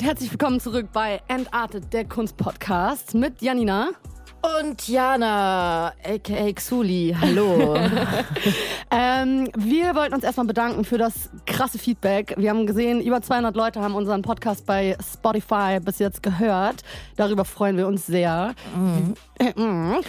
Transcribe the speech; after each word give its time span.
Und 0.00 0.06
herzlich 0.06 0.30
willkommen 0.30 0.60
zurück 0.60 0.86
bei 0.94 1.20
Entartet, 1.28 1.92
der 1.92 2.06
Kunstpodcast 2.06 3.12
mit 3.12 3.42
Janina. 3.42 3.90
Und 4.58 4.88
Jana, 4.88 5.88
aka 6.02 6.52
Xuli, 6.54 7.14
hallo. 7.20 7.76
ähm, 8.90 9.48
wir 9.56 9.94
wollten 9.94 10.14
uns 10.14 10.24
erstmal 10.24 10.46
bedanken 10.46 10.84
für 10.84 10.98
das 10.98 11.30
krasse 11.46 11.78
Feedback. 11.78 12.34
Wir 12.36 12.50
haben 12.50 12.66
gesehen, 12.66 13.00
über 13.00 13.22
200 13.22 13.54
Leute 13.54 13.80
haben 13.80 13.94
unseren 13.94 14.22
Podcast 14.22 14.66
bei 14.66 14.96
Spotify 15.00 15.78
bis 15.80 16.00
jetzt 16.00 16.22
gehört. 16.22 16.82
Darüber 17.16 17.44
freuen 17.44 17.76
wir 17.76 17.86
uns 17.86 18.06
sehr. 18.06 18.54
Mhm. 18.74 19.14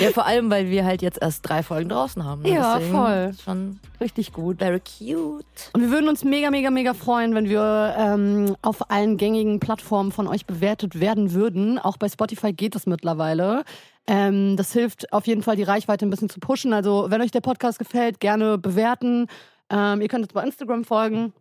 ja, 0.00 0.10
vor 0.12 0.26
allem, 0.26 0.50
weil 0.50 0.68
wir 0.68 0.84
halt 0.84 1.02
jetzt 1.02 1.20
erst 1.20 1.48
drei 1.48 1.62
Folgen 1.62 1.88
draußen 1.88 2.22
haben. 2.24 2.42
Ne? 2.42 2.50
Ja, 2.50 2.78
Deswegen 2.78 2.96
voll. 2.96 3.32
Schon 3.42 3.80
richtig 4.00 4.32
gut. 4.32 4.58
Very 4.58 4.80
cute. 4.80 5.70
Und 5.72 5.80
wir 5.80 5.90
würden 5.90 6.08
uns 6.08 6.22
mega, 6.22 6.50
mega, 6.50 6.70
mega 6.70 6.94
freuen, 6.94 7.34
wenn 7.34 7.48
wir 7.48 7.94
ähm, 7.98 8.56
auf 8.62 8.90
allen 8.90 9.16
gängigen 9.16 9.58
Plattformen 9.58 10.12
von 10.12 10.28
euch 10.28 10.46
bewertet 10.46 11.00
werden 11.00 11.32
würden. 11.32 11.78
Auch 11.78 11.96
bei 11.96 12.08
Spotify 12.08 12.52
geht 12.52 12.74
das 12.74 12.86
mittlerweile. 12.86 13.64
Ähm, 14.10 14.56
das 14.56 14.72
hilft 14.72 15.12
auf 15.12 15.28
jeden 15.28 15.44
Fall, 15.44 15.54
die 15.54 15.62
Reichweite 15.62 16.04
ein 16.04 16.10
bisschen 16.10 16.28
zu 16.28 16.40
pushen. 16.40 16.72
Also, 16.72 17.06
wenn 17.10 17.22
euch 17.22 17.30
der 17.30 17.40
Podcast 17.40 17.78
gefällt, 17.78 18.18
gerne 18.18 18.58
bewerten. 18.58 19.28
Ähm, 19.70 20.00
ihr 20.00 20.08
könnt 20.08 20.24
uns 20.24 20.32
bei 20.32 20.42
Instagram 20.42 20.84
folgen. 20.84 21.32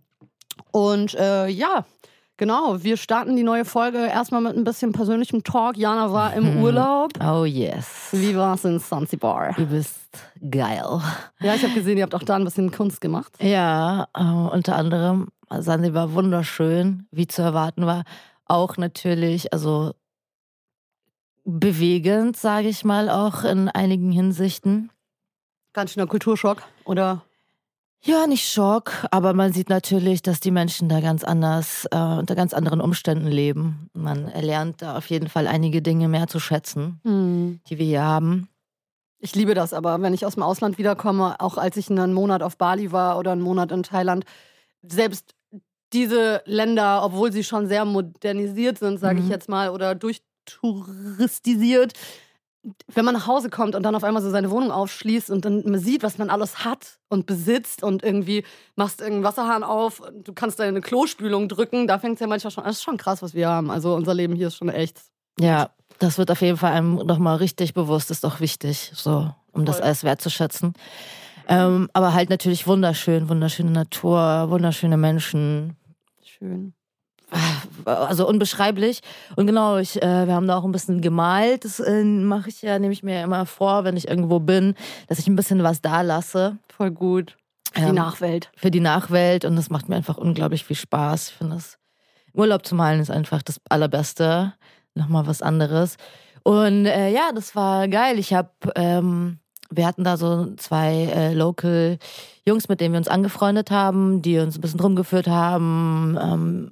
Und 0.72 1.16
äh, 1.16 1.48
ja, 1.48 1.86
Genau, 2.38 2.82
wir 2.82 2.96
starten 2.96 3.36
die 3.36 3.44
neue 3.44 3.66
Folge 3.66 3.98
erstmal 3.98 4.40
mit 4.40 4.56
ein 4.56 4.64
bisschen 4.64 4.94
persönlichem 4.94 5.44
Talk. 5.44 5.76
Jana 5.76 6.14
war 6.14 6.34
im 6.34 6.56
mhm. 6.56 6.64
Urlaub. 6.64 7.12
Oh 7.22 7.44
yes. 7.44 8.12
Wie 8.14 8.34
war 8.38 8.56
es 8.56 8.64
in 8.64 8.80
Zanzibar? 8.80 9.52
Du 9.58 9.66
bist 9.66 10.00
geil. 10.50 11.02
Ja, 11.42 11.56
ich 11.56 11.64
habe 11.64 11.74
gesehen, 11.74 11.98
ihr 11.98 12.04
habt 12.04 12.16
auch 12.16 12.24
da 12.24 12.38
ein 12.38 12.46
bisschen 12.46 12.72
Kunst 12.72 13.02
gemacht. 13.02 13.34
Ja, 13.42 14.08
uh, 14.18 14.48
unter 14.54 14.78
anderem 14.78 15.28
Zanzibar 15.50 16.14
wunderschön, 16.14 17.08
wie 17.12 17.28
zu 17.28 17.42
erwarten 17.42 17.86
war. 17.86 18.04
Auch 18.46 18.78
natürlich, 18.78 19.52
also 19.52 19.92
bewegend, 21.44 22.38
sage 22.38 22.68
ich 22.68 22.84
mal, 22.84 23.10
auch 23.10 23.44
in 23.44 23.70
einigen 23.70 24.12
Hinsichten. 24.12 24.92
Ganz 25.74 25.94
schöner 25.94 26.08
Kulturschock, 26.08 26.64
oder? 26.86 27.24
Ja, 28.02 28.28
nicht 28.28 28.50
Schock, 28.50 28.94
aber 29.12 29.34
man 29.34 29.52
sieht 29.52 29.70
natürlich, 29.70 30.22
dass 30.22 30.40
die 30.40 30.52
Menschen 30.52 30.88
da 30.88 31.02
ganz 31.02 31.26
anders, 31.26 31.86
äh, 31.92 31.98
unter 31.98 32.34
ganz 32.34 32.54
anderen 32.54 32.80
Umständen 32.80 33.28
leben. 33.28 33.90
Man 33.94 34.30
erlernt 34.30 34.82
da 34.82 34.98
auf 34.98 35.08
jeden 35.10 35.28
Fall 35.28 35.48
einige 35.48 35.82
Dinge 35.82 36.08
mehr 36.08 36.28
zu 36.28 36.40
schätzen, 36.40 37.02
mhm. 37.04 37.60
die 37.68 37.78
wir 37.78 37.86
hier 37.86 38.04
haben. 38.04 38.48
Ich 39.20 39.36
liebe 39.36 39.54
das 39.54 39.74
aber, 39.74 40.02
wenn 40.02 40.14
ich 40.14 40.26
aus 40.26 40.36
dem 40.36 40.44
Ausland 40.44 40.78
wiederkomme, 40.78 41.36
auch 41.40 41.58
als 41.58 41.76
ich 41.76 41.90
einen 41.90 42.14
Monat 42.14 42.42
auf 42.42 42.58
Bali 42.58 42.94
war 42.94 43.18
oder 43.18 43.34
einen 43.34 43.42
Monat 43.42 43.70
in 43.74 43.84
Thailand, 43.84 44.24
selbst 44.82 45.36
diese 45.92 46.42
Länder, 46.46 47.04
obwohl 47.04 47.34
sie 47.34 47.44
schon 47.44 47.68
sehr 47.68 47.84
modernisiert 47.84 48.78
sind, 48.78 49.00
sage 49.00 49.20
mhm. 49.20 49.26
ich 49.26 49.30
jetzt 49.30 49.50
mal, 49.50 49.72
oder 49.72 49.94
durchtouristisiert, 50.62 51.94
wenn 52.94 53.06
man 53.06 53.14
nach 53.14 53.28
Hause 53.28 53.50
kommt 53.50 53.76
und 53.76 53.84
dann 53.84 53.96
auf 53.96 54.04
einmal 54.04 54.22
so 54.22 54.30
seine 54.30 54.52
Wohnung 54.52 54.72
aufschließt 54.72 55.30
und 55.30 55.46
dann 55.46 55.64
man 55.66 55.80
sieht, 55.80 56.04
was 56.04 56.18
man 56.18 56.30
alles 56.30 56.66
hat 56.66 57.00
und 57.08 57.26
besitzt 57.26 57.84
und 57.84 58.04
irgendwie 58.04 58.44
machst 58.76 59.00
irgendeinen 59.00 59.24
Wasserhahn 59.24 59.64
auf, 59.64 60.02
du 60.14 60.34
kannst 60.34 60.60
deine 60.60 60.82
Klospülung 60.82 61.48
drücken, 61.48 61.88
da 61.88 62.00
fängt 62.00 62.16
es 62.16 62.20
ja 62.20 62.28
manchmal 62.28 62.52
schon 62.52 62.64
an. 62.64 62.70
Das 62.70 62.78
ist 62.78 62.84
schon 62.84 62.98
krass, 62.98 63.22
was 63.22 63.34
wir 63.34 63.48
haben. 63.48 63.72
Also 63.72 63.96
unser 63.96 64.14
Leben 64.14 64.36
hier 64.36 64.48
ist 64.48 64.58
schon 64.58 64.70
echt. 64.70 65.02
Ja, 65.40 65.70
das 66.00 66.18
wird 66.18 66.32
auf 66.32 66.42
jeden 66.42 66.58
Fall 66.58 66.74
einem 66.74 66.96
nochmal 66.96 67.38
richtig 67.38 67.74
bewusst, 67.74 68.12
ist 68.12 68.26
doch 68.26 68.42
wichtig, 68.42 68.92
so, 68.94 69.34
um 69.52 69.62
Voll. 69.62 69.66
das 69.66 69.82
alles 69.82 70.04
wertzuschätzen. 70.04 70.74
Ähm, 71.48 71.90
aber 71.94 72.14
halt 72.14 72.30
natürlich 72.30 72.68
wunderschön, 72.68 73.30
wunderschöne 73.30 73.72
Natur, 73.72 74.48
wunderschöne 74.50 74.98
Menschen. 74.98 75.78
Schön 76.22 76.74
also 77.86 78.28
unbeschreiblich. 78.28 79.02
Und 79.36 79.48
genau, 79.48 79.78
ich, 79.78 80.02
äh, 80.02 80.28
wir 80.28 80.34
haben 80.34 80.48
da 80.48 80.58
auch 80.58 80.66
ein 80.66 80.72
bisschen 80.72 81.02
gemalt. 81.02 81.66
Das 81.66 81.80
äh, 81.80 82.04
mache 82.04 82.50
ich 82.50 82.62
ja, 82.62 82.80
nehme 82.80 82.94
ich 82.94 83.04
mir 83.04 83.24
immer 83.24 83.46
vor, 83.46 83.84
wenn 83.84 83.98
ich 83.98 84.08
irgendwo 84.08 84.40
bin, 84.40 84.76
dass 85.08 85.20
ich 85.20 85.28
ein 85.28 85.36
bisschen 85.36 85.64
was 85.64 85.82
da 85.82 86.02
lasse. 86.02 86.58
Voll 86.70 86.92
gut. 86.92 87.38
Für 87.74 87.82
die 87.82 87.88
ähm, 87.88 87.96
Nachwelt. 87.96 88.52
Für 88.56 88.72
die 88.72 88.80
Nachwelt. 88.80 89.46
Und 89.46 89.56
das 89.56 89.70
macht 89.70 89.90
mir 89.90 89.96
einfach 89.96 90.18
unglaublich 90.18 90.66
viel 90.66 90.76
Spaß. 90.76 91.30
Ich 91.30 91.36
finde 91.36 91.56
das 91.56 91.78
Urlaub 92.34 92.66
zu 92.66 92.76
malen 92.76 93.00
ist 93.00 93.12
einfach 93.12 93.42
das 93.42 93.60
Allerbeste. 93.70 94.54
Nochmal 94.96 95.28
was 95.28 95.42
anderes. 95.42 95.98
Und 96.44 96.86
äh, 96.86 97.12
ja, 97.12 97.32
das 97.34 97.56
war 97.56 97.88
geil. 97.88 98.18
Ich 98.18 98.34
habe, 98.34 98.50
ähm, 98.76 99.40
wir 99.70 99.86
hatten 99.86 100.04
da 100.04 100.18
so 100.18 100.56
zwei 100.56 101.06
äh, 101.14 101.34
Local 101.34 101.98
Jungs, 102.46 102.70
mit 102.70 102.82
denen 102.82 102.94
wir 102.94 102.98
uns 102.98 103.08
angefreundet 103.08 103.72
haben, 103.72 104.22
die 104.22 104.40
uns 104.40 104.58
ein 104.58 104.62
bisschen 104.62 104.80
rumgeführt 104.80 105.28
haben. 105.28 106.18
Ähm, 106.20 106.72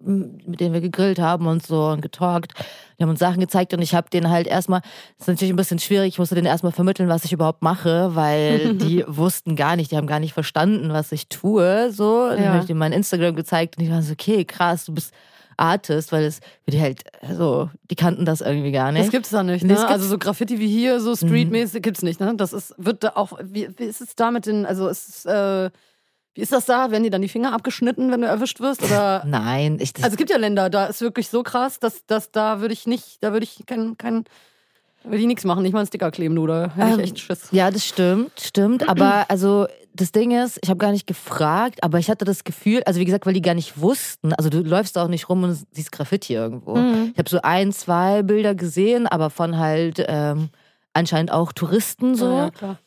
mit 0.00 0.60
denen 0.60 0.72
wir 0.72 0.80
gegrillt 0.80 1.18
haben 1.18 1.46
und 1.46 1.66
so 1.66 1.86
und 1.86 2.00
getalkt. 2.00 2.52
Die 2.98 3.02
haben 3.02 3.10
uns 3.10 3.18
Sachen 3.18 3.40
gezeigt 3.40 3.74
und 3.74 3.82
ich 3.82 3.94
habe 3.94 4.10
denen 4.10 4.30
halt 4.30 4.46
erstmal, 4.46 4.80
das 4.80 5.22
ist 5.22 5.28
natürlich 5.28 5.52
ein 5.52 5.56
bisschen 5.56 5.78
schwierig, 5.78 6.08
ich 6.14 6.18
musste 6.18 6.34
denen 6.34 6.46
erstmal 6.46 6.72
vermitteln, 6.72 7.08
was 7.08 7.24
ich 7.24 7.32
überhaupt 7.32 7.62
mache, 7.62 8.14
weil 8.14 8.74
die 8.74 9.04
wussten 9.06 9.56
gar 9.56 9.76
nicht, 9.76 9.90
die 9.90 9.96
haben 9.96 10.06
gar 10.06 10.20
nicht 10.20 10.34
verstanden, 10.34 10.92
was 10.92 11.12
ich 11.12 11.28
tue. 11.28 11.90
So, 11.92 12.28
dann 12.28 12.42
ja. 12.42 12.48
habe 12.50 12.60
ich 12.60 12.66
denen 12.66 12.78
mein 12.78 12.92
Instagram 12.92 13.34
gezeigt 13.34 13.76
und 13.76 13.84
die 13.84 13.90
waren 13.90 14.02
so, 14.02 14.12
okay, 14.12 14.44
krass, 14.44 14.84
du 14.84 14.94
bist 14.94 15.12
Artist, 15.58 16.12
weil 16.12 16.24
es 16.24 16.40
für 16.64 16.70
die 16.70 16.80
halt 16.80 17.02
so, 17.36 17.68
die 17.90 17.96
kannten 17.96 18.24
das 18.24 18.40
irgendwie 18.40 18.72
gar 18.72 18.92
nicht. 18.92 19.04
Das 19.04 19.10
gibt 19.10 19.26
es 19.26 19.32
da 19.32 19.42
nicht, 19.42 19.64
ne? 19.64 19.86
Also 19.86 20.06
so 20.06 20.16
Graffiti 20.16 20.58
wie 20.58 20.68
hier, 20.68 21.00
so 21.00 21.16
streetmäßig 21.16 21.80
mhm. 21.80 21.82
gibt's 21.82 22.02
nicht, 22.02 22.20
ne? 22.20 22.34
Das 22.36 22.52
ist, 22.52 22.74
wird 22.78 23.04
da 23.04 23.12
auch, 23.16 23.32
wie, 23.42 23.68
wie 23.76 23.84
ist 23.84 24.00
es 24.00 24.14
da 24.14 24.30
mit 24.30 24.46
den, 24.46 24.64
also 24.64 24.88
ist 24.88 25.08
es, 25.08 25.24
äh, 25.26 25.70
wie 26.38 26.42
ist 26.42 26.52
das 26.52 26.66
da? 26.66 26.92
Werden 26.92 27.02
dir 27.02 27.10
dann 27.10 27.22
die 27.22 27.28
Finger 27.28 27.52
abgeschnitten, 27.52 28.12
wenn 28.12 28.20
du 28.20 28.28
erwischt 28.28 28.60
wirst? 28.60 28.84
Oder? 28.84 29.24
Nein. 29.26 29.78
Ich, 29.80 29.92
also 29.96 30.10
es 30.10 30.16
gibt 30.16 30.30
ja 30.30 30.36
Länder, 30.36 30.70
da 30.70 30.86
ist 30.86 31.00
wirklich 31.00 31.28
so 31.30 31.42
krass, 31.42 31.80
dass, 31.80 32.06
dass 32.06 32.30
da 32.30 32.60
würde 32.60 32.72
ich 32.72 32.86
nicht, 32.86 33.18
da 33.24 33.32
würde 33.32 33.42
ich 33.42 33.66
kein, 33.66 33.98
kein 33.98 34.22
würde 35.02 35.18
ich 35.18 35.26
nichts 35.26 35.42
machen, 35.42 35.64
nicht 35.64 35.72
mal 35.72 35.80
einen 35.80 35.88
Sticker 35.88 36.12
kleben, 36.12 36.36
du, 36.36 36.46
da 36.46 36.70
hätte 36.76 36.90
ich 36.90 36.94
ähm, 36.94 37.00
echt 37.00 37.18
Schiss. 37.18 37.48
Ja, 37.50 37.72
das 37.72 37.84
stimmt, 37.84 38.38
stimmt. 38.40 38.88
Aber 38.88 39.24
also 39.28 39.66
das 39.92 40.12
Ding 40.12 40.30
ist, 40.30 40.60
ich 40.62 40.70
habe 40.70 40.78
gar 40.78 40.92
nicht 40.92 41.08
gefragt, 41.08 41.82
aber 41.82 41.98
ich 41.98 42.08
hatte 42.08 42.24
das 42.24 42.44
Gefühl, 42.44 42.84
also 42.86 43.00
wie 43.00 43.04
gesagt, 43.04 43.26
weil 43.26 43.34
die 43.34 43.42
gar 43.42 43.54
nicht 43.54 43.80
wussten, 43.80 44.32
also 44.32 44.48
du 44.48 44.60
läufst 44.60 44.96
auch 44.96 45.08
nicht 45.08 45.28
rum 45.28 45.42
und 45.42 45.58
siehst 45.72 45.90
Graffiti 45.90 46.34
irgendwo. 46.34 46.76
Mhm. 46.76 47.10
Ich 47.14 47.18
habe 47.18 47.28
so 47.28 47.40
ein, 47.42 47.72
zwei 47.72 48.22
Bilder 48.22 48.54
gesehen, 48.54 49.08
aber 49.08 49.30
von 49.30 49.58
halt 49.58 50.04
ähm, 50.06 50.50
anscheinend 50.92 51.32
auch 51.32 51.52
Touristen 51.52 52.14
so. 52.14 52.30
Ja, 52.30 52.50
ja, 52.60 52.78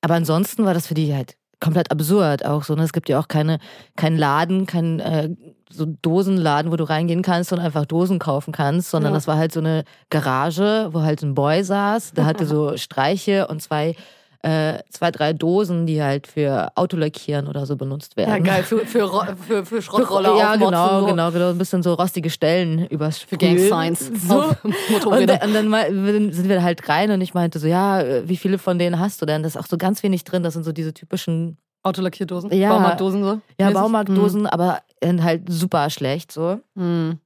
aber 0.00 0.14
ansonsten 0.14 0.64
war 0.64 0.72
das 0.72 0.86
für 0.86 0.94
die 0.94 1.14
halt 1.14 1.36
komplett 1.64 1.90
absurd 1.90 2.44
auch 2.44 2.62
so. 2.62 2.74
Ne? 2.74 2.82
Es 2.82 2.92
gibt 2.92 3.08
ja 3.08 3.18
auch 3.18 3.26
keine, 3.26 3.58
keinen 3.96 4.18
Laden, 4.18 4.66
keinen 4.66 5.00
äh, 5.00 5.30
so 5.70 5.86
Dosenladen, 5.86 6.70
wo 6.70 6.76
du 6.76 6.84
reingehen 6.84 7.22
kannst 7.22 7.52
und 7.52 7.58
einfach 7.58 7.86
Dosen 7.86 8.18
kaufen 8.18 8.52
kannst, 8.52 8.90
sondern 8.90 9.12
ja. 9.12 9.16
das 9.16 9.26
war 9.26 9.38
halt 9.38 9.52
so 9.52 9.60
eine 9.60 9.84
Garage, 10.10 10.90
wo 10.92 11.00
halt 11.00 11.22
ein 11.22 11.34
Boy 11.34 11.64
saß, 11.64 12.12
der 12.12 12.26
hatte 12.26 12.46
so 12.46 12.76
Streiche 12.76 13.48
und 13.48 13.62
zwei 13.62 13.96
äh, 14.44 14.82
zwei, 14.90 15.10
drei 15.10 15.32
Dosen, 15.32 15.86
die 15.86 16.02
halt 16.02 16.26
für 16.26 16.70
Autolackieren 16.74 17.48
oder 17.48 17.64
so 17.64 17.76
benutzt 17.76 18.18
werden. 18.18 18.30
Ja, 18.30 18.38
geil, 18.38 18.62
für, 18.62 18.84
für, 18.84 19.36
für, 19.48 19.64
für 19.64 19.80
Schrottroller 19.80 20.36
Ja, 20.36 20.56
genau, 20.56 21.00
so. 21.00 21.06
genau, 21.06 21.30
genau, 21.30 21.48
ein 21.48 21.56
bisschen 21.56 21.82
so 21.82 21.94
rostige 21.94 22.28
Stellen 22.28 22.86
übers 22.88 23.18
Für 23.18 23.38
Gang 23.38 23.58
Signs. 23.58 24.10
So. 24.24 24.54
und, 24.62 25.06
und, 25.06 25.26
dann 25.28 26.32
sind 26.32 26.48
wir 26.48 26.62
halt 26.62 26.88
rein 26.88 27.10
und 27.10 27.20
ich 27.20 27.34
meinte 27.34 27.58
so, 27.58 27.66
ja, 27.66 28.04
wie 28.28 28.36
viele 28.36 28.58
von 28.58 28.78
denen 28.78 28.98
hast 28.98 29.22
du 29.22 29.26
denn? 29.26 29.42
Da 29.42 29.46
ist 29.46 29.56
auch 29.56 29.66
so 29.66 29.78
ganz 29.78 30.02
wenig 30.02 30.24
drin, 30.24 30.42
das 30.42 30.54
sind 30.54 30.64
so 30.64 30.72
diese 30.72 30.92
typischen 30.92 31.56
Autolackierdosen? 31.82 32.52
Ja. 32.52 32.70
Baumarktdosen 32.70 33.22
so? 33.22 33.40
Ja, 33.58 33.70
Baumarktdosen, 33.70 34.40
hm. 34.42 34.46
aber 34.46 34.80
halt 35.02 35.42
super 35.48 35.88
schlecht 35.90 36.32
so. 36.32 36.60
Hm. 36.76 37.18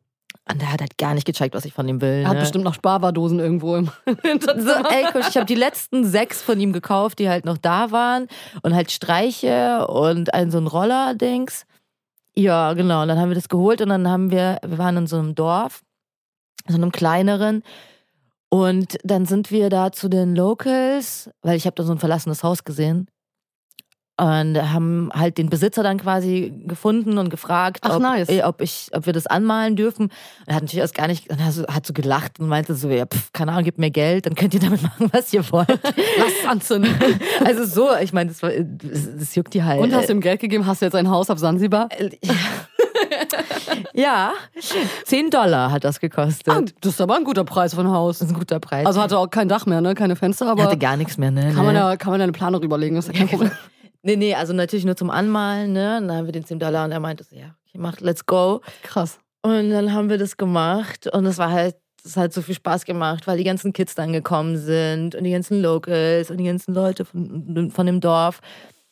Und 0.51 0.63
der 0.63 0.73
hat 0.73 0.81
halt 0.81 0.97
gar 0.97 1.15
nicht 1.15 1.27
gecheckt, 1.27 1.55
was 1.55 1.65
ich 1.67 1.75
von 1.75 1.87
ihm 1.89 2.01
will. 2.01 2.23
Er 2.23 2.29
hat 2.29 2.35
ne? 2.35 2.41
bestimmt 2.41 2.65
noch 2.65 2.75
Sparwardosen 2.75 3.39
irgendwo 3.39 3.77
im 3.77 3.91
Hinterzimmer. 4.23 4.83
So, 4.83 4.89
ey, 4.89 5.05
Kusch, 5.13 5.29
ich 5.29 5.37
habe 5.37 5.47
die 5.47 5.55
letzten 5.55 6.07
sechs 6.07 6.41
von 6.41 6.59
ihm 6.59 6.73
gekauft, 6.73 7.19
die 7.19 7.29
halt 7.29 7.45
noch 7.45 7.59
da 7.59 7.91
waren. 7.91 8.29
Und 8.63 8.75
halt 8.75 8.91
Streiche 8.91 9.87
und 9.87 10.33
ein 10.33 10.51
so 10.51 10.59
ein 10.59 10.67
Roller-Dings. 10.67 11.67
Ja, 12.35 12.73
genau. 12.73 13.03
Und 13.03 13.09
dann 13.09 13.19
haben 13.19 13.29
wir 13.29 13.35
das 13.35 13.49
geholt 13.49 13.83
und 13.83 13.91
dann 13.91 14.09
haben 14.09 14.31
wir, 14.31 14.59
wir 14.65 14.79
waren 14.79 14.97
in 14.97 15.07
so 15.07 15.19
einem 15.19 15.35
Dorf, 15.35 15.83
so 16.67 16.77
einem 16.77 16.93
kleineren. 16.93 17.63
Und 18.49 18.97
dann 19.05 19.27
sind 19.27 19.51
wir 19.51 19.69
da 19.69 19.93
zu 19.93 20.09
den 20.09 20.35
Locals, 20.35 21.31
weil 21.43 21.57
ich 21.57 21.67
habe 21.67 21.75
da 21.75 21.83
so 21.83 21.93
ein 21.93 21.99
verlassenes 21.99 22.43
Haus 22.43 22.65
gesehen. 22.65 23.09
Und 24.21 24.57
haben 24.73 25.11
halt 25.15 25.39
den 25.39 25.49
Besitzer 25.49 25.85
dann 25.85 25.99
quasi 25.99 26.53
gefunden 26.67 27.19
und 27.19 27.31
gefragt, 27.31 27.79
Ach, 27.83 27.97
ob, 27.97 28.03
nice. 28.03 28.29
Eh, 28.29 28.43
ob, 28.43 28.61
ich, 28.61 28.89
ob 28.93 29.07
wir 29.07 29.13
das 29.13 29.29
anmalen 29.29 29.77
dürfen. 29.77 30.11
Er 30.45 30.57
hat 30.57 30.63
natürlich 30.63 30.81
erst 30.81 30.97
gar 30.97 31.07
nicht, 31.07 31.29
er 31.29 31.39
hat 31.39 31.87
so 31.87 31.93
gelacht 31.93 32.41
und 32.41 32.49
meinte 32.49 32.75
so, 32.75 32.89
ja, 32.89 33.07
pff, 33.07 33.33
keine 33.33 33.53
Ahnung, 33.53 33.63
gebt 33.63 33.79
mir 33.79 33.93
Geld, 33.93 34.27
dann 34.27 34.35
könnt 34.35 34.55
ihr 34.55 34.61
damit 34.61 34.83
machen, 34.99 35.09
was 35.13 35.33
ihr 35.33 35.49
wollt. 35.53 35.69
Lass 35.69 36.33
es 36.43 36.49
anzünden. 36.49 36.95
Also 37.45 37.65
so, 37.65 37.89
ich 38.03 38.13
meine, 38.13 38.31
das, 38.31 38.41
das, 38.41 39.17
das, 39.19 39.35
juckt 39.35 39.55
die 39.55 39.63
halt. 39.63 39.81
Und 39.81 39.95
hast 39.95 40.09
du 40.09 40.13
ihm 40.13 40.21
Geld 40.21 40.41
gegeben? 40.41 40.67
Hast 40.67 40.83
du 40.83 40.87
jetzt 40.87 40.95
ein 40.95 41.09
Haus 41.09 41.31
auf 41.31 41.39
Sansibar? 41.39 41.89
ja, 43.95 44.33
10 45.05 45.31
Dollar 45.31 45.71
hat 45.71 45.85
das 45.85 46.01
gekostet. 46.01 46.49
Ah, 46.49 46.63
das 46.81 46.95
ist 46.95 47.01
aber 47.01 47.17
ein 47.17 47.25
guter 47.25 47.45
Preis 47.45 47.75
für 47.75 47.81
ein 47.81 47.91
Haus. 47.91 48.19
Das 48.19 48.29
ist 48.29 48.35
ein 48.35 48.39
guter 48.39 48.61
Preis. 48.61 48.87
Also 48.87 49.01
hatte 49.01 49.19
auch 49.19 49.31
kein 49.31 49.49
Dach 49.49 49.67
mehr, 49.67 49.81
ne? 49.81 49.95
Keine 49.95 50.17
Fenster, 50.17 50.49
aber. 50.49 50.63
Er 50.63 50.67
hatte 50.67 50.79
gar 50.79 50.97
nichts 50.97 51.17
mehr, 51.19 51.31
ne? 51.31 51.53
Kann 51.55 51.65
man 51.65 51.75
ja, 51.75 51.97
kann 51.97 52.11
man 52.11 52.21
ja 52.21 52.25
eine 52.25 52.33
Planung 52.33 52.63
überlegen, 52.63 52.97
ist 52.97 53.09
ja 53.09 53.15
kein 53.15 53.29
Problem. 53.29 53.51
Nee, 54.03 54.17
nee, 54.17 54.35
also 54.35 54.53
natürlich 54.53 54.85
nur 54.85 54.97
zum 54.97 55.11
Anmalen, 55.11 55.73
ne? 55.73 55.99
Und 55.99 56.09
dann 56.09 56.17
haben 56.19 56.27
wir 56.27 56.33
den 56.33 56.45
10 56.45 56.59
Dollar 56.59 56.85
und 56.85 56.93
er 56.93 57.01
meinte 57.01 57.25
so, 57.25 57.35
ja, 57.35 57.57
okay, 57.67 57.79
mach, 57.79 58.01
let's 58.01 58.25
go. 58.27 58.61
Krass. 58.83 59.19
Und 59.43 59.71
dann 59.71 59.93
haben 59.93 60.09
wir 60.09 60.19
das 60.19 60.37
gemacht 60.37 61.07
und 61.09 61.27
es 61.27 61.39
war 61.39 61.51
halt, 61.51 61.77
es 62.05 62.17
hat 62.17 62.33
so 62.33 62.43
viel 62.43 62.55
Spaß 62.55 62.85
gemacht, 62.85 63.27
weil 63.27 63.39
die 63.39 63.45
ganzen 63.45 63.73
Kids 63.73 63.95
dann 63.95 64.13
gekommen 64.13 64.57
sind 64.57 65.15
und 65.15 65.25
die 65.25 65.31
ganzen 65.31 65.61
Locals 65.61 66.31
und 66.31 66.39
die 66.39 66.45
ganzen 66.45 66.75
Leute 66.75 67.05
von, 67.05 67.71
von 67.71 67.87
dem 67.87 68.01
Dorf. 68.01 68.41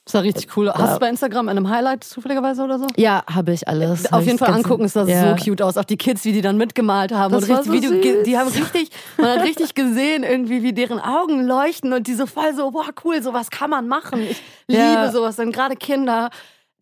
Das 0.06 0.14
war 0.14 0.22
richtig 0.22 0.56
cool. 0.56 0.72
Hast 0.72 0.94
du 0.94 1.00
bei 1.00 1.08
Instagram 1.08 1.48
in 1.48 1.56
einem 1.56 1.68
Highlight 1.68 2.04
zufälligerweise 2.04 2.62
oder 2.62 2.78
so? 2.78 2.86
Ja, 2.96 3.24
habe 3.28 3.52
ich 3.52 3.66
alles. 3.66 4.12
Auf 4.12 4.24
jeden 4.24 4.38
Fall 4.38 4.54
angucken, 4.54 4.84
es 4.84 4.92
sah 4.92 5.04
ja. 5.04 5.36
so 5.36 5.44
cute 5.44 5.60
aus. 5.62 5.76
Auch 5.76 5.84
die 5.84 5.96
Kids, 5.96 6.24
wie 6.24 6.30
die 6.32 6.42
dann 6.42 6.56
mitgemalt 6.56 7.10
haben. 7.10 7.32
Das 7.32 7.42
und 7.42 7.48
war 7.50 7.58
richtig, 7.58 7.88
so 7.88 7.94
süß. 8.00 8.22
die 8.24 8.38
haben 8.38 8.48
richtig, 8.48 8.90
man 9.18 9.30
hat 9.30 9.42
richtig 9.42 9.74
gesehen, 9.74 10.22
irgendwie, 10.22 10.62
wie 10.62 10.72
deren 10.72 11.00
Augen 11.00 11.44
leuchten 11.44 11.92
und 11.92 12.06
die 12.06 12.14
so 12.14 12.26
voll 12.26 12.54
so, 12.54 12.70
boah, 12.70 12.86
cool, 13.04 13.20
sowas 13.20 13.50
kann 13.50 13.68
man 13.68 13.88
machen. 13.88 14.20
Ich 14.20 14.40
Ja. 14.68 15.02
liebe 15.02 15.12
sowas. 15.12 15.36
Denn 15.36 15.50
gerade 15.50 15.74
Kinder 15.74 16.30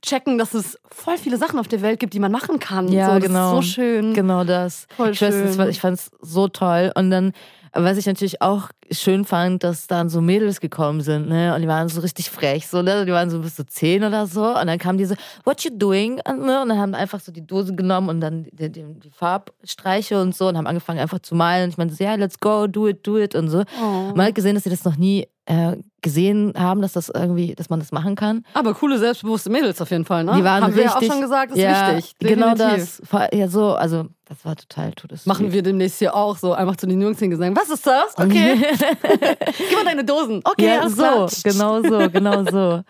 checken, 0.02 0.36
dass 0.36 0.52
es 0.52 0.78
voll 0.90 1.16
viele 1.16 1.38
Sachen 1.38 1.58
auf 1.58 1.66
der 1.66 1.80
Welt 1.80 2.00
gibt, 2.00 2.12
die 2.12 2.20
man 2.20 2.30
machen 2.30 2.58
kann. 2.58 2.88
Ja, 2.88 3.06
so, 3.06 3.14
das 3.14 3.22
genau. 3.28 3.58
Ist 3.58 3.66
so 3.66 3.72
schön. 3.72 4.12
Genau 4.12 4.44
das. 4.44 4.86
Voll 4.96 5.12
ich 5.12 5.18
schön. 5.18 5.68
ich 5.70 5.80
fand 5.80 5.98
es 5.98 6.10
so 6.20 6.48
toll. 6.48 6.92
Und 6.94 7.10
dann, 7.10 7.32
was 7.74 7.98
ich 7.98 8.06
natürlich 8.06 8.40
auch 8.40 8.68
schön 8.90 9.24
fand, 9.24 9.64
dass 9.64 9.86
dann 9.86 10.08
so 10.08 10.20
Mädels 10.20 10.60
gekommen 10.60 11.00
sind, 11.00 11.28
ne? 11.28 11.54
Und 11.54 11.62
die 11.62 11.68
waren 11.68 11.88
so 11.88 12.00
richtig 12.00 12.30
frech, 12.30 12.68
so, 12.68 12.82
ne? 12.82 13.04
Die 13.04 13.12
waren 13.12 13.30
so 13.30 13.40
bis 13.40 13.56
so 13.56 13.64
zehn 13.64 14.04
oder 14.04 14.26
so. 14.26 14.44
Und 14.58 14.66
dann 14.66 14.78
kamen 14.78 14.98
die 14.98 15.04
so, 15.04 15.14
what 15.44 15.62
you 15.64 15.70
doing? 15.72 16.20
Und, 16.26 16.44
ne? 16.44 16.62
und 16.62 16.68
dann 16.68 16.78
haben 16.78 16.94
einfach 16.94 17.20
so 17.20 17.32
die 17.32 17.44
Dose 17.44 17.74
genommen 17.74 18.08
und 18.08 18.20
dann 18.20 18.44
die, 18.52 18.70
die, 18.70 18.84
die 18.84 19.10
Farbstreiche 19.10 20.20
und 20.20 20.36
so 20.36 20.48
und 20.48 20.56
haben 20.56 20.66
angefangen 20.66 21.00
einfach 21.00 21.18
zu 21.18 21.34
malen. 21.34 21.64
Und 21.64 21.70
ich 21.70 21.78
meinte 21.78 21.94
so, 21.94 22.04
ja, 22.04 22.14
let's 22.14 22.38
go, 22.38 22.66
do 22.66 22.86
it, 22.86 23.06
do 23.06 23.18
it 23.18 23.34
und 23.34 23.48
so. 23.48 23.64
Oh. 23.82 24.12
Man 24.14 24.26
hat 24.26 24.34
gesehen, 24.34 24.54
dass 24.54 24.64
sie 24.64 24.70
das 24.70 24.84
noch 24.84 24.96
nie 24.96 25.26
äh, 25.46 25.76
gesehen 26.00 26.54
haben, 26.56 26.80
dass 26.82 26.92
das 26.94 27.08
irgendwie, 27.10 27.54
dass 27.54 27.68
man 27.68 27.78
das 27.78 27.92
machen 27.92 28.14
kann. 28.14 28.44
Aber 28.54 28.72
coole, 28.74 28.98
selbstbewusste 28.98 29.50
Mädels 29.50 29.80
auf 29.80 29.90
jeden 29.90 30.04
Fall, 30.04 30.24
ne? 30.24 30.34
Die 30.36 30.44
waren 30.44 30.62
Haben 30.64 30.74
wir 30.74 30.84
ja 30.84 30.90
auch 30.90 30.94
richtig- 30.96 31.12
schon 31.12 31.20
gesagt, 31.20 31.52
ist 31.52 31.58
ja, 31.58 31.96
wichtig. 31.96 32.14
Genau 32.18 32.54
Definitiv. 32.54 32.98
das. 33.00 33.08
Vor- 33.08 33.28
Ja, 33.34 33.48
so, 33.48 33.74
also 33.74 34.06
das 34.26 34.44
war 34.44 34.56
total 34.56 34.92
todes. 34.92 35.26
Machen 35.26 35.52
wir 35.52 35.62
demnächst 35.62 35.98
hier 35.98 36.14
auch 36.14 36.36
so, 36.38 36.52
einfach 36.54 36.76
zu 36.76 36.86
den 36.86 37.00
Jungs 37.00 37.18
hingesagt, 37.18 37.56
was 37.56 37.68
ist 37.68 37.86
das? 37.86 38.16
Okay, 38.18 38.56
gib 39.58 39.74
mal 39.76 39.84
deine 39.84 40.04
Dosen. 40.04 40.40
Okay, 40.44 40.66
ja, 40.66 40.88
so, 40.88 40.96
klar. 40.96 41.28
genau 41.42 41.82
so, 41.82 42.10
genau 42.10 42.44
so. 42.50 42.82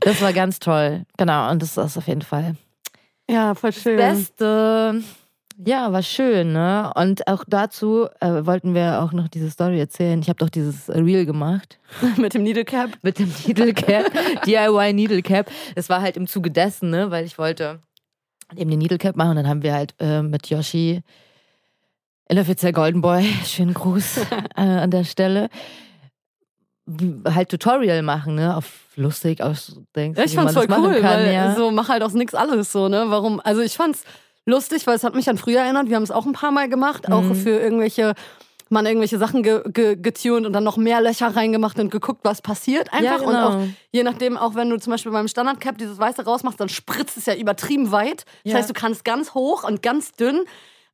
Das 0.00 0.20
war 0.20 0.32
ganz 0.32 0.58
toll. 0.58 1.04
Genau, 1.16 1.50
und 1.50 1.62
das 1.62 1.76
ist 1.76 1.96
auf 1.96 2.06
jeden 2.08 2.22
Fall 2.22 2.54
Ja, 3.28 3.54
voll 3.54 3.72
schön. 3.72 3.96
Beste. 3.96 5.02
Ja, 5.66 5.92
war 5.92 6.02
schön, 6.02 6.52
ne? 6.52 6.90
Und 6.94 7.26
auch 7.26 7.44
dazu 7.46 8.08
äh, 8.20 8.46
wollten 8.46 8.74
wir 8.74 9.02
auch 9.02 9.12
noch 9.12 9.28
diese 9.28 9.50
Story 9.50 9.78
erzählen. 9.78 10.20
Ich 10.20 10.28
habe 10.28 10.38
doch 10.38 10.48
dieses 10.48 10.88
Reel 10.88 11.26
gemacht 11.26 11.78
Mit 12.16 12.32
dem 12.34 12.44
Needle 12.44 12.64
Cap. 12.64 12.90
mit 13.02 13.18
dem 13.18 13.30
Needle 13.46 13.74
Cap, 13.74 14.06
DIY 14.46 14.92
Needle 14.94 15.22
Cap. 15.22 15.50
Das 15.74 15.88
war 15.90 16.00
halt 16.00 16.16
im 16.16 16.26
Zuge 16.26 16.50
dessen, 16.50 16.90
ne? 16.90 17.10
Weil 17.10 17.26
ich 17.26 17.36
wollte 17.36 17.80
eben 18.56 18.70
den 18.70 18.78
Needle 18.78 18.98
Cap 18.98 19.16
machen 19.16 19.30
und 19.30 19.36
dann 19.36 19.48
haben 19.48 19.62
wir 19.62 19.74
halt 19.74 19.94
äh, 19.98 20.22
mit 20.22 20.48
Yoshi 20.48 21.02
inoffiziell 22.28 22.72
Golden 22.72 23.02
Boy, 23.02 23.24
schönen 23.44 23.74
Gruß 23.74 24.18
äh, 24.56 24.60
an 24.60 24.90
der 24.90 25.04
Stelle, 25.04 25.50
halt 27.24 27.50
Tutorial 27.50 28.02
machen, 28.02 28.36
ne? 28.36 28.56
Auf 28.56 28.86
lustig, 28.96 29.42
auf 29.42 29.58
so 29.60 29.84
denkst, 29.94 30.18
Ja, 30.18 30.24
ich 30.24 30.34
fand's 30.34 30.54
voll 30.54 30.66
cool, 30.70 31.00
kann, 31.00 31.20
weil 31.20 31.34
ja. 31.34 31.54
so 31.54 31.70
mach 31.70 31.88
halt 31.88 32.02
aus 32.02 32.14
nix 32.14 32.34
alles 32.34 32.72
so, 32.72 32.88
ne? 32.88 33.04
Warum? 33.08 33.40
Also 33.40 33.60
ich 33.60 33.76
fand's 33.76 34.04
lustig, 34.46 34.86
weil 34.86 34.96
es 34.96 35.04
hat 35.04 35.14
mich 35.14 35.28
an 35.28 35.38
früher 35.38 35.60
erinnert. 35.60 35.88
Wir 35.88 35.96
haben 35.96 36.02
es 36.02 36.10
auch 36.10 36.26
ein 36.26 36.32
paar 36.32 36.50
Mal 36.50 36.68
gemacht, 36.68 37.10
auch 37.10 37.22
Mhm. 37.22 37.34
für 37.34 37.50
irgendwelche 37.58 38.14
man 38.72 38.86
irgendwelche 38.86 39.18
Sachen 39.18 39.42
ge 39.42 39.62
ge 39.72 39.96
getuned 39.96 40.46
und 40.46 40.52
dann 40.52 40.62
noch 40.62 40.76
mehr 40.76 41.00
Löcher 41.00 41.34
reingemacht 41.34 41.76
und 41.80 41.90
geguckt, 41.90 42.20
was 42.22 42.40
passiert 42.40 42.92
einfach. 42.92 43.20
Ja, 43.20 43.26
Und 43.26 43.32
genau. 43.34 43.48
auch 43.48 43.58
je 43.90 44.04
nachdem, 44.04 44.36
auch 44.36 44.54
wenn 44.54 44.70
du 44.70 44.78
zum 44.78 44.92
Beispiel 44.92 45.10
beim 45.10 45.26
Standard-Cap 45.26 45.76
dieses 45.76 45.98
Weiße 45.98 46.24
rausmachst, 46.24 46.60
dann 46.60 46.68
spritzt 46.68 47.16
es 47.16 47.26
ja 47.26 47.34
übertrieben 47.34 47.90
weit. 47.90 48.24
Das 48.44 48.52
Ja. 48.52 48.58
heißt, 48.58 48.70
du 48.70 48.74
kannst 48.74 49.04
ganz 49.04 49.34
hoch 49.34 49.64
und 49.64 49.82
ganz 49.82 50.12
dünn. 50.12 50.44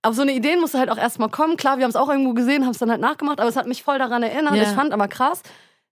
Auf 0.01 0.15
so 0.15 0.23
eine 0.23 0.33
Idee 0.33 0.57
musst 0.57 0.73
du 0.73 0.79
halt 0.79 0.89
auch 0.91 0.97
erstmal 0.97 1.29
kommen. 1.29 1.59
Klar, 1.59 1.77
wir 1.77 1.85
haben 1.85 1.91
es 1.91 1.97
auch 1.97 2.09
irgendwo 2.09 2.33
gesehen, 2.33 2.65
haben 2.65 2.71
es 2.71 2.79
dann 2.79 2.91
halt 2.91 3.03
nachgemacht, 3.03 3.41
aber 3.41 3.49
es 3.51 3.57
hat 3.57 3.67
mich 3.67 3.83
voll 3.83 3.99
daran 3.99 4.23
erinnert. 4.23 4.55
Ja. 4.57 4.63
Ich 4.63 4.69
fand 4.69 4.93
aber 4.95 5.07
krass, 5.09 5.43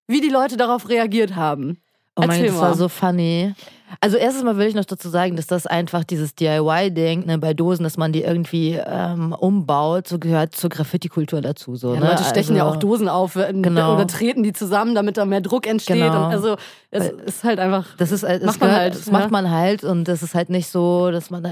wie 0.07 0.23
die 0.23 0.31
Leute 0.31 0.57
darauf 0.57 0.89
reagiert 0.89 1.37
haben. 1.37 1.77
Oh 2.17 2.23
mein 2.27 2.41
Gott, 2.41 2.49
das 2.49 2.59
war 2.61 2.75
so 2.77 2.89
funny. 2.89 3.53
Also 4.01 4.17
erstens 4.17 4.45
mal 4.45 4.57
will 4.57 4.67
ich 4.67 4.75
noch 4.75 4.85
dazu 4.85 5.09
sagen, 5.09 5.37
dass 5.37 5.47
das 5.47 5.67
einfach 5.67 6.05
dieses 6.05 6.35
DIY-Ding 6.35 7.27
ne, 7.27 7.39
bei 7.39 7.55
Dosen, 7.55 7.85
dass 7.85 7.97
man 7.97 8.13
die 8.13 8.23
irgendwie 8.23 8.81
ähm, 8.87 9.33
umbaut, 9.33 10.09
so 10.09 10.19
gehört 10.19 10.55
zur 10.55 10.71
Graffiti-Kultur 10.71 11.41
dazu. 11.41 11.77
So, 11.77 11.95
Ja, 11.95 12.01
ne? 12.01 12.07
Leute 12.11 12.25
stechen 12.25 12.57
ja 12.57 12.65
Also- 12.65 12.75
auch 12.77 12.81
Dosen 12.81 13.09
auf 13.09 13.37
äh, 13.37 13.53
Genau. 13.53 13.95
oder 13.95 14.07
treten 14.07 14.43
die 14.43 14.53
zusammen, 14.53 14.95
damit 14.95 15.17
da 15.17 15.25
mehr 15.25 15.41
Druck 15.41 15.67
entsteht. 15.67 15.97
Genau. 15.97 16.27
Und 16.27 16.33
also 16.33 16.57
es 16.91 17.09
ist 17.09 17.45
halt 17.45 17.59
einfach. 17.59 17.87
Das 17.99 18.13
ist 18.13 18.23
halt, 18.23 18.43
das 18.43 18.47
Macht 18.47 18.61
man 18.61 18.69
gehört, 18.71 18.83
halt, 18.83 18.95
Das 18.95 19.07
ja. 19.07 19.13
macht 19.13 19.31
man 19.31 19.51
halt 19.51 19.85
und 19.85 20.05
das 20.09 20.23
ist 20.23 20.35
halt 20.35 20.49
nicht 20.51 20.69
so, 20.69 21.11
dass 21.11 21.31
man 21.31 21.47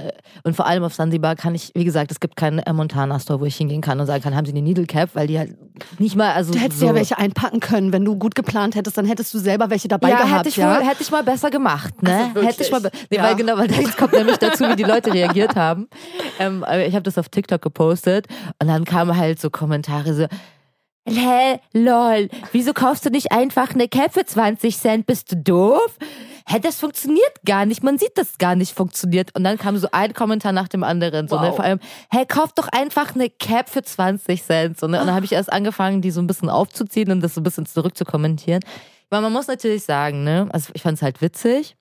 und 0.44 0.55
vor 0.56 0.67
allem 0.67 0.85
auf 0.85 0.94
Sansibar 0.94 1.35
kann 1.37 1.55
ich, 1.55 1.73
wie 1.75 1.85
gesagt, 1.85 2.11
es 2.11 2.21
gibt 2.21 2.37
keinen 2.37 2.59
äh, 2.61 2.73
Montana 2.73 3.19
Store, 3.19 3.41
wo 3.41 3.44
ich 3.44 3.56
hingehen 3.56 3.81
kann 3.81 3.99
und 4.00 4.06
sagen 4.06 4.23
kann, 4.23 4.37
haben 4.37 4.44
Sie 4.47 4.53
eine 4.53 4.62
Needle 4.62 4.87
Cap, 4.87 5.11
weil 5.15 5.27
die 5.27 5.39
halt 5.39 5.56
nicht 5.99 6.17
mal, 6.17 6.33
also 6.33 6.53
Du 6.53 6.59
hättest 6.59 6.81
so. 6.81 6.87
ja 6.87 6.94
welche 6.94 7.19
einpacken 7.19 7.61
können, 7.61 7.93
wenn 7.93 8.05
du 8.05 8.17
gut 8.17 8.35
geplant 8.35 8.75
hättest, 8.77 8.97
dann 8.99 9.06
hättest 9.06 9.33
du 9.35 9.39
selber 9.39 9.71
welche 9.71 9.89
dabei 9.89 10.11
ja, 10.11 10.17
gehabt. 10.19 10.39
hätte 10.41 10.49
ich, 10.50 10.56
ja? 10.56 10.77
wohl, 10.77 10.85
hätte 10.87 11.03
ich 11.03 11.11
mal 11.11 11.23
besser 11.25 11.50
gemacht, 11.50 12.03
ne? 12.03 12.12
Also 12.17 12.31
wirklich? 12.34 12.50
hätte 12.52 12.62
ich 12.64 12.70
mal, 12.70 12.81
nee, 13.11 13.17
Ja. 13.17 13.23
weil 13.25 13.37
genau, 13.37 13.56
weil 13.58 13.70
jetzt 13.70 13.96
kommt 13.96 14.12
nämlich 14.12 14.38
dazu, 14.38 14.69
wie 14.69 14.76
die 14.76 14.82
Leute 14.84 15.12
reagiert 15.12 15.56
haben. 15.56 15.88
Ähm, 16.38 16.64
ich 16.87 16.94
habe 16.94 17.02
das 17.02 17.19
auf 17.19 17.29
TikTok 17.29 17.62
gepostet 17.62 18.26
und 18.61 18.69
dann 18.69 18.84
kamen 18.84 19.17
halt 19.17 19.40
so 19.40 19.50
Kommentare 19.50 20.14
so, 20.14 20.26
hä, 21.08 21.58
lol, 21.73 22.29
wieso 22.52 22.73
kaufst 22.73 23.05
du 23.06 23.11
nicht 23.11 23.32
einfach 23.32 23.75
eine 23.75 23.88
Cap 23.88 24.14
für 24.14 24.25
20 24.25 24.76
Cent? 24.79 25.06
Bist 25.06 25.32
du 25.32 25.37
doof? 25.37 25.96
Hä, 26.49 26.58
das 26.61 26.81
funktioniert 26.81 27.32
gar 27.46 27.67
nicht. 27.67 27.84
Man 27.84 27.99
sieht, 27.99 28.19
dass 28.19 28.31
es 28.31 28.38
gar 28.38 28.56
nicht 28.56 28.75
funktioniert. 28.75 29.34
Und 29.37 29.44
dann 29.44 29.58
kam 29.58 29.76
so 29.76 29.87
ein 29.93 30.12
Kommentar 30.12 30.50
nach 30.52 30.67
dem 30.67 30.82
anderen. 30.82 31.29
So, 31.29 31.37
ne? 31.40 31.49
Wow. 31.49 31.56
Vor 31.56 31.64
allem, 31.64 31.79
hä, 32.11 32.25
kauf 32.26 32.52
doch 32.52 32.67
einfach 32.69 33.14
eine 33.14 33.31
Cap 33.31 33.69
für 33.69 33.82
20 33.82 34.43
Cent. 34.43 34.81
So, 34.81 34.88
ne? 34.88 35.00
Und 35.00 35.06
dann 35.06 35.14
habe 35.14 35.25
ich 35.25 35.32
erst 35.32 35.52
angefangen, 35.52 36.02
die 36.02 36.11
so 36.11 36.20
ein 36.20 36.26
bisschen 36.26 36.50
aufzuziehen 36.50 37.12
und 37.12 37.20
das 37.20 37.34
so 37.34 37.40
ein 37.40 37.44
bisschen 37.44 37.64
zurück 37.67 37.96
zu 37.96 38.05
kommentieren. 38.05 38.61
Weil 39.08 39.20
man 39.20 39.32
muss 39.32 39.46
natürlich 39.46 39.84
sagen, 39.84 40.25
ne, 40.25 40.49
also 40.52 40.70
ich 40.75 40.82
fand 40.82 40.96
es 40.96 41.02
halt 41.02 41.20
witzig. 41.23 41.76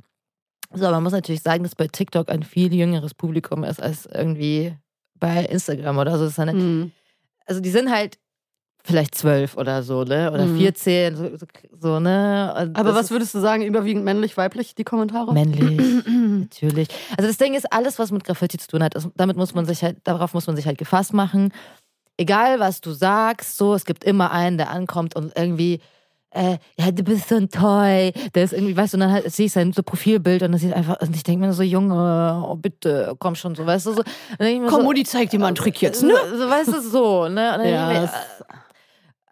So, 0.74 0.86
aber 0.86 0.96
man 0.98 1.04
muss 1.04 1.14
natürlich 1.14 1.42
sagen, 1.42 1.64
dass 1.64 1.76
bei 1.76 1.88
TikTok 1.88 2.30
ein 2.30 2.44
viel 2.44 2.74
jüngeres 2.74 3.14
Publikum 3.14 3.64
ist 3.64 3.82
als 3.82 4.06
irgendwie 4.06 4.74
bei 5.20 5.46
Instagram 5.46 5.98
oder 5.98 6.18
so. 6.18 6.24
Das 6.24 6.34
ist 6.34 6.40
eine, 6.40 6.54
Hm. 6.54 6.92
also 7.46 7.62
die 7.62 7.70
sind 7.70 7.92
halt 7.92 8.18
vielleicht 8.84 9.14
zwölf 9.14 9.58
oder 9.58 9.84
so, 9.84 10.04
ne? 10.04 10.32
Oder 10.32 10.46
Mhm. 10.48 10.58
14, 10.58 11.16
so, 11.16 11.30
so, 11.78 12.00
ne? 12.00 12.54
Und 12.60 12.78
Aber 12.78 12.96
was 12.96 13.12
würdest 13.12 13.36
du 13.36 13.40
sagen, 13.40 13.64
überwiegend 13.64 14.04
männlich, 14.04 14.38
weiblich, 14.38 14.74
die 14.74 14.84
Kommentare? 14.84 15.34
männlich, 15.34 16.04
natürlich. 16.40 16.88
Also 17.18 17.28
das 17.30 17.38
Ding 17.38 17.54
ist, 17.54 17.72
alles, 17.72 18.00
was 18.00 18.12
mit 18.12 18.24
Graffiti 18.24 18.58
zu 18.58 18.68
tun 18.68 18.84
hat, 18.84 18.96
das, 18.96 19.08
damit 19.16 19.38
muss 19.38 19.54
man 19.54 19.66
sich 19.66 19.84
halt, 19.84 19.98
darauf 20.06 20.34
muss 20.34 20.48
man 20.48 20.56
sich 20.56 20.66
halt 20.66 20.78
gefasst 20.80 21.14
machen. 21.14 21.54
Egal, 22.18 22.60
was 22.60 22.82
du 22.82 22.92
sagst, 22.92 23.58
so, 23.58 23.74
es 23.76 23.86
gibt 23.86 24.04
immer 24.04 24.32
einen, 24.32 24.58
der 24.58 24.70
ankommt 24.72 25.16
und 25.16 25.32
irgendwie 25.38 25.80
äh, 26.32 26.58
ja, 26.78 26.92
du 26.92 27.04
bist 27.04 27.30
so 27.30 27.36
ein 27.36 27.50
Toy. 27.50 28.12
Der 28.34 28.44
ist 28.44 28.54
irgendwie, 28.54 28.76
weißt 28.76 28.94
du, 28.94 28.98
und 28.98 29.02
dann 29.02 29.12
halt, 29.12 29.32
sehe 29.32 29.46
ich 29.48 29.52
sein 29.52 29.74
so 29.74 29.84
Profilbild 29.84 30.44
und 30.44 30.52
das 30.54 30.62
sieht 30.62 30.74
einfach, 30.74 31.00
und 31.02 31.16
ich 31.16 31.24
denke 31.24 31.46
mir 31.46 31.54
so, 31.54 31.64
Junge, 31.64 32.44
oh 32.48 32.56
bitte, 32.56 33.14
komm 33.20 33.36
schon, 33.36 33.54
so, 33.56 33.66
weißt 33.66 33.86
du, 33.88 33.94
so. 33.94 34.04
Dann 34.40 34.66
Komm, 34.68 34.80
so, 34.82 34.84
Mutti, 34.84 35.04
zeig 35.04 35.30
dir 35.30 35.40
mal 35.40 35.48
einen 35.48 35.56
Trick 35.56 35.82
jetzt, 35.82 36.00
so, 36.00 36.08
ne? 36.08 36.14
so, 36.38 36.50
weißt 36.50 36.68
du, 36.70 36.82
so, 36.82 37.28
ne? 37.28 37.54
Und 37.54 37.60
dann 37.60 37.68
Ja, 37.68 37.88
mir, 37.88 38.04
es- 38.04 38.12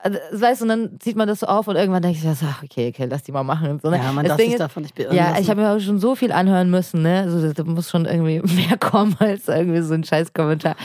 äh, 0.01 0.11
weißt 0.31 0.61
du, 0.61 0.65
und 0.65 0.69
dann 0.69 0.99
zieht 1.01 1.17
man 1.17 1.27
das 1.27 1.41
so 1.41 1.47
auf 1.47 1.67
und 1.67 1.75
irgendwann 1.75 2.01
denke 2.01 2.17
ich, 2.17 2.23
ja, 2.23 2.33
so, 2.33 2.45
ach, 2.49 2.63
okay, 2.63 2.89
okay, 2.93 3.05
lass 3.09 3.23
die 3.23 3.31
mal 3.33 3.43
machen 3.43 3.69
und 3.69 3.81
so. 3.81 3.89
Ne? 3.89 3.97
ja, 3.97 4.11
man 4.13 4.23
das 4.25 4.31
darf 4.37 4.39
sich 4.41 4.53
ist, 4.53 4.59
davon 4.59 4.83
nicht 4.83 4.95
beirren 4.95 5.13
ja, 5.15 5.29
lassen. 5.31 5.41
ich 5.41 5.49
habe 5.49 5.61
mir 5.61 5.71
auch 5.71 5.79
schon 5.79 5.99
so 5.99 6.15
viel 6.15 6.31
anhören 6.31 6.69
müssen, 6.69 7.01
ne? 7.01 7.21
Also 7.23 7.51
da 7.51 7.63
muss 7.65 7.89
schon 7.89 8.05
irgendwie 8.05 8.41
mehr 8.55 8.77
kommen 8.77 9.15
als 9.19 9.47
irgendwie 9.49 9.81
so 9.81 9.93
ein 9.93 10.03
scheiß 10.05 10.31
Kommentar. 10.33 10.75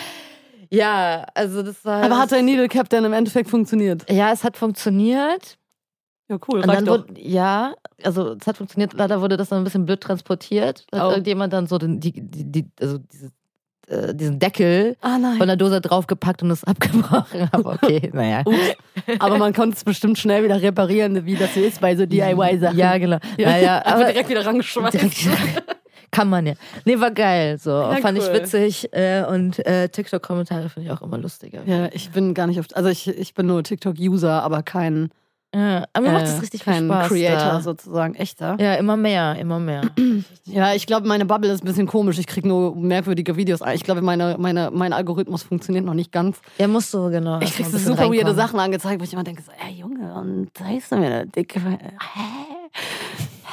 Ja, 0.70 1.26
also 1.34 1.62
das 1.62 1.84
war. 1.84 2.02
Aber 2.02 2.18
hat 2.18 2.32
dein 2.32 2.44
Needle 2.44 2.66
Cap 2.68 2.88
denn 2.88 3.04
im 3.04 3.12
Endeffekt 3.12 3.48
funktioniert? 3.48 4.10
ja, 4.10 4.32
es 4.32 4.42
hat 4.42 4.56
funktioniert. 4.56 5.58
Ja, 6.28 6.38
cool, 6.48 6.60
Und 6.60 6.68
dann 6.68 6.84
doch. 6.86 6.92
wurde, 7.08 7.20
ja, 7.20 7.74
also 8.02 8.34
es 8.40 8.46
hat 8.46 8.56
funktioniert, 8.56 8.94
leider 8.94 9.20
wurde 9.20 9.36
das 9.36 9.50
dann 9.50 9.58
ein 9.58 9.64
bisschen 9.64 9.84
blöd 9.84 10.00
transportiert. 10.00 10.86
Da 10.90 10.98
hat 11.00 11.06
Oh. 11.06 11.10
irgendjemand 11.10 11.52
dann 11.52 11.66
so 11.66 11.76
den, 11.78 12.00
die, 12.00 12.12
die, 12.12 12.50
die, 12.50 12.70
also 12.80 12.96
diese, 12.98 13.30
äh, 13.88 14.14
diesen 14.14 14.38
Deckel 14.38 14.96
Ah, 15.02 15.18
von 15.36 15.46
der 15.46 15.56
Dose 15.56 15.82
draufgepackt 15.82 16.42
und 16.42 16.50
es 16.50 16.64
abgebrochen. 16.64 17.48
Aber 17.52 17.74
okay, 17.74 18.10
naja. 18.14 18.42
Aber 19.18 19.36
man 19.36 19.52
konnte 19.52 19.76
es 19.76 19.84
bestimmt 19.84 20.18
schnell 20.18 20.42
wieder 20.44 20.62
reparieren, 20.62 21.26
wie 21.26 21.34
das 21.36 21.52
so 21.52 21.60
ist 21.60 21.82
bei 21.82 21.94
so 21.94 22.06
DIY-Sachen. 22.06 22.78
Ja, 22.78 22.96
genau. 22.96 23.18
Ja, 23.36 23.50
Naja, 23.50 23.82
aber 23.84 24.04
direkt 24.06 24.30
wieder 24.30 24.46
rangeschmeißt. 24.46 24.94
direkt, 24.94 25.28
kann 26.10 26.30
man 26.30 26.46
ja. 26.46 26.54
Nee, 26.86 26.98
war 27.00 27.10
geil. 27.10 27.58
So. 27.58 27.70
Ja, 27.70 27.96
Fand 27.96 28.16
ich 28.16 28.24
cool. 28.28 28.34
witzig. 28.34 28.88
Äh, 28.94 29.24
und 29.26 29.58
äh, 29.66 29.90
TikTok-Kommentare 29.90 30.70
finde 30.70 30.88
ich 30.88 30.96
auch 30.96 31.02
immer 31.02 31.18
lustiger. 31.18 31.60
Ja, 31.66 31.88
ich 31.92 32.10
bin 32.12 32.32
gar 32.32 32.46
nicht 32.46 32.60
oft, 32.60 32.74
also 32.76 32.88
ich, 32.88 33.08
ich 33.08 33.34
bin 33.34 33.44
nur 33.46 33.62
TikTok-User, 33.62 34.42
aber 34.42 34.62
kein, 34.62 35.10
Ja, 35.54 35.86
aber 35.92 36.06
mir 36.06 36.12
macht 36.12 36.24
äh, 36.24 36.26
das 36.26 36.42
richtig 36.42 36.64
viel 36.64 36.72
kein 36.72 36.86
Spaß. 36.86 37.08
Creator 37.08 37.38
da. 37.38 37.60
sozusagen, 37.60 38.14
echter. 38.16 38.56
Ja, 38.58 38.74
immer 38.74 38.96
mehr, 38.96 39.36
immer 39.36 39.58
mehr. 39.58 39.82
Ja, 40.46 40.74
ich 40.74 40.86
glaube, 40.86 41.08
meine 41.08 41.24
Bubble 41.24 41.50
ist 41.50 41.64
ein 41.64 41.66
bisschen 41.66 41.86
komisch. 41.86 42.18
Ich 42.18 42.26
kriege 42.26 42.46
nur 42.46 42.76
merkwürdige 42.76 43.36
Videos. 43.36 43.60
Ich 43.72 43.82
glaube, 43.82 44.02
meine, 44.02 44.36
meine, 44.38 44.70
mein 44.72 44.92
Algorithmus 44.92 45.42
funktioniert 45.42 45.84
noch 45.84 45.94
nicht 45.94 46.12
ganz. 46.12 46.38
Ja, 46.58 46.68
musst 46.68 46.92
du, 46.92 47.08
genau. 47.10 47.40
Ich 47.40 47.54
krieg 47.54 47.60
erst 47.60 47.72
so 47.72 47.78
super 47.78 47.90
bisschen 47.92 48.12
weirde 48.12 48.16
reinkommen. 48.26 48.36
Sachen 48.36 48.60
angezeigt, 48.60 49.00
wo 49.00 49.04
ich 49.04 49.12
immer 49.12 49.24
denke, 49.24 49.42
so, 49.42 49.50
ey 49.66 49.72
Junge, 49.72 50.14
und 50.14 50.50
da 50.54 50.70
ist 50.70 50.90
mir 50.90 50.98
eine 50.98 51.26
dicke. 51.26 51.60
Hä? 51.60 51.78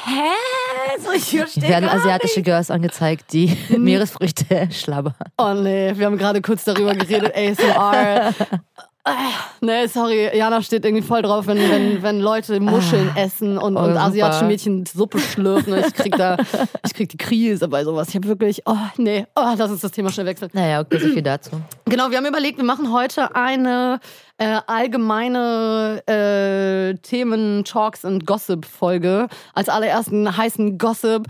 Hä? 0.06 1.00
so, 1.00 1.12
ich 1.12 1.24
verstehe 1.24 1.64
Hier 1.64 1.70
werden 1.70 1.86
gar 1.86 1.96
asiatische 1.96 2.40
nicht. 2.40 2.46
Girls 2.46 2.70
angezeigt, 2.72 3.32
die 3.34 3.56
Meeresfrüchte 3.78 4.68
schlabbern. 4.72 5.14
Oh 5.38 5.54
nee, 5.54 5.94
wir 5.96 6.06
haben 6.06 6.18
gerade 6.18 6.42
kurz 6.42 6.66
darüber 6.66 6.94
geredet, 6.94 7.34
ASMR. 7.36 8.34
Ah, 9.04 9.32
Nee, 9.62 9.88
sorry, 9.88 10.30
Jana 10.36 10.62
steht 10.62 10.86
irgendwie 10.86 11.04
voll 11.04 11.22
drauf, 11.22 11.48
wenn, 11.48 11.58
wenn, 11.58 12.04
wenn 12.04 12.20
Leute 12.20 12.60
Muscheln 12.60 13.12
essen 13.16 13.58
und, 13.58 13.76
oh, 13.76 13.80
und 13.84 13.98
asiatische 13.98 14.46
Mädchen 14.46 14.86
Suppe 14.86 15.20
schlürfen. 15.20 15.76
Ich 15.78 15.94
krieg 15.94 16.16
da, 16.18 16.38
ich 16.86 16.94
krieg 16.94 17.10
die 17.10 17.18
Krise 17.18 17.68
bei 17.68 17.84
sowas. 17.84 18.10
Ich 18.10 18.16
habe 18.16 18.28
wirklich, 18.28 18.62
oh 18.66 18.76
nee, 18.98 19.26
oh, 19.36 19.54
lass 19.58 19.72
uns 19.72 19.82
das 19.82 19.92
Thema 19.92 20.12
schnell 20.12 20.26
wechseln. 20.28 20.50
Naja, 20.54 20.82
okay, 20.82 21.00
so 21.00 21.08
viel 21.08 21.22
dazu. 21.22 21.52
Genau, 21.86 22.10
wir 22.12 22.18
haben 22.18 22.26
überlegt, 22.26 22.58
wir 22.58 22.64
machen 22.64 22.92
heute 22.92 23.36
eine 23.36 24.00
äh, 24.38 24.60
allgemeine 24.68 26.02
äh, 26.08 26.96
Themen, 27.02 27.64
Talks 27.64 28.06
und 28.06 28.26
Gossip-Folge. 28.26 29.28
Als 29.54 29.70
allerersten 29.70 30.38
heißen 30.38 30.78
Gossip. 30.78 31.26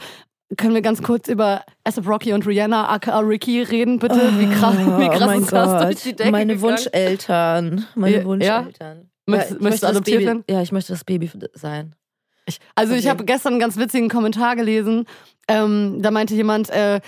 Können 0.58 0.74
wir 0.74 0.82
ganz 0.82 1.02
kurz 1.02 1.28
über 1.30 1.64
ASAP 1.86 2.08
Rocky 2.08 2.34
und 2.34 2.46
Rihanna, 2.46 2.90
aka 2.90 3.20
Ricky, 3.20 3.62
reden, 3.62 4.00
bitte? 4.00 4.16
Wie 4.38 4.48
krass, 4.50 4.76
wie 4.78 5.08
krass 5.08 5.30
oh 5.36 5.40
ist 5.40 5.52
das 5.54 5.70
Gott. 5.70 5.84
durch 5.84 6.04
die 6.04 6.14
Decke 6.16 6.32
Meine 6.32 6.56
gegangen? 6.56 6.78
Wunscheltern. 6.78 7.86
Meine 7.96 8.18
Ja, 8.18 8.26
Wunscheltern. 8.26 9.10
Möchtest- 9.28 9.52
ich 9.52 9.62
möchtest 9.62 9.62
möchte 9.62 9.80
du 9.86 9.88
adoptiert 9.88 10.18
das 10.22 10.26
werden? 10.26 10.44
Baby, 10.44 10.54
Ja, 10.54 10.62
ich 10.62 10.72
möchte 10.72 10.94
das 10.94 11.04
Baby 11.06 11.32
sein. 11.54 11.96
Ich, 12.48 12.60
also 12.76 12.94
ich 12.94 13.02
Okay. 13.02 13.10
habe 13.10 13.24
gestern 13.26 13.54
einen 13.54 13.60
ganz 13.62 13.78
witzigen 13.78 14.10
Kommentar 14.10 14.56
gelesen. 14.56 15.06
Ähm, 15.48 16.02
da 16.02 16.12
meinte 16.12 16.34
jemand, 16.36 16.70
äh, 16.70 17.02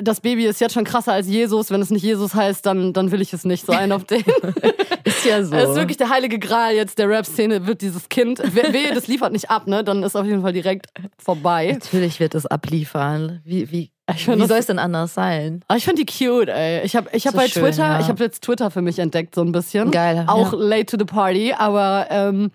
das 0.00 0.20
Baby 0.20 0.44
ist 0.46 0.60
jetzt 0.60 0.74
schon 0.74 0.84
krasser 0.84 1.12
als 1.12 1.26
Jesus. 1.28 1.70
Wenn 1.70 1.80
es 1.80 1.90
nicht 1.90 2.02
Jesus 2.02 2.34
heißt, 2.34 2.66
dann, 2.66 2.92
dann 2.92 3.12
will 3.12 3.22
ich 3.22 3.32
es 3.32 3.44
nicht. 3.44 3.64
So 3.64 3.72
ein 3.72 3.92
auf 3.92 4.04
den. 4.04 4.22
Ist 5.04 5.24
ja 5.24 5.42
so. 5.42 5.52
Das 5.52 5.70
ist 5.70 5.76
wirklich 5.76 5.96
der 5.96 6.10
heilige 6.10 6.38
Gral 6.38 6.74
jetzt 6.74 6.98
der 6.98 7.08
Rap-Szene, 7.08 7.66
wird 7.66 7.80
dieses 7.80 8.10
Kind. 8.10 8.40
we- 8.40 8.72
Wehe, 8.74 8.92
das 8.92 9.06
liefert 9.06 9.32
nicht 9.32 9.50
ab, 9.50 9.66
ne? 9.66 9.82
Dann 9.82 10.02
ist 10.02 10.16
auf 10.16 10.26
jeden 10.26 10.42
Fall 10.42 10.52
direkt 10.52 10.88
vorbei. 11.16 11.72
Natürlich 11.72 12.20
wird 12.20 12.34
es 12.34 12.44
abliefern. 12.44 13.40
Wie, 13.44 13.70
wie, 13.70 13.90
find 14.16 14.42
wie 14.42 14.46
soll 14.46 14.58
es 14.58 14.66
denn 14.66 14.78
anders 14.78 15.14
sein? 15.14 15.62
Aber 15.66 15.78
ich 15.78 15.84
finde 15.86 16.04
die 16.04 16.12
cute, 16.12 16.48
ey. 16.50 16.82
Ich 16.84 16.94
habe 16.94 17.08
ich 17.12 17.26
hab 17.26 17.32
So 17.32 17.38
bei 17.38 17.48
schön, 17.48 17.62
Twitter, 17.62 17.86
ja. 17.86 18.00
ich 18.00 18.08
habe 18.08 18.22
jetzt 18.22 18.42
Twitter 18.44 18.70
für 18.70 18.82
mich 18.82 18.98
entdeckt, 18.98 19.34
so 19.34 19.40
ein 19.40 19.50
bisschen. 19.52 19.90
Geil, 19.90 20.24
Auch 20.26 20.52
ja. 20.52 20.58
late 20.58 20.86
to 20.86 20.96
the 20.98 21.06
party, 21.06 21.54
aber 21.56 22.06
ähm, 22.10 22.50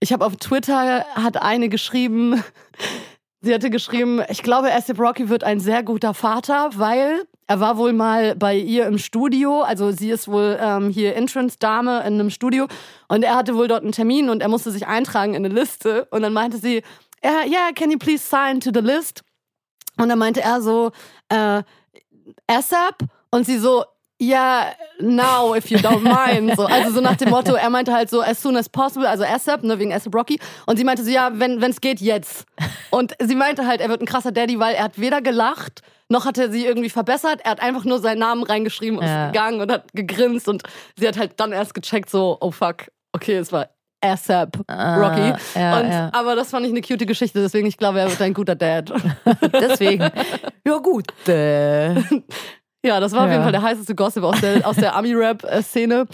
ich 0.00 0.12
habe 0.12 0.24
auf 0.24 0.36
Twitter, 0.36 1.04
hat 1.14 1.42
eine 1.42 1.68
geschrieben, 1.68 2.42
sie 3.40 3.54
hatte 3.54 3.70
geschrieben, 3.70 4.22
ich 4.28 4.42
glaube, 4.42 4.72
ASAP 4.72 4.98
Rocky 4.98 5.28
wird 5.28 5.44
ein 5.44 5.60
sehr 5.60 5.82
guter 5.82 6.14
Vater, 6.14 6.70
weil 6.74 7.24
er 7.46 7.60
war 7.60 7.76
wohl 7.78 7.92
mal 7.92 8.34
bei 8.36 8.56
ihr 8.56 8.86
im 8.86 8.98
Studio, 8.98 9.62
also 9.62 9.90
sie 9.90 10.10
ist 10.10 10.28
wohl 10.28 10.58
ähm, 10.60 10.90
hier 10.90 11.16
Entrance-Dame 11.16 12.00
in 12.00 12.14
einem 12.14 12.30
Studio 12.30 12.66
und 13.08 13.22
er 13.22 13.36
hatte 13.36 13.54
wohl 13.54 13.68
dort 13.68 13.82
einen 13.82 13.92
Termin 13.92 14.28
und 14.28 14.42
er 14.42 14.48
musste 14.48 14.70
sich 14.70 14.86
eintragen 14.86 15.34
in 15.34 15.44
eine 15.44 15.54
Liste 15.54 16.06
und 16.10 16.22
dann 16.22 16.32
meinte 16.32 16.58
sie, 16.58 16.82
ja, 17.24 17.44
yeah, 17.46 17.72
can 17.74 17.90
you 17.90 17.98
please 17.98 18.24
sign 18.24 18.60
to 18.60 18.70
the 18.72 18.80
list? 18.80 19.22
Und 19.96 20.08
dann 20.08 20.18
meinte 20.18 20.40
er 20.40 20.60
so, 20.60 20.92
äh, 21.28 21.62
ASAP? 22.46 23.04
Und 23.30 23.44
sie 23.44 23.58
so, 23.58 23.84
ja, 24.20 24.66
now, 25.00 25.54
if 25.54 25.70
you 25.70 25.78
don't 25.78 26.02
mind. 26.02 26.56
So, 26.56 26.66
also 26.66 26.90
so 26.90 27.00
nach 27.00 27.16
dem 27.16 27.30
Motto, 27.30 27.54
er 27.54 27.70
meinte 27.70 27.92
halt 27.92 28.10
so, 28.10 28.20
as 28.20 28.40
soon 28.42 28.56
as 28.56 28.68
possible, 28.68 29.08
also 29.08 29.24
ASAP, 29.24 29.62
ne, 29.62 29.78
wegen 29.78 29.92
ASAP 29.92 30.14
Rocky. 30.14 30.40
Und 30.66 30.76
sie 30.76 30.84
meinte 30.84 31.04
so, 31.04 31.10
ja, 31.10 31.30
wenn 31.34 31.62
es 31.62 31.80
geht, 31.80 32.00
jetzt. 32.00 32.44
Und 32.90 33.14
sie 33.20 33.34
meinte 33.36 33.66
halt, 33.66 33.80
er 33.80 33.88
wird 33.88 34.00
ein 34.02 34.06
krasser 34.06 34.32
Daddy, 34.32 34.58
weil 34.58 34.74
er 34.74 34.84
hat 34.84 34.98
weder 34.98 35.20
gelacht, 35.22 35.82
noch 36.08 36.24
hat 36.24 36.38
er 36.38 36.50
sie 36.50 36.64
irgendwie 36.66 36.90
verbessert. 36.90 37.40
Er 37.44 37.52
hat 37.52 37.60
einfach 37.62 37.84
nur 37.84 38.00
seinen 38.00 38.18
Namen 38.18 38.42
reingeschrieben 38.42 38.98
und 38.98 39.04
Ja. 39.06 39.26
ist 39.26 39.32
gegangen 39.32 39.60
und 39.60 39.70
hat 39.70 39.84
gegrinst. 39.92 40.48
Und 40.48 40.62
sie 40.96 41.06
hat 41.06 41.16
halt 41.18 41.32
dann 41.38 41.52
erst 41.52 41.74
gecheckt, 41.74 42.10
so, 42.10 42.38
oh 42.40 42.50
fuck, 42.50 42.86
okay, 43.12 43.36
es 43.36 43.52
war 43.52 43.68
ASAP 44.00 44.56
Rocky. 44.58 44.66
Ah, 44.68 45.38
ja, 45.54 45.78
und, 45.80 45.90
ja. 45.90 46.10
Aber 46.12 46.36
das 46.36 46.50
fand 46.50 46.64
ich 46.64 46.72
eine 46.72 46.80
cute 46.82 47.06
Geschichte, 47.06 47.40
deswegen 47.40 47.66
ich 47.66 47.76
glaube, 47.76 47.98
er 48.00 48.08
wird 48.08 48.22
ein 48.22 48.32
guter 48.32 48.54
Dad. 48.54 48.92
Deswegen. 49.52 50.08
ja, 50.64 50.76
gut. 50.78 51.06
Äh, 51.28 51.94
Ja, 52.88 53.00
das 53.00 53.12
war 53.12 53.24
auf 53.26 53.30
jeden 53.30 53.42
Fall 53.42 53.52
der 53.52 53.62
heißeste 53.62 53.94
Gossip 53.94 54.22
aus 54.24 54.40
der, 54.40 54.66
aus 54.66 54.76
der 54.76 54.96
Ami-Rap-Szene. 54.96 56.06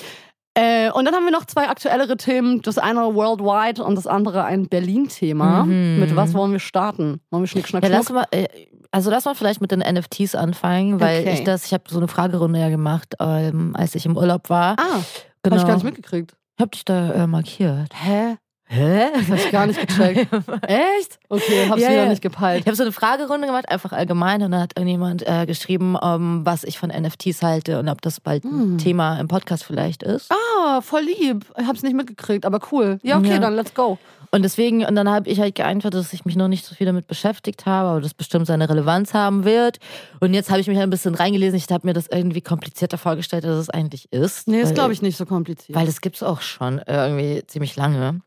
Äh, 0.57 0.91
und 0.91 1.05
dann 1.05 1.15
haben 1.15 1.25
wir 1.25 1.33
noch 1.33 1.45
zwei 1.47 1.69
aktuellere 1.69 2.17
Themen. 2.17 2.63
Das 2.63 2.79
eine 2.79 3.01
worldwide 3.15 3.83
und 3.83 3.95
das 3.97 4.07
andere 4.09 4.45
ein 4.45 4.69
Berlin-Thema. 4.69 5.65
Mhm. 5.65 6.01
Mit 6.01 6.15
was 6.17 6.35
wollen 6.35 6.53
wir 6.53 6.59
starten? 6.61 7.21
Wollen 7.31 7.43
wir 7.45 7.47
Schnick, 7.49 7.67
Schnack, 7.69 7.83
Ja, 7.85 7.89
lass 7.91 8.11
mal, 8.11 8.25
äh, 8.33 8.47
also 8.91 9.11
lass 9.11 9.25
mal 9.25 9.35
vielleicht 9.35 9.61
mit 9.61 9.71
den 9.73 9.81
NFTs 9.81 10.35
anfangen, 10.35 11.01
weil 11.01 11.21
Okay. 11.23 11.35
ich 11.35 11.45
das, 11.45 11.65
ich 11.67 11.73
habe 11.73 11.85
so 11.89 11.99
eine 11.99 12.09
Fragerunde 12.09 12.59
ja 12.61 12.69
gemacht, 12.71 13.15
ähm, 13.21 13.75
als 13.77 13.95
ich 13.95 14.07
im 14.07 14.17
Urlaub 14.17 14.51
war. 14.51 14.77
Ah, 14.79 15.01
genau. 15.43 15.57
hab 15.57 15.63
ich 15.63 15.67
gar 15.67 15.75
nicht 15.75 15.85
mitgekriegt. 15.85 16.37
Ich 16.57 16.63
hab 16.63 16.71
dich 16.73 16.85
da 16.85 17.11
äh, 17.13 17.27
markiert. 17.27 17.91
Hä? 17.93 18.37
Hä? 18.67 19.09
Das 19.15 19.29
hab 19.29 19.37
ich 19.39 19.51
gar 19.53 19.67
nicht 19.67 19.87
gecheckt. 19.87 20.27
Echt? 20.67 21.19
Okay, 21.29 21.69
hab's 21.69 21.83
Ja, 21.83 21.89
wieder 21.91 22.03
ja. 22.05 22.09
nicht 22.09 22.23
gepeilt. 22.23 22.61
Ich 22.63 22.67
habe 22.67 22.77
so 22.77 22.83
eine 22.83 22.93
Fragerunde 22.93 23.47
gemacht, 23.47 23.69
einfach 23.69 23.93
allgemein, 23.93 24.43
und 24.43 24.51
dann 24.53 24.61
hat 24.63 24.73
irgendjemand 24.77 25.27
äh, 25.27 25.45
geschrieben, 25.47 25.97
ähm, 26.03 26.41
was 26.45 26.65
ich 26.65 26.79
von 26.79 26.89
NFTs 26.91 27.43
halte 27.43 27.79
und 27.79 27.89
ob 27.89 28.01
das 28.03 28.21
bald 28.21 28.43
Hm. 28.45 28.75
ein 28.75 28.79
Thema 28.79 29.19
im 29.21 29.29
Podcast 29.29 29.65
vielleicht 29.65 30.03
ist. 30.03 30.31
Ah, 30.33 30.81
voll 30.81 31.03
lieb. 31.03 31.45
Ich 31.59 31.67
hab's 31.67 31.83
nicht 31.83 31.95
mitgekriegt, 31.95 32.47
aber 32.47 32.59
cool. 32.73 32.99
Ja, 33.03 33.19
okay, 33.19 33.33
Ja. 33.35 33.39
dann 33.39 33.55
let's 33.55 33.75
go. 33.75 33.99
Und 34.31 34.43
deswegen, 34.43 34.85
und 34.85 34.97
dann 34.97 35.09
habe 35.09 35.29
ich 35.29 35.39
halt 35.39 35.55
geantwortet, 35.55 36.01
dass 36.01 36.13
ich 36.13 36.25
mich 36.25 36.35
noch 36.35 36.49
nicht 36.49 36.65
so 36.65 36.75
viel 36.75 36.87
damit 36.87 37.07
beschäftigt 37.07 37.67
habe, 37.67 37.89
aber 37.91 38.01
das 38.01 38.15
bestimmt 38.15 38.49
seine 38.49 38.69
Relevanz 38.69 39.15
haben 39.15 39.45
wird. 39.45 39.79
Und 40.19 40.35
jetzt 40.35 40.51
habe 40.51 40.59
ich 40.61 40.67
mich 40.67 40.79
ein 40.81 40.91
bisschen 40.91 41.15
reingelesen. 41.15 41.57
Ich 41.57 41.69
habe 41.71 41.87
mir 41.87 41.93
das 41.93 42.09
irgendwie 42.09 42.41
komplizierter 42.41 42.99
vorgestellt, 42.99 43.45
als 43.45 43.59
es 43.59 43.71
eigentlich 43.71 44.11
ist. 44.13 44.49
Nee, 44.49 44.61
ist 44.63 44.75
glaube 44.75 44.93
ich 44.93 45.03
nicht 45.03 45.17
so 45.17 45.25
kompliziert. 45.27 45.79
Weil 45.79 45.87
das 45.87 46.01
gibt's 46.01 46.25
auch 46.25 46.41
schon 46.41 46.81
irgendwie 46.85 47.45
ziemlich 47.47 47.77
lange. 47.77 48.23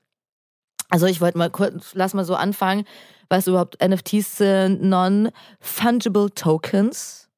Also 0.89 1.05
ich 1.05 1.21
wollte 1.21 1.37
mal 1.37 1.49
kurz, 1.49 1.93
lass 1.93 2.13
mal 2.13 2.25
so 2.25 2.35
anfangen. 2.35 2.85
Du 3.29 3.51
überhaupt, 3.51 3.77
NFTs 3.85 4.37
sind 4.37 4.81
Non-Fungible 4.81 6.31
Tokens. 6.33 7.29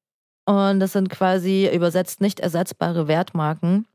Und 0.44 0.80
das 0.80 0.92
sind 0.92 1.10
quasi 1.10 1.68
übersetzt 1.72 2.20
nicht 2.20 2.40
ersetzbare 2.40 3.08
Wertmarken. 3.08 3.86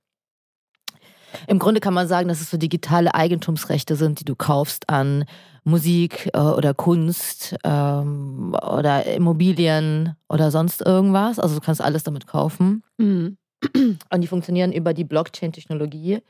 Im 1.48 1.60
Grunde 1.60 1.82
kann 1.82 1.94
man 1.94 2.08
sagen, 2.08 2.30
dass 2.30 2.42
es 2.42 2.50
so 2.50 2.58
digitale 2.58 3.14
Eigentumsrechte 3.14 3.96
sind, 3.96 4.20
die 4.20 4.26
du 4.26 4.36
kaufst 4.36 4.90
an 4.90 5.26
Musik 5.64 6.30
äh, 6.34 6.40
oder 6.40 6.74
Kunst 6.74 7.56
ähm, 7.64 8.56
oder 8.62 9.06
Immobilien 9.06 10.16
oder 10.30 10.52
sonst 10.52 10.82
irgendwas. 10.82 11.40
Also 11.40 11.56
du 11.56 11.62
kannst 11.62 11.82
alles 11.82 12.04
damit 12.04 12.28
kaufen. 12.28 12.84
Mhm. 12.98 13.38
Und 13.74 14.22
die 14.22 14.28
funktionieren 14.28 14.72
über 14.72 14.94
die 14.94 15.04
Blockchain-Technologie. 15.04 16.22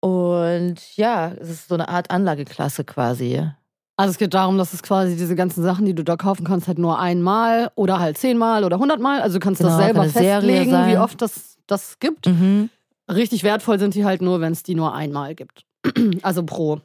Und 0.00 0.96
ja, 0.96 1.32
es 1.38 1.50
ist 1.50 1.68
so 1.68 1.74
eine 1.74 1.88
Art 1.88 2.10
Anlageklasse 2.10 2.84
quasi. 2.84 3.46
Also 3.96 4.12
es 4.12 4.18
geht 4.18 4.32
darum, 4.32 4.56
dass 4.56 4.72
es 4.72 4.82
quasi 4.82 5.14
diese 5.14 5.34
ganzen 5.36 5.62
Sachen, 5.62 5.84
die 5.84 5.94
du 5.94 6.02
da 6.02 6.16
kaufen 6.16 6.44
kannst, 6.44 6.68
halt 6.68 6.78
nur 6.78 6.98
einmal 6.98 7.70
oder 7.74 8.00
halt 8.00 8.16
zehnmal 8.16 8.64
oder 8.64 8.78
hundertmal. 8.78 9.20
Also 9.20 9.38
du 9.38 9.44
kannst 9.44 9.60
das 9.60 9.66
Genau, 9.66 9.76
selber 9.78 9.92
kann 10.00 10.02
eine 10.04 10.12
Serie 10.12 10.58
festlegen, 10.60 10.86
wie 10.88 10.96
oft 10.96 11.20
das, 11.20 11.58
das 11.66 11.98
gibt. 11.98 12.26
Mhm. 12.26 12.70
Richtig 13.10 13.44
wertvoll 13.44 13.78
sind 13.78 13.94
die 13.94 14.04
halt 14.06 14.22
nur, 14.22 14.40
wenn 14.40 14.52
es 14.52 14.62
die 14.62 14.74
nur 14.74 14.94
einmal 14.94 15.34
gibt. 15.34 15.64
Also 16.22 16.44
pro. 16.44 16.80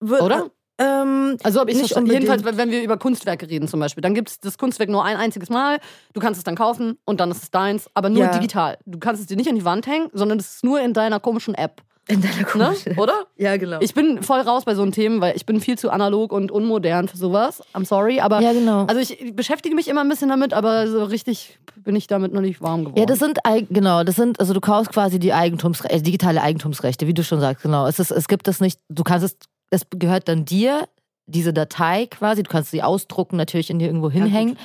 Oder? 0.00 0.50
Ähm, 0.78 1.36
Also 1.42 1.60
habe 1.60 1.70
ich 1.70 1.76
Nicht 1.80 1.94
unbedingt. 1.94 2.24
Jedenfalls, 2.24 2.56
wenn 2.56 2.70
wir 2.70 2.82
über 2.82 2.96
Kunstwerke 2.96 3.48
reden 3.48 3.68
zum 3.68 3.78
Beispiel, 3.80 4.00
dann 4.00 4.14
gibt 4.14 4.30
es 4.30 4.40
das 4.40 4.56
Kunstwerk 4.58 4.88
nur 4.88 5.04
ein 5.04 5.16
einziges 5.16 5.50
Mal. 5.50 5.78
Du 6.14 6.20
kannst 6.20 6.38
es 6.38 6.44
dann 6.44 6.56
kaufen 6.56 6.98
und 7.04 7.20
dann 7.20 7.30
ist 7.30 7.42
es 7.42 7.50
deins, 7.50 7.90
aber 7.94 8.08
nur 8.08 8.22
Ja. 8.24 8.30
digital. 8.30 8.78
Du 8.86 8.98
kannst 8.98 9.20
es 9.20 9.26
dir 9.28 9.36
nicht 9.36 9.48
an 9.50 9.54
die 9.56 9.64
Wand 9.66 9.86
hängen, 9.86 10.08
sondern 10.12 10.38
es 10.38 10.54
ist 10.56 10.64
nur 10.64 10.80
in 10.80 10.94
deiner 10.94 11.20
komischen 11.20 11.54
App. 11.54 11.82
In 12.08 12.20
deiner 12.20 12.36
Ne? 12.36 12.44
komischen. 12.44 12.98
Oder? 12.98 13.26
Ja, 13.36 13.56
genau. 13.56 13.78
Ich 13.80 13.94
bin 13.94 14.22
voll 14.22 14.40
raus 14.40 14.64
bei 14.64 14.74
so 14.74 14.84
Themen, 14.90 15.20
weil 15.20 15.36
ich 15.36 15.46
bin 15.46 15.60
viel 15.60 15.78
zu 15.78 15.90
analog 15.90 16.32
und 16.32 16.50
unmodern 16.50 17.08
für 17.08 17.16
sowas. 17.16 17.62
I'm 17.74 17.84
sorry, 17.84 18.20
aber 18.20 18.40
ja, 18.40 18.52
genau. 18.52 18.86
also 18.86 19.00
ich 19.00 19.34
beschäftige 19.36 19.74
mich 19.74 19.88
immer 19.88 20.00
ein 20.02 20.08
bisschen 20.08 20.28
damit, 20.28 20.52
aber 20.52 20.88
so 20.88 21.04
richtig 21.04 21.58
bin 21.76 21.94
ich 21.96 22.06
damit 22.08 22.32
noch 22.32 22.40
nicht 22.40 22.60
warm 22.60 22.84
geworden. 22.84 22.98
ja, 22.98 23.06
das 23.06 23.18
sind 23.20 23.38
genau, 23.70 24.02
das 24.04 24.16
sind 24.16 24.40
also 24.40 24.52
du 24.52 24.60
kaufst 24.60 24.92
quasi 24.92 25.18
die 25.18 25.32
Eigentumsrechte, 25.32 25.96
äh, 25.96 26.02
digitale 26.02 26.42
Eigentumsrechte, 26.42 27.06
wie 27.06 27.14
du 27.14 27.22
schon 27.24 27.40
sagst, 27.40 27.62
genau. 27.62 27.86
Es 27.86 27.98
ist, 27.98 28.10
es 28.10 28.26
gibt 28.28 28.46
das 28.48 28.60
nicht, 28.60 28.80
du 28.88 29.04
kannst 29.04 29.24
es, 29.24 29.36
es 29.70 29.82
gehört 29.90 30.28
dann 30.28 30.44
dir 30.44 30.88
diese 31.26 31.52
Datei 31.52 32.06
quasi, 32.06 32.42
du 32.42 32.50
kannst 32.50 32.72
sie 32.72 32.82
ausdrucken, 32.82 33.36
natürlich 33.36 33.70
in 33.70 33.78
dir 33.78 33.86
irgendwo 33.86 34.10
hinhängen, 34.10 34.58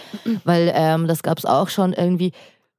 weil 0.43 0.71
ähm, 0.75 1.07
das 1.07 1.21
gab 1.21 1.37
es 1.37 1.45
auch 1.45 1.69
schon 1.69 1.93
irgendwie. 1.93 2.31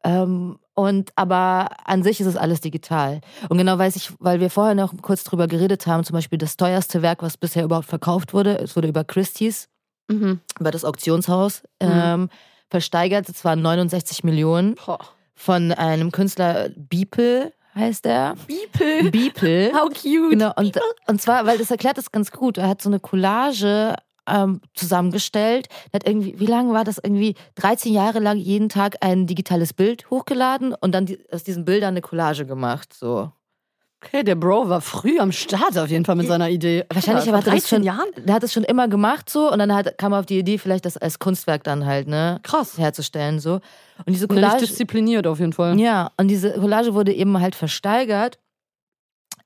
Ähm, 0.04 0.58
und 0.78 1.10
aber 1.16 1.68
an 1.84 2.02
sich 2.02 2.20
ist 2.20 2.26
es 2.26 2.36
alles 2.36 2.60
digital. 2.60 3.20
Und 3.48 3.58
genau 3.58 3.76
weiß 3.78 3.96
ich, 3.96 4.10
weil 4.20 4.40
wir 4.40 4.48
vorher 4.50 4.74
noch 4.74 4.92
kurz 5.02 5.24
drüber 5.24 5.46
geredet 5.48 5.86
haben, 5.86 6.04
zum 6.04 6.14
Beispiel 6.14 6.38
das 6.38 6.56
teuerste 6.56 7.02
Werk, 7.02 7.22
was 7.22 7.36
bisher 7.36 7.64
überhaupt 7.64 7.86
verkauft 7.88 8.32
wurde, 8.32 8.58
es 8.58 8.76
wurde 8.76 8.88
über 8.88 9.04
Christie's, 9.04 9.68
Mhm. 10.10 10.40
über 10.58 10.70
das 10.70 10.84
Auktionshaus, 10.86 11.62
ähm, 11.80 12.30
versteigert. 12.70 13.28
Es 13.28 13.44
waren 13.44 13.60
69 13.60 14.24
Millionen 14.24 14.74
Boah. 14.76 14.98
von 15.34 15.72
einem 15.72 16.12
Künstler 16.12 16.70
Beeple 16.76 17.52
heißt 17.74 18.06
er. 18.06 18.34
Beeple. 18.46 19.10
Beeple. 19.10 19.70
How 19.74 19.88
cute. 19.90 20.30
Genau, 20.30 20.52
und, 20.56 20.78
und 21.06 21.20
zwar, 21.20 21.46
weil 21.46 21.58
das 21.58 21.70
erklärt 21.70 21.98
das 21.98 22.10
ganz 22.10 22.30
gut. 22.32 22.58
Er 22.58 22.68
hat 22.68 22.80
so 22.82 22.88
eine 22.88 22.98
Collage 23.00 23.94
ähm, 24.28 24.60
zusammengestellt. 24.74 25.68
Hat 25.92 26.06
irgendwie, 26.06 26.38
wie 26.38 26.46
lange 26.46 26.72
war 26.72 26.84
das? 26.84 26.98
Irgendwie 26.98 27.34
13 27.56 27.92
Jahre 27.92 28.20
lang 28.20 28.38
jeden 28.38 28.68
Tag 28.68 28.96
ein 29.00 29.26
digitales 29.26 29.72
Bild 29.72 30.10
hochgeladen 30.10 30.74
und 30.74 30.92
dann 30.92 31.06
die, 31.06 31.18
aus 31.32 31.44
diesen 31.44 31.64
Bildern 31.64 31.88
eine 31.88 32.00
Collage 32.00 32.46
gemacht. 32.46 32.92
So. 32.92 33.32
Okay, 34.04 34.22
der 34.22 34.36
Bro 34.36 34.68
war 34.68 34.80
früh 34.80 35.18
am 35.18 35.32
Start 35.32 35.76
auf 35.76 35.88
jeden 35.88 36.04
Fall 36.04 36.14
mit 36.14 36.28
seiner 36.28 36.48
Idee. 36.48 36.84
Wahrscheinlich 36.88 37.26
Alter, 37.26 37.34
aber 37.34 37.42
vor 37.42 37.52
13 37.52 37.68
schon, 37.68 37.82
Jahren? 37.82 38.06
Der 38.16 38.36
hat 38.36 38.44
es 38.44 38.52
schon 38.52 38.62
immer 38.62 38.86
gemacht 38.86 39.28
so 39.28 39.50
und 39.50 39.58
dann 39.58 39.74
hat, 39.74 39.98
kam 39.98 40.12
er 40.12 40.20
auf 40.20 40.26
die 40.26 40.38
Idee, 40.38 40.58
vielleicht 40.58 40.84
das 40.84 40.96
als 40.96 41.18
Kunstwerk 41.18 41.64
dann 41.64 41.84
halt, 41.84 42.06
ne? 42.06 42.38
Krass. 42.44 42.78
Herzustellen 42.78 43.40
so. 43.40 43.54
Und 43.54 44.10
diese 44.10 44.28
Collage. 44.28 44.60
diszipliniert 44.60 45.26
auf 45.26 45.40
jeden 45.40 45.52
Fall. 45.52 45.78
Ja, 45.80 46.12
und 46.16 46.28
diese 46.28 46.52
Collage 46.52 46.94
wurde 46.94 47.12
eben 47.12 47.40
halt 47.40 47.56
versteigert. 47.56 48.38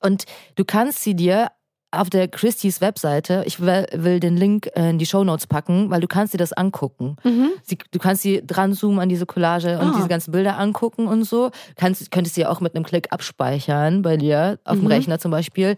Und 0.00 0.24
du 0.56 0.66
kannst 0.66 1.02
sie 1.02 1.14
dir 1.14 1.48
auf 1.92 2.10
der 2.10 2.26
Christie's 2.26 2.80
Webseite, 2.80 3.44
ich 3.46 3.60
will, 3.60 4.18
den 4.18 4.36
Link 4.36 4.68
äh, 4.74 4.90
in 4.90 4.98
die 4.98 5.06
Shownotes 5.06 5.46
packen, 5.46 5.90
weil 5.90 6.00
du 6.00 6.08
kannst 6.08 6.32
dir 6.34 6.38
das 6.38 6.52
angucken. 6.52 7.16
Mhm. 7.22 7.50
Sie, 7.62 7.78
du 7.90 7.98
kannst 7.98 8.22
sie 8.22 8.42
dran 8.46 8.72
zoomen 8.72 8.98
an 8.98 9.08
diese 9.08 9.26
Collage 9.26 9.78
und 9.78 9.88
Ah. 9.90 9.92
diese 9.96 10.08
ganzen 10.08 10.32
Bilder 10.32 10.58
angucken 10.58 11.06
und 11.06 11.24
so. 11.24 11.50
Kannst, 11.76 12.10
könntest 12.10 12.34
sie 12.34 12.46
auch 12.46 12.60
mit 12.60 12.74
einem 12.74 12.84
Klick 12.84 13.12
abspeichern 13.12 14.02
bei 14.02 14.16
dir, 14.16 14.58
auf 14.64 14.76
dem 14.76 14.84
Mhm. 14.84 14.92
Rechner 14.92 15.18
zum 15.18 15.30
Beispiel. 15.30 15.76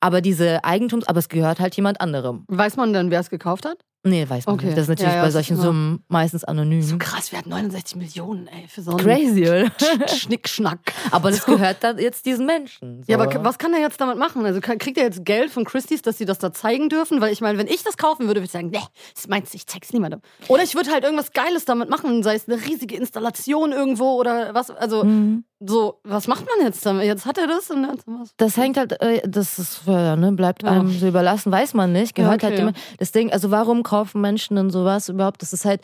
Aber 0.00 0.20
diese 0.22 0.64
Eigentums, 0.64 1.06
aber 1.06 1.18
es 1.18 1.28
gehört 1.28 1.60
halt 1.60 1.76
jemand 1.76 2.00
anderem. 2.00 2.44
Weiß 2.48 2.76
man 2.76 2.92
denn, 2.92 3.10
wer 3.10 3.20
es 3.20 3.28
gekauft 3.28 3.66
hat? 3.66 3.76
Nee, 4.02 4.26
weiß 4.26 4.46
man 4.46 4.54
Okay. 4.54 4.66
nicht. 4.66 4.78
Das 4.78 4.84
ist 4.84 4.88
natürlich 4.88 5.10
Ja, 5.12 5.18
ja, 5.18 5.24
bei 5.24 5.30
solchen 5.30 5.56
Summen 5.58 6.04
meistens 6.08 6.42
anonym. 6.44 6.80
So 6.80 6.96
krass, 6.96 7.32
wir 7.32 7.38
hatten 7.38 7.50
69 7.50 7.96
Millionen, 7.96 8.46
ey, 8.46 8.66
für 8.66 8.80
so 8.80 8.92
einen 8.92 9.00
Crazy, 9.00 9.42
oder? 9.46 9.70
Schnickschnack. 10.16 10.78
Aber 11.10 11.30
das 11.30 11.44
gehört 11.44 11.84
dann 11.84 11.98
jetzt 11.98 12.24
diesen 12.24 12.46
Menschen. 12.46 13.02
So. 13.04 13.12
Ja, 13.12 13.18
aber 13.18 13.44
was 13.44 13.58
kann 13.58 13.74
er 13.74 13.80
jetzt 13.80 14.00
damit 14.00 14.16
machen? 14.16 14.44
Also 14.46 14.60
kriegt 14.60 14.96
er 14.96 15.04
jetzt 15.04 15.24
Geld 15.24 15.50
von 15.50 15.64
Christie's, 15.64 16.00
dass 16.02 16.16
sie 16.18 16.24
das 16.24 16.38
da 16.38 16.52
zeigen 16.52 16.88
dürfen? 16.88 17.20
Weil 17.20 17.32
ich 17.32 17.40
meine, 17.42 17.58
wenn 17.58 17.66
ich 17.66 17.82
das 17.82 17.96
kaufen 17.98 18.26
würde, 18.26 18.40
würde 18.40 18.46
ich 18.46 18.50
sagen, 18.52 18.70
nee, 18.70 18.78
das 19.14 19.28
meinst 19.28 19.52
du, 19.52 19.56
ich 19.56 19.66
zeig's 19.66 19.92
niemandem. 19.92 20.20
Oder 20.48 20.62
ich 20.62 20.74
würde 20.74 20.90
halt 20.90 21.04
irgendwas 21.04 21.32
Geiles 21.32 21.64
damit 21.66 21.90
machen, 21.90 22.22
sei 22.22 22.34
es 22.36 22.48
eine 22.48 22.56
riesige 22.64 22.96
Installation 22.96 23.72
irgendwo 23.72 24.12
oder 24.14 24.54
was. 24.54 24.70
Also 24.70 25.04
Mhm. 25.04 25.44
So, 25.64 26.00
was 26.04 26.26
macht 26.26 26.46
man 26.46 26.66
jetzt 26.66 26.84
damit? 26.86 27.04
Jetzt 27.04 27.26
hat 27.26 27.36
er 27.38 27.46
das 27.46 27.70
und 27.70 27.84
jetzt 27.84 28.06
was. 28.06 28.32
Das 28.38 28.56
hängt 28.56 28.76
halt, 28.78 29.00
äh, 29.02 29.20
das 29.28 29.58
ist, 29.58 29.82
ja, 29.86 30.16
ne, 30.16 30.32
bleibt 30.32 30.62
Ja. 30.62 30.70
einem 30.70 30.90
so 30.90 31.06
überlassen, 31.06 31.52
weiß 31.52 31.74
man 31.74 31.92
nicht. 31.92 32.14
Gehört 32.14 32.42
Ja, 32.42 32.48
okay. 32.48 32.56
halt 32.56 32.68
immer. 32.70 32.72
Das 32.98 33.12
Ding, 33.12 33.30
also 33.32 33.50
warum 33.50 33.82
kaufen 33.82 34.20
Menschen 34.20 34.56
denn 34.56 34.70
sowas 34.70 35.08
überhaupt? 35.10 35.42
Das 35.42 35.52
ist 35.52 35.64
halt, 35.66 35.82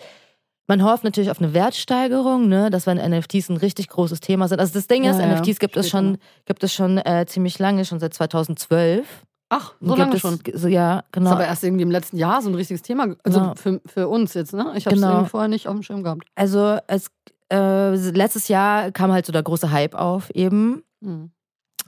man 0.66 0.82
hofft 0.82 1.04
natürlich 1.04 1.30
auf 1.30 1.40
eine 1.40 1.52
Wertsteigerung, 1.54 2.48
ne, 2.48 2.70
dass 2.70 2.86
wenn 2.86 2.96
NFTs 2.98 3.50
ein 3.50 3.56
richtig 3.58 3.88
großes 3.88 4.20
Thema 4.20 4.48
sind. 4.48 4.60
Also 4.60 4.72
das 4.72 4.86
Ding 4.86 5.04
ist, 5.04 5.18
NFTs 5.18 5.58
gibt 5.58 5.76
es 5.76 5.88
schon, 5.88 6.18
gibt 6.46 6.64
es 6.64 6.72
schon 6.72 6.98
äh, 6.98 7.24
ziemlich 7.26 7.58
lange, 7.58 7.84
schon 7.84 8.00
seit 8.00 8.14
2012. 8.14 9.06
Ach, 9.48 9.74
so 9.80 9.86
gibt 9.94 9.98
lange 9.98 10.14
es, 10.16 10.20
schon. 10.22 10.38
So, 10.54 10.66
ja, 10.66 11.04
genau. 11.12 11.30
Ist 11.30 11.36
aber 11.36 11.46
erst 11.46 11.62
irgendwie 11.62 11.82
im 11.84 11.90
letzten 11.92 12.16
Jahr 12.16 12.42
so 12.42 12.48
ein 12.48 12.56
richtiges 12.56 12.82
Thema. 12.82 13.14
Also 13.22 13.38
Genau. 13.40 13.54
für, 13.54 13.80
für 13.86 14.08
uns 14.08 14.34
jetzt, 14.34 14.52
ne? 14.54 14.72
Ich 14.74 14.86
habe 14.86 14.96
es 14.96 15.02
Genau. 15.02 15.24
vorher 15.26 15.48
nicht 15.48 15.68
auf 15.68 15.74
dem 15.74 15.82
Schirm 15.84 16.02
gehabt. 16.02 16.26
also 16.34 16.78
es, 16.88 17.10
äh, 17.52 17.94
letztes 17.94 18.48
Jahr 18.48 18.90
kam 18.92 19.12
halt 19.12 19.26
so 19.26 19.32
der 19.32 19.42
große 19.42 19.70
Hype 19.70 19.94
auf 19.94 20.30
eben. 20.30 20.82
Hm. 21.02 21.30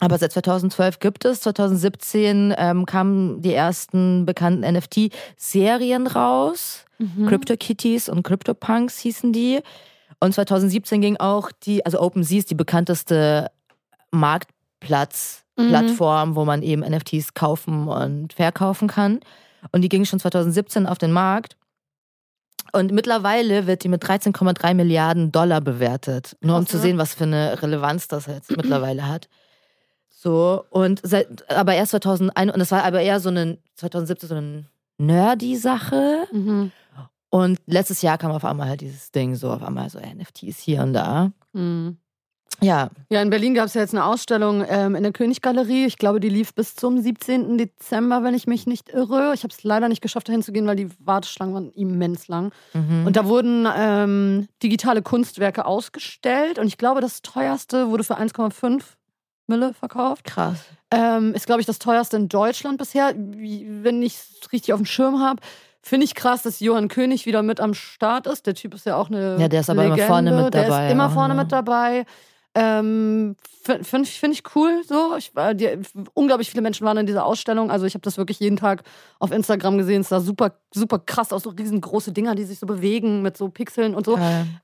Aber 0.01 0.19
seit 0.19 0.33
2012 0.33 0.99
gibt 1.01 1.25
es. 1.25 1.41
2017 1.41 2.55
ähm, 2.57 2.87
kamen 2.87 3.43
die 3.43 3.53
ersten 3.53 4.27
bekannten 4.27 4.61
NFT-Serien 4.61 6.07
raus. 6.07 6.85
Mhm. 6.99 7.27
CryptoKitties 7.27 8.09
und 8.09 8.23
CryptoPunks 8.23 8.99
hießen 8.99 9.33
die. 9.33 9.61
Und 10.21 10.35
2017 10.35 11.01
ging 11.01 11.17
auch 11.17 11.51
die, 11.63 11.85
also 11.85 12.01
OpenSea 12.01 12.39
ist 12.39 12.51
die 12.51 12.57
bekannteste 12.57 13.51
Marktplatzplattform, 14.11 16.35
wo 16.35 16.45
man 16.45 16.63
eben 16.63 16.83
NFTs 16.83 17.35
kaufen 17.35 17.87
und 17.89 18.33
verkaufen 18.33 18.89
kann. 18.89 19.21
Und 19.73 19.83
die 19.83 19.89
ging 19.89 20.05
schon 20.05 20.21
2017 20.21 20.87
auf 20.87 20.99
den 20.99 21.13
Markt. 21.13 21.57
Und 22.73 22.93
mittlerweile 22.93 23.67
wird 23.67 23.85
die 23.85 23.89
mit 23.89 24.05
13,3 24.05 24.75
Milliarden 24.75 25.33
Dollar 25.33 25.61
bewertet. 25.61 26.37
Nur 26.41 26.57
um 26.57 26.65
Krass, 26.65 26.73
zu 26.73 26.77
ne? 26.77 26.83
sehen, 26.83 26.99
was 26.99 27.15
für 27.15 27.25
eine 27.25 27.61
Relevanz 27.63 28.09
das 28.09 28.27
jetzt 28.27 28.51
mittlerweile 28.57 29.07
hat. 29.07 29.29
So, 30.11 30.65
und 30.71 31.01
seit, 31.03 31.49
aber 31.51 31.75
erst 31.75 31.93
2001, 31.93 32.53
und 32.53 32.59
das 32.59 32.73
war 32.73 32.85
aber 32.85 33.01
eher 33.01 33.21
so 33.21 33.29
eine, 33.29 33.59
2017 33.77 34.29
so 34.29 34.35
eine 34.35 34.65
nerdy 34.99 35.57
Sache. 35.57 36.27
Mhm. 36.33 36.73
Und 37.31 37.59
letztes 37.67 38.03
Jahr 38.03 38.19
kam 38.19 38.33
auf 38.33 38.45
einmal 38.45 38.69
halt 38.69 38.81
dieses 38.81 39.13
Ding, 39.13 39.35
so 39.35 39.51
auf 39.51 39.63
einmal 39.63 39.91
so 39.91 40.01
NFTs 40.01 40.59
hier 40.59 40.83
und 40.83 40.95
da. 40.95 41.33
Mhm. 41.53 41.99
Ja, 42.61 42.91
Ja, 43.09 43.23
in 43.23 43.31
Berlin 43.31 43.55
gab 43.55 43.67
es 43.67 43.75
ja 43.75 43.81
jetzt 43.81 43.95
eine 43.95 44.05
Ausstellung 44.05 44.65
ähm, 44.69 44.95
in 44.95 45.03
der 45.03 45.13
Königgalerie. 45.13 45.87
Ich 45.87 45.97
glaube, 45.97 46.21
die 46.21 46.29
lief 46.29 46.55
bis 46.55 46.75
zum 46.75 47.01
17. 47.01 47.57
Dezember, 47.57 48.25
wenn 48.25 48.35
ich 48.35 48.47
mich 48.47 48.67
nicht 48.67 48.89
irre. 48.91 49.33
Ich 49.35 49.45
habe 49.45 49.55
es 49.55 49.63
leider 49.63 49.89
nicht 49.89 50.03
geschafft, 50.03 50.29
dahin 50.29 50.43
zu 50.43 50.53
gehen, 50.53 50.67
weil 50.67 50.77
die 50.77 50.89
Warteschlangen 50.99 51.55
waren 51.55 51.71
immens 51.73 52.29
lang. 52.29 52.53
mhm. 52.75 53.07
Und 53.07 53.17
da 53.17 53.27
wurden 53.27 53.67
ähm, 53.77 54.49
digitale 54.63 55.03
Kunstwerke 55.03 55.67
ausgestellt. 55.67 56.59
Und 56.59 56.67
ich 56.67 56.79
glaube, 56.79 57.01
das 57.01 57.23
teuerste 57.23 57.91
wurde 57.91 58.05
für 58.05 58.19
1,5 58.19 58.83
Mille 59.47 59.73
verkauft. 59.73 60.25
krass. 60.25 60.59
Ähm, 60.91 61.35
ist, 61.35 61.47
glaube 61.47 61.61
ich, 61.61 61.67
das 61.67 61.79
teuerste 61.79 62.17
in 62.17 62.29
Deutschland 62.29 62.79
bisher. 62.79 63.15
Wenn 63.17 64.03
ich 64.03 64.15
es 64.15 64.53
richtig 64.53 64.73
auf 64.73 64.81
dem 64.81 64.87
Schirm 64.87 65.21
habe, 65.21 65.41
finde 65.83 66.05
ich 66.05 66.15
krass, 66.15 66.43
dass 66.43 66.61
Johann 66.61 66.89
König 66.89 67.27
wieder 67.27 67.43
mit 67.43 67.61
am 67.61 67.75
Start 67.75 68.27
ist. 68.27 68.47
Der 68.47 68.55
Typ 68.55 68.75
ist 68.75 68.87
ja 68.87 68.97
auch 68.97 69.09
eine. 69.09 69.37
Ja, 69.39 69.49
der 69.49 69.61
ist 69.61 69.71
aber 69.71 69.85
immer 69.85 69.95
Legende. 69.97 70.13
vorne 70.13 70.33
mit 70.33 70.55
Der 70.55 70.65
dabei 70.65 70.87
ist 70.87 70.93
immer 70.93 71.11
vorne 71.11 71.35
ne? 71.35 71.43
mit 71.43 71.53
dabei. 71.53 72.05
Ähm, 72.55 73.37
Finde 73.83 74.09
ich, 74.09 74.19
find 74.19 74.33
ich 74.35 74.43
cool 74.57 74.81
so. 74.89 75.15
Ich, 75.19 75.37
war- 75.37 75.53
die, 75.53 75.69
unglaublich 76.15 76.51
viele 76.51 76.63
Menschen 76.63 76.87
waren 76.87 76.97
in 76.97 77.05
dieser 77.05 77.27
Ausstellung. 77.27 77.71
Also 77.71 77.85
ich 77.85 77.93
habe 77.93 78.01
das 78.01 78.17
wirklich 78.17 78.41
jeden 78.41 78.57
Tag 78.57 78.83
auf 79.19 79.31
Instagram 79.31 79.77
gesehen. 79.77 80.01
Es 80.01 80.09
sah 80.09 80.21
super, 80.21 80.53
super 80.73 80.99
krass 80.99 81.35
aus. 81.35 81.43
So 81.43 81.51
riesengroße 81.51 82.13
Dinger, 82.13 82.35
die 82.35 82.45
sich 82.45 82.59
so 82.59 82.65
bewegen 82.67 83.21
mit 83.21 83.37
so 83.37 83.51
Pixeln 83.51 83.95
und 83.95 84.07
so. 84.07 84.17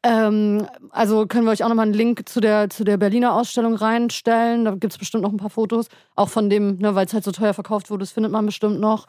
Ähm, 0.02 0.66
also 0.90 1.26
können 1.26 1.44
wir 1.44 1.50
euch 1.50 1.62
auch 1.64 1.68
nochmal 1.68 1.84
einen 1.84 1.92
Link 1.94 2.26
zu 2.28 2.40
der, 2.40 2.70
zu 2.70 2.82
der 2.84 2.96
Berliner 2.96 3.34
Ausstellung 3.34 3.74
reinstellen. 3.74 4.64
Da 4.64 4.70
gibt 4.70 4.94
es 4.94 4.98
bestimmt 4.98 5.22
noch 5.22 5.32
ein 5.32 5.36
paar 5.36 5.50
Fotos. 5.50 5.88
Auch 6.16 6.30
von 6.30 6.48
dem, 6.48 6.76
ne, 6.78 6.94
weil 6.94 7.04
es 7.04 7.12
halt 7.12 7.24
so 7.24 7.32
teuer 7.32 7.52
verkauft 7.52 7.90
wurde, 7.90 8.00
das 8.00 8.12
findet 8.12 8.32
man 8.32 8.46
bestimmt 8.46 8.80
noch. 8.80 9.06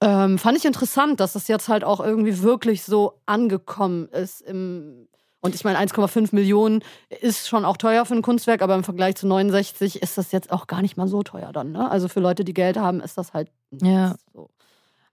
Ähm, 0.00 0.38
fand 0.38 0.56
ich 0.56 0.64
interessant, 0.64 1.18
dass 1.18 1.32
das 1.32 1.48
jetzt 1.48 1.68
halt 1.68 1.82
auch 1.82 1.98
irgendwie 1.98 2.42
wirklich 2.42 2.84
so 2.84 3.14
angekommen 3.26 4.08
ist. 4.08 4.40
Im, 4.42 5.08
und 5.42 5.54
ich 5.54 5.64
meine, 5.64 5.78
1,5 5.78 6.34
Millionen 6.34 6.82
ist 7.20 7.48
schon 7.48 7.64
auch 7.66 7.76
teuer 7.76 8.06
für 8.06 8.14
ein 8.14 8.22
Kunstwerk, 8.22 8.62
aber 8.62 8.74
im 8.74 8.84
Vergleich 8.84 9.16
zu 9.16 9.26
69 9.26 10.00
ist 10.00 10.16
das 10.16 10.32
jetzt 10.32 10.50
auch 10.52 10.66
gar 10.66 10.80
nicht 10.80 10.96
mal 10.96 11.08
so 11.08 11.22
teuer 11.22 11.52
dann. 11.52 11.72
Ne? 11.72 11.90
Also 11.90 12.08
für 12.08 12.20
Leute, 12.20 12.44
die 12.44 12.54
Geld 12.54 12.76
haben, 12.78 13.00
ist 13.00 13.18
das 13.18 13.34
halt 13.34 13.50
Ja. 13.82 14.14
so. 14.32 14.48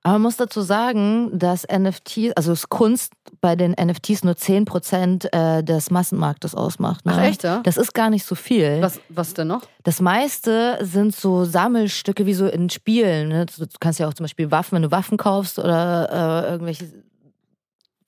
Aber 0.01 0.13
man 0.13 0.21
muss 0.21 0.37
dazu 0.37 0.61
sagen, 0.61 1.37
dass 1.37 1.65
NFTs, 1.69 2.31
also 2.37 2.51
das 2.51 2.69
Kunst 2.69 3.11
bei 3.41 3.57
den 3.57 3.71
NFTs 3.73 4.23
nur 4.23 4.33
10% 4.35 5.27
äh, 5.33 5.61
des 5.61 5.91
Massenmarktes 5.91 6.55
ausmacht. 6.55 7.05
Ne? 7.05 7.13
Ach 7.17 7.21
echt, 7.23 7.43
ja? 7.43 7.59
Das 7.63 7.75
ist 7.75 7.93
gar 7.93 8.09
nicht 8.09 8.25
so 8.25 8.35
viel. 8.35 8.81
Was, 8.81 9.01
was 9.09 9.33
denn 9.33 9.47
noch? 9.49 9.63
Das 9.83 9.99
meiste 9.99 10.77
sind 10.83 11.13
so 11.13 11.43
Sammelstücke 11.43 12.25
wie 12.25 12.33
so 12.33 12.47
in 12.47 12.69
Spielen. 12.69 13.27
Ne? 13.27 13.45
Du 13.45 13.65
kannst 13.81 13.99
ja 13.99 14.07
auch 14.07 14.13
zum 14.13 14.23
Beispiel 14.23 14.49
Waffen, 14.51 14.77
wenn 14.77 14.83
du 14.83 14.91
Waffen 14.91 15.17
kaufst 15.17 15.59
oder 15.59 16.45
äh, 16.45 16.51
irgendwelche 16.51 16.85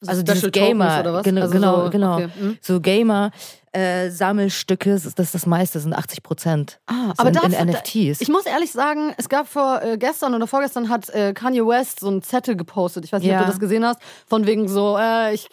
Also 0.07 0.23
dieses 0.23 0.39
Special 0.39 0.51
Tokens 0.51 0.67
Gamer, 0.69 0.99
oder 1.01 1.13
was? 1.13 1.23
genau, 1.23 1.41
Also 1.41 1.53
genau, 1.53 1.83
so, 1.85 1.89
genau. 1.91 2.15
okay, 2.15 2.29
hm. 2.39 2.57
so 2.61 2.79
Gamer 2.81 3.31
äh, 3.71 4.09
Sammelstücke, 4.09 4.91
das 4.91 5.05
ist 5.05 5.17
das, 5.19 5.31
das 5.31 5.45
meiste 5.45 5.79
sind 5.79 5.93
80 5.93 6.23
Prozent. 6.23 6.79
Ah, 6.87 7.11
aber 7.17 7.29
aber 7.29 7.45
in, 7.45 7.51
da, 7.51 7.59
in 7.61 7.69
NFTs. 7.69 8.19
Ich 8.21 8.27
muss 8.29 8.45
ehrlich 8.45 8.71
sagen, 8.71 9.13
es 9.17 9.29
gab 9.29 9.47
vor 9.47 9.81
äh, 9.81 9.97
gestern 9.97 10.33
oder 10.33 10.47
vorgestern 10.47 10.89
hat 10.89 11.09
äh, 11.09 11.33
Kanye 11.33 11.65
West 11.65 11.99
so 12.01 12.07
einen 12.07 12.21
Zettel 12.21 12.55
gepostet. 12.55 13.05
Ich 13.05 13.13
weiß 13.13 13.21
nicht, 13.21 13.31
Ja. 13.31 13.39
ob 13.39 13.45
du 13.45 13.51
das 13.51 13.59
gesehen 13.59 13.85
hast. 13.85 13.99
Von 14.27 14.45
wegen 14.45 14.67
so, 14.67 14.97
äh, 14.97 15.33
ich 15.33 15.47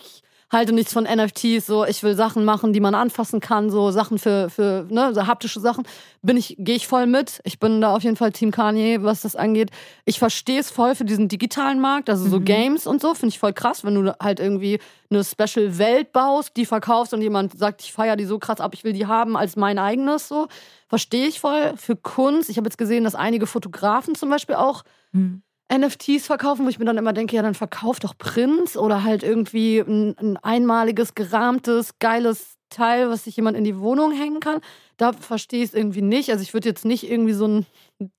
halte 0.50 0.72
nichts 0.72 0.92
von 0.92 1.04
NFTs, 1.04 1.66
so 1.66 1.84
ich 1.84 2.02
will 2.02 2.14
Sachen 2.14 2.44
machen, 2.44 2.72
die 2.72 2.80
man 2.80 2.94
anfassen 2.94 3.40
kann, 3.40 3.70
so 3.70 3.90
Sachen 3.90 4.18
für, 4.18 4.48
für 4.48 4.86
ne, 4.90 5.12
so 5.14 5.26
haptische 5.26 5.60
Sachen. 5.60 5.86
Bin 6.22 6.36
ich, 6.36 6.56
gehe 6.58 6.76
ich 6.76 6.86
voll 6.86 7.06
mit. 7.06 7.40
Ich 7.44 7.58
bin 7.58 7.80
da 7.80 7.94
auf 7.94 8.02
jeden 8.02 8.16
Fall 8.16 8.32
Team 8.32 8.50
Kanye, 8.50 9.02
was 9.02 9.22
das 9.22 9.36
angeht. 9.36 9.70
Ich 10.04 10.18
verstehe 10.18 10.60
es 10.60 10.70
voll 10.70 10.94
für 10.94 11.04
diesen 11.04 11.28
digitalen 11.28 11.80
Markt, 11.80 12.08
also 12.08 12.28
so 12.28 12.40
Games 12.40 12.86
und 12.86 13.02
so, 13.02 13.14
finde 13.14 13.34
ich 13.34 13.38
voll 13.38 13.52
krass, 13.52 13.84
wenn 13.84 13.94
du 13.94 14.14
halt 14.20 14.40
irgendwie 14.40 14.78
eine 15.10 15.22
Special-Welt 15.22 16.12
baust, 16.12 16.56
die 16.56 16.66
verkaufst 16.66 17.12
und 17.12 17.22
jemand 17.22 17.58
sagt, 17.58 17.82
ich 17.82 17.92
feiere 17.92 18.16
die 18.16 18.24
so 18.24 18.38
krass 18.38 18.60
ab, 18.60 18.72
ich 18.74 18.84
will 18.84 18.92
die 18.92 19.06
haben 19.06 19.36
als 19.36 19.56
mein 19.56 19.78
eigenes, 19.78 20.28
so. 20.28 20.48
Verstehe 20.88 21.26
ich 21.26 21.40
voll. 21.40 21.74
Für 21.76 21.96
Kunst, 21.96 22.48
ich 22.48 22.56
habe 22.56 22.66
jetzt 22.66 22.78
gesehen, 22.78 23.04
dass 23.04 23.14
einige 23.14 23.46
Fotografen 23.46 24.14
zum 24.14 24.30
Beispiel 24.30 24.54
auch 24.54 24.84
Hm. 25.12 25.42
NFTs 25.72 26.26
verkaufen, 26.26 26.64
wo 26.64 26.68
ich 26.70 26.78
mir 26.78 26.84
dann 26.86 26.96
immer 26.98 27.12
denke, 27.12 27.36
ja, 27.36 27.42
dann 27.42 27.54
verkauf 27.54 28.00
doch 28.00 28.16
Prints 28.16 28.76
oder 28.76 29.04
halt 29.04 29.22
irgendwie 29.22 29.78
ein, 29.80 30.16
ein 30.18 30.36
einmaliges, 30.38 31.14
gerahmtes, 31.14 31.98
geiles 31.98 32.56
Teil, 32.70 33.10
was 33.10 33.24
sich 33.24 33.36
jemand 33.36 33.56
in 33.56 33.64
die 33.64 33.78
Wohnung 33.78 34.12
hängen 34.12 34.40
kann. 34.40 34.60
Da 34.96 35.12
verstehe 35.12 35.62
ich 35.62 35.70
es 35.70 35.74
irgendwie 35.74 36.02
nicht. 36.02 36.30
Also 36.30 36.42
ich 36.42 36.52
würde 36.54 36.68
jetzt 36.68 36.84
nicht 36.84 37.10
irgendwie 37.10 37.32
so 37.32 37.46
ein 37.46 37.66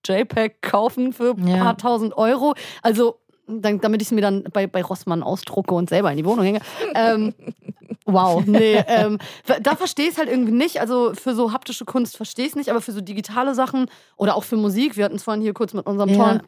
JPEG 0.08 0.62
kaufen 0.62 1.14
für 1.14 1.36
ein 1.38 1.48
Ja. 1.48 1.58
paar 1.64 1.78
tausend 1.78 2.18
Euro. 2.18 2.54
Also 2.82 3.20
dann, 3.48 3.80
damit 3.82 4.02
ich 4.02 4.10
es 4.10 4.12
mir 4.12 4.22
dann 4.22 4.44
bei, 4.54 4.68
bei 4.68 4.84
Rossmann 4.84 5.24
ausdrucke 5.24 5.74
und 5.74 5.90
selber 5.90 6.12
in 6.12 6.18
die 6.18 6.26
Wohnung 6.26 6.46
hänge. 6.46 6.60
Ähm, 6.94 7.34
wow, 8.06 8.44
nee. 8.46 8.84
Ähm, 8.88 9.18
da 9.64 9.76
verstehe 9.76 10.06
ich 10.06 10.12
es 10.14 10.18
halt 10.20 10.30
irgendwie 10.30 10.52
nicht. 10.52 10.80
Also 10.82 11.14
für 11.16 11.34
so 11.34 11.52
haptische 11.52 11.86
Kunst 11.86 12.16
verstehe 12.16 12.46
ich 12.46 12.52
es 12.52 12.56
nicht, 12.56 12.70
aber 12.70 12.82
für 12.82 12.92
so 12.92 13.02
digitale 13.02 13.56
Sachen 13.56 13.88
oder 14.18 14.36
auch 14.36 14.44
für 14.44 14.56
Musik, 14.58 14.98
wir 14.98 15.06
hatten 15.06 15.16
es 15.16 15.24
vorhin 15.24 15.42
hier 15.42 15.54
kurz 15.54 15.74
mit 15.74 15.88
unserem 15.88 16.10
Ja. 16.10 16.16
tollen 16.18 16.42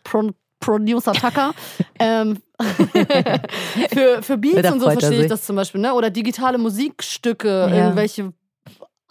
Producer 0.61 1.11
Tucker. 1.13 1.53
ähm, 1.99 2.37
für, 3.93 4.21
für 4.23 4.33
Ja, 4.33 4.35
Beats 4.37 4.61
da 4.61 4.71
und 4.71 4.79
so 4.79 4.85
er 4.85 4.91
verstehe 4.93 5.11
ich 5.17 5.21
sich. 5.23 5.27
das 5.29 5.45
zum 5.45 5.55
Beispiel, 5.57 5.81
ne? 5.81 5.93
Oder 5.93 6.09
digitale 6.09 6.57
Musikstücke, 6.57 7.47
Ja. 7.49 7.67
irgendwelche 7.67 8.31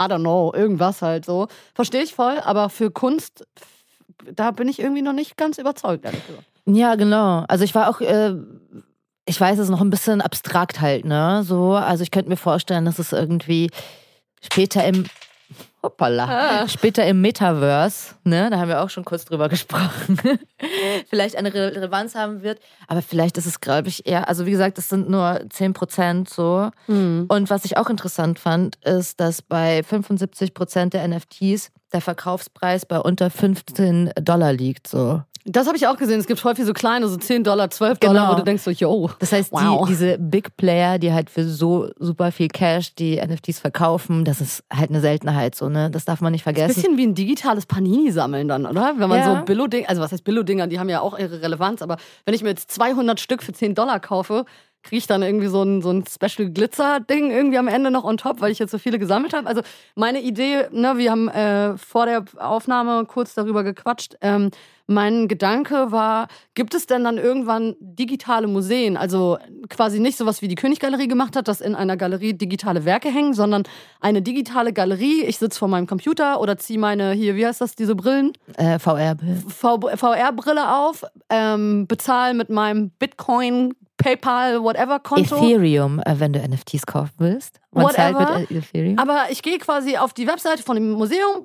I 0.00 0.04
don't 0.04 0.20
know, 0.20 0.50
irgendwas 0.54 1.02
halt 1.02 1.26
so. 1.26 1.48
Verstehe 1.74 2.02
ich 2.02 2.14
voll, 2.14 2.38
aber 2.42 2.70
für 2.70 2.90
Kunst, 2.90 3.46
da 4.34 4.50
bin 4.50 4.66
ich 4.68 4.78
irgendwie 4.80 5.02
noch 5.02 5.12
nicht 5.12 5.36
ganz 5.36 5.58
überzeugt, 5.58 6.06
ehrlich 6.06 6.26
gesagt. 6.26 6.46
Ja, 6.66 6.94
genau. 6.94 7.44
Also 7.48 7.64
ich 7.64 7.74
war 7.74 7.90
auch, 7.90 8.00
äh, 8.00 8.32
ich 9.26 9.38
weiß, 9.38 9.58
es 9.58 9.64
ist 9.64 9.70
noch 9.70 9.82
ein 9.82 9.90
bisschen 9.90 10.22
abstrakt 10.22 10.80
halt, 10.80 11.04
ne? 11.04 11.42
So, 11.44 11.72
also 11.74 12.02
ich 12.02 12.10
könnte 12.10 12.30
mir 12.30 12.36
vorstellen, 12.38 12.86
dass 12.86 12.98
es 12.98 13.12
irgendwie 13.12 13.70
später 14.42 14.84
im 14.86 15.04
Hoppala. 15.82 16.62
Ah. 16.62 16.68
Später 16.68 17.06
im 17.06 17.20
Metaverse, 17.20 18.14
ne, 18.24 18.50
da 18.50 18.58
haben 18.58 18.68
wir 18.68 18.82
auch 18.82 18.90
schon 18.90 19.04
kurz 19.04 19.24
drüber 19.24 19.48
gesprochen, 19.48 20.18
vielleicht 21.08 21.36
eine 21.36 21.52
Re 21.52 21.74
Relevanz 21.74 22.14
haben 22.14 22.42
wird. 22.42 22.60
Aber 22.86 23.02
vielleicht 23.02 23.38
ist 23.38 23.46
es, 23.46 23.60
glaube 23.60 23.88
ich, 23.88 24.06
eher, 24.06 24.28
also 24.28 24.46
wie 24.46 24.50
gesagt, 24.50 24.78
es 24.78 24.88
sind 24.88 25.08
nur 25.08 25.40
10 25.48 25.72
Prozent 25.72 26.28
so. 26.28 26.70
Mhm. 26.86 27.26
Und 27.28 27.48
was 27.50 27.64
ich 27.64 27.76
auch 27.76 27.88
interessant 27.88 28.38
fand, 28.38 28.76
ist, 28.84 29.20
dass 29.20 29.40
bei 29.40 29.82
75 29.82 30.52
Prozent 30.52 30.92
der 30.94 31.06
NFTs 31.08 31.70
der 31.92 32.00
Verkaufspreis 32.00 32.86
bei 32.86 32.98
unter 32.98 33.30
15 33.30 34.12
Dollar 34.20 34.52
liegt, 34.52 34.86
so. 34.86 35.22
Das 35.46 35.66
habe 35.66 35.76
ich 35.76 35.86
auch 35.86 35.96
gesehen. 35.96 36.20
Es 36.20 36.26
gibt 36.26 36.42
häufig 36.44 36.66
so 36.66 36.74
kleine, 36.74 37.08
so 37.08 37.16
10 37.16 37.44
Dollar, 37.44 37.70
12 37.70 37.98
Dollar, 37.98 38.14
genau. 38.14 38.32
wo 38.32 38.36
du 38.38 38.44
denkst 38.44 38.62
so, 38.62 38.70
yo. 38.70 39.10
Das 39.20 39.32
heißt, 39.32 39.52
wow. 39.52 39.86
die, 39.86 39.92
diese 39.92 40.18
Big 40.18 40.56
Player, 40.56 40.98
die 40.98 41.12
halt 41.12 41.30
für 41.30 41.44
so 41.44 41.90
super 41.98 42.30
viel 42.30 42.48
Cash 42.48 42.94
die 42.94 43.16
NFTs 43.16 43.58
verkaufen, 43.58 44.24
das 44.24 44.40
ist 44.40 44.62
halt 44.70 44.90
eine 44.90 45.00
Seltenheit 45.00 45.54
so, 45.54 45.68
ne? 45.70 45.90
Das 45.90 46.04
darf 46.04 46.20
man 46.20 46.32
nicht 46.32 46.42
vergessen. 46.42 46.70
Ein 46.70 46.74
bisschen 46.74 46.96
wie 46.98 47.06
ein 47.06 47.14
digitales 47.14 47.64
Panini 47.64 48.10
sammeln 48.10 48.48
dann, 48.48 48.66
oder? 48.66 48.94
Wenn 48.98 49.08
man 49.08 49.18
ja. 49.18 49.38
so 49.38 49.44
Billo-Dinger, 49.44 49.88
also 49.88 50.02
was 50.02 50.12
heißt 50.12 50.24
Billo-Dinger, 50.24 50.66
die 50.66 50.78
haben 50.78 50.90
ja 50.90 51.00
auch 51.00 51.18
ihre 51.18 51.40
Relevanz, 51.40 51.80
aber 51.80 51.96
wenn 52.26 52.34
ich 52.34 52.42
mir 52.42 52.50
jetzt 52.50 52.70
200 52.72 53.18
Stück 53.18 53.42
für 53.42 53.52
10 53.52 53.74
Dollar 53.74 53.98
kaufe, 53.98 54.44
kriege 54.82 54.98
ich 54.98 55.06
dann 55.06 55.22
irgendwie 55.22 55.48
so 55.48 55.62
ein, 55.62 55.82
so 55.82 55.90
ein 55.90 56.04
Special 56.06 56.50
Glitzer-Ding 56.50 57.30
irgendwie 57.30 57.58
am 57.58 57.68
Ende 57.68 57.90
noch 57.90 58.04
on 58.04 58.16
top, 58.16 58.40
weil 58.40 58.50
ich 58.50 58.58
jetzt 58.58 58.70
so 58.70 58.78
viele 58.78 58.98
gesammelt 58.98 59.32
habe. 59.34 59.46
Also 59.46 59.62
meine 59.94 60.20
Idee, 60.20 60.68
ne, 60.72 60.96
wir 60.96 61.10
haben 61.10 61.28
äh, 61.28 61.76
vor 61.76 62.06
der 62.06 62.24
Aufnahme 62.38 63.04
kurz 63.04 63.34
darüber 63.34 63.62
gequatscht. 63.62 64.16
Ähm, 64.20 64.50
mein 64.90 65.28
Gedanke 65.28 65.92
war, 65.92 66.26
gibt 66.54 66.74
es 66.74 66.86
denn 66.86 67.04
dann 67.04 67.16
irgendwann 67.16 67.76
digitale 67.78 68.48
Museen? 68.48 68.96
Also 68.96 69.38
quasi 69.68 70.00
nicht 70.00 70.18
sowas 70.18 70.42
wie 70.42 70.48
die 70.48 70.56
Königgalerie 70.56 71.06
gemacht 71.06 71.36
hat, 71.36 71.46
dass 71.46 71.60
in 71.60 71.76
einer 71.76 71.96
Galerie 71.96 72.34
digitale 72.34 72.84
Werke 72.84 73.08
hängen, 73.08 73.32
sondern 73.32 73.62
eine 74.00 74.20
digitale 74.20 74.72
Galerie. 74.72 75.22
Ich 75.22 75.38
sitze 75.38 75.60
vor 75.60 75.68
meinem 75.68 75.86
Computer 75.86 76.40
oder 76.40 76.58
ziehe 76.58 76.78
meine, 76.78 77.12
hier, 77.12 77.36
wie 77.36 77.46
heißt 77.46 77.60
das, 77.60 77.76
diese 77.76 77.94
Brillen? 77.94 78.32
Äh, 78.56 78.80
VR-Brille. 78.80 79.96
VR-Brille 79.96 80.74
auf, 80.76 81.04
ähm, 81.28 81.86
bezahle 81.86 82.34
mit 82.34 82.50
meinem 82.50 82.90
Bitcoin 82.90 83.74
PayPal, 84.00 84.62
whatever 84.62 84.98
Konto. 84.98 85.36
Ethereum, 85.36 86.00
äh, 86.00 86.18
wenn 86.18 86.32
du 86.32 86.40
NFTs 86.40 86.86
kaufen 86.86 87.14
willst. 87.18 87.60
Man 87.72 87.84
whatever. 87.84 88.38
Mit 88.38 88.50
Ethereum. 88.50 88.98
Aber 88.98 89.26
ich 89.30 89.42
gehe 89.42 89.58
quasi 89.58 89.96
auf 89.96 90.12
die 90.12 90.26
Webseite 90.26 90.62
von 90.62 90.76
dem 90.76 90.92
Museum, 90.92 91.44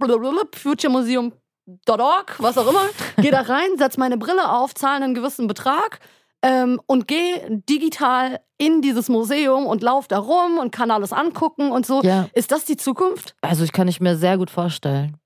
futuremuseum.org, 0.55 2.35
was 2.39 2.57
auch 2.57 2.67
immer, 2.67 2.85
gehe 3.17 3.31
da 3.31 3.41
rein, 3.41 3.77
setze 3.77 3.99
meine 3.99 4.17
Brille 4.17 4.51
auf, 4.51 4.73
zahle 4.73 5.03
einen 5.03 5.13
gewissen 5.13 5.47
Betrag 5.47 5.99
ähm, 6.41 6.79
und 6.85 7.07
gehe 7.07 7.61
digital 7.69 8.39
in 8.57 8.81
dieses 8.81 9.09
Museum 9.09 9.65
und 9.65 9.83
laufe 9.83 10.07
da 10.07 10.19
rum 10.19 10.59
und 10.59 10.71
kann 10.71 10.91
alles 10.91 11.11
angucken 11.11 11.71
und 11.71 11.85
so. 11.85 12.01
Ja. 12.03 12.27
Ist 12.33 12.51
das 12.51 12.65
die 12.65 12.77
Zukunft? 12.77 13.35
Also 13.41 13.63
ich 13.63 13.71
kann 13.71 13.87
ich 13.87 13.99
mir 13.99 14.15
sehr 14.15 14.37
gut 14.37 14.49
vorstellen. 14.49 15.17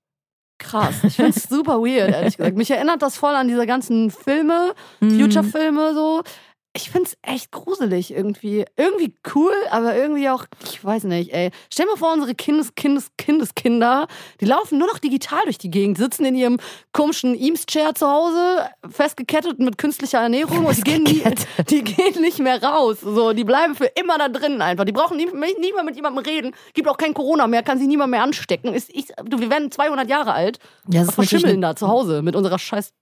Krass. 0.58 1.04
Ich 1.04 1.16
finde 1.16 1.30
es 1.30 1.42
super 1.48 1.80
weird, 1.80 2.10
ehrlich 2.10 2.36
gesagt. 2.36 2.56
Mich 2.56 2.70
erinnert 2.70 3.02
das 3.02 3.16
voll 3.16 3.34
an 3.34 3.48
diese 3.48 3.66
ganzen 3.66 4.10
Filme, 4.10 4.74
mhm. 5.00 5.18
Future-Filme 5.18 5.94
so 5.94 6.22
ich 6.72 6.90
find's 6.90 7.16
echt 7.22 7.50
gruselig 7.50 8.12
irgendwie. 8.12 8.64
Irgendwie 8.76 9.14
cool, 9.34 9.52
aber 9.70 9.96
irgendwie 9.96 10.28
auch, 10.28 10.44
ich 10.64 10.84
weiß 10.84 11.04
nicht, 11.04 11.32
ey. 11.32 11.50
Stell 11.72 11.86
mal 11.86 11.96
vor, 11.96 12.12
unsere 12.12 12.34
Kindes, 12.34 12.74
Kindes, 12.76 13.10
Kindeskinder, 13.18 14.06
die 14.40 14.44
laufen 14.44 14.78
nur 14.78 14.86
noch 14.86 14.98
digital 14.98 15.40
durch 15.44 15.58
die 15.58 15.70
Gegend, 15.70 15.98
sitzen 15.98 16.24
in 16.24 16.36
ihrem 16.36 16.58
komischen 16.92 17.34
Eames-Chair 17.34 17.94
zu 17.96 18.06
Hause, 18.06 18.70
festgekettet 18.88 19.58
mit 19.58 19.78
künstlicher 19.78 20.20
Ernährung 20.20 20.64
und 20.66 20.76
die 20.76 20.82
gehen, 20.82 21.02
nie, 21.02 21.22
die 21.70 21.82
gehen 21.82 22.20
nicht 22.20 22.38
mehr 22.38 22.62
raus. 22.62 22.98
So, 23.00 23.32
die 23.32 23.44
bleiben 23.44 23.74
für 23.74 23.86
immer 23.86 24.18
da 24.18 24.28
drin 24.28 24.62
einfach. 24.62 24.84
Die 24.84 24.92
brauchen 24.92 25.16
nie, 25.16 25.26
nie 25.26 25.72
mehr 25.72 25.84
mit 25.84 25.96
jemandem 25.96 26.24
reden. 26.24 26.54
Gibt 26.74 26.88
auch 26.88 26.98
kein 26.98 27.14
Corona 27.14 27.48
mehr, 27.48 27.64
kann 27.64 27.78
sich 27.78 27.88
niemand 27.88 28.12
mehr 28.12 28.22
anstecken. 28.22 28.74
Ist, 28.74 28.90
ich, 28.90 29.06
du, 29.24 29.40
wir 29.40 29.50
werden 29.50 29.72
200 29.72 30.08
Jahre 30.08 30.34
alt. 30.34 30.60
Ja, 30.88 31.04
das 31.04 31.14
verschimmeln 31.14 31.60
da 31.60 31.74
zu 31.74 31.88
Hause 31.88 32.22
mit 32.22 32.36
unserer 32.36 32.58
scheiß 32.58 32.92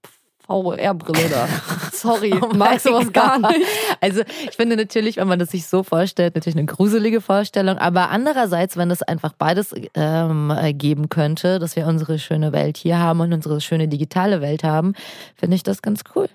VR-Brille 0.49 1.29
da. 1.29 1.47
Sorry, 1.93 2.33
oh 2.33 2.49
magst 2.55 2.85
du 2.85 2.93
was 2.93 3.11
gar 3.13 3.39
nicht. 3.39 3.65
Also 4.01 4.21
ich 4.49 4.55
finde 4.55 4.75
natürlich, 4.75 5.17
wenn 5.17 5.27
man 5.27 5.39
das 5.39 5.49
sich 5.49 5.67
so 5.67 5.83
vorstellt, 5.83 6.35
natürlich 6.35 6.57
eine 6.57 6.65
gruselige 6.65 7.21
Vorstellung. 7.21 7.77
Aber 7.77 8.09
andererseits, 8.09 8.77
wenn 8.77 8.91
es 8.91 9.01
einfach 9.01 9.33
beides 9.33 9.73
ähm, 9.95 10.53
geben 10.73 11.09
könnte, 11.09 11.59
dass 11.59 11.75
wir 11.75 11.87
unsere 11.87 12.19
schöne 12.19 12.51
Welt 12.51 12.77
hier 12.77 12.99
haben 12.99 13.19
und 13.19 13.33
unsere 13.33 13.61
schöne 13.61 13.87
digitale 13.87 14.41
Welt 14.41 14.63
haben, 14.63 14.93
finde 15.35 15.55
ich 15.55 15.63
das 15.63 15.81
ganz 15.81 16.01
cool. 16.15 16.29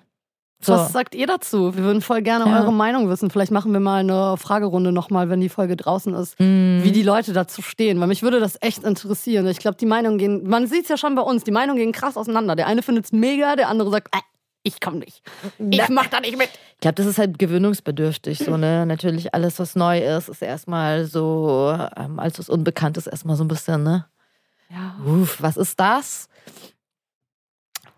So. 0.64 0.72
Was 0.72 0.92
sagt 0.92 1.14
ihr 1.14 1.27
dazu? 1.27 1.77
Wir 1.77 1.85
würden 1.85 2.00
voll 2.00 2.22
gerne 2.22 2.48
ja. 2.50 2.61
eure 2.61 2.72
Meinung 2.72 3.09
wissen. 3.11 3.31
Vielleicht 3.31 3.53
machen 3.53 3.72
wir 3.72 3.81
mal 3.81 4.00
eine 4.00 4.37
Fragerunde 4.37 4.92
nochmal, 4.92 5.29
wenn 5.29 5.40
die 5.40 5.48
Folge 5.48 5.77
draußen 5.77 6.14
ist, 6.14 6.40
mm. 6.40 6.83
wie 6.83 6.92
die 6.92 7.03
Leute 7.03 7.33
dazu 7.33 7.61
stehen. 7.61 8.00
Weil 8.00 8.07
mich 8.07 8.22
würde 8.22 8.40
das 8.40 8.57
echt 8.62 8.83
interessieren. 8.85 9.46
Ich 9.46 9.59
glaube, 9.59 9.77
die 9.77 9.87
Meinungen 9.87 10.18
gehen, 10.18 10.48
man 10.48 10.66
sieht 10.66 10.85
es 10.85 10.88
ja 10.88 10.96
schon 10.96 11.14
bei 11.14 11.22
uns, 11.22 11.44
die 11.44 11.50
Meinungen 11.50 11.79
gehen 11.79 11.92
krass 11.92 12.16
auseinander. 12.16 12.57
Der 12.57 12.66
eine 12.66 12.83
findet 12.83 13.05
es 13.05 13.12
mega, 13.12 13.57
der 13.57 13.68
andere 13.68 13.90
sagt, 13.90 14.14
äh, 14.14 14.20
ich 14.62 14.81
komme 14.81 14.98
nicht. 14.98 15.22
Ich 15.59 15.88
mach 15.90 16.07
da 16.07 16.20
nicht 16.20 16.38
mit. 16.38 16.48
Ich 16.74 16.81
glaube, 16.81 16.94
das 16.94 17.05
ist 17.05 17.18
halt 17.18 17.38
gewöhnungsbedürftig. 17.38 18.38
So, 18.38 18.57
ne? 18.57 18.87
Natürlich, 18.87 19.35
alles, 19.35 19.59
was 19.59 19.77
neu 19.77 19.98
ist, 19.98 20.31
ist 20.31 20.40
erstmal 20.40 21.05
so, 21.05 21.77
ähm, 21.96 22.18
als 22.18 22.38
was 22.38 22.48
unbekannt 22.48 22.96
ist, 22.96 23.07
erstmal 23.07 23.37
so 23.37 23.44
ein 23.44 23.48
bisschen, 23.48 23.83
ne? 23.83 24.07
Ja. 24.70 24.96
Uff, 25.05 25.42
was 25.42 25.59
ist 25.59 25.79
das? 25.79 26.29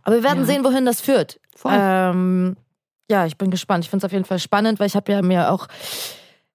Aber 0.02 0.16
wir 0.16 0.22
werden 0.24 0.40
ja. 0.40 0.44
sehen, 0.44 0.64
wohin 0.64 0.84
das 0.84 1.00
führt. 1.00 1.40
Ähm, 1.64 2.56
ja, 3.10 3.26
ich 3.26 3.38
bin 3.38 3.50
gespannt. 3.50 3.84
Ich 3.84 3.90
finde 3.90 4.04
es 4.04 4.08
auf 4.08 4.12
jeden 4.12 4.24
Fall 4.24 4.38
spannend, 4.38 4.80
weil 4.80 4.86
ich 4.86 4.96
habe 4.96 5.12
ja 5.12 5.22
mir 5.22 5.52
auch 5.52 5.68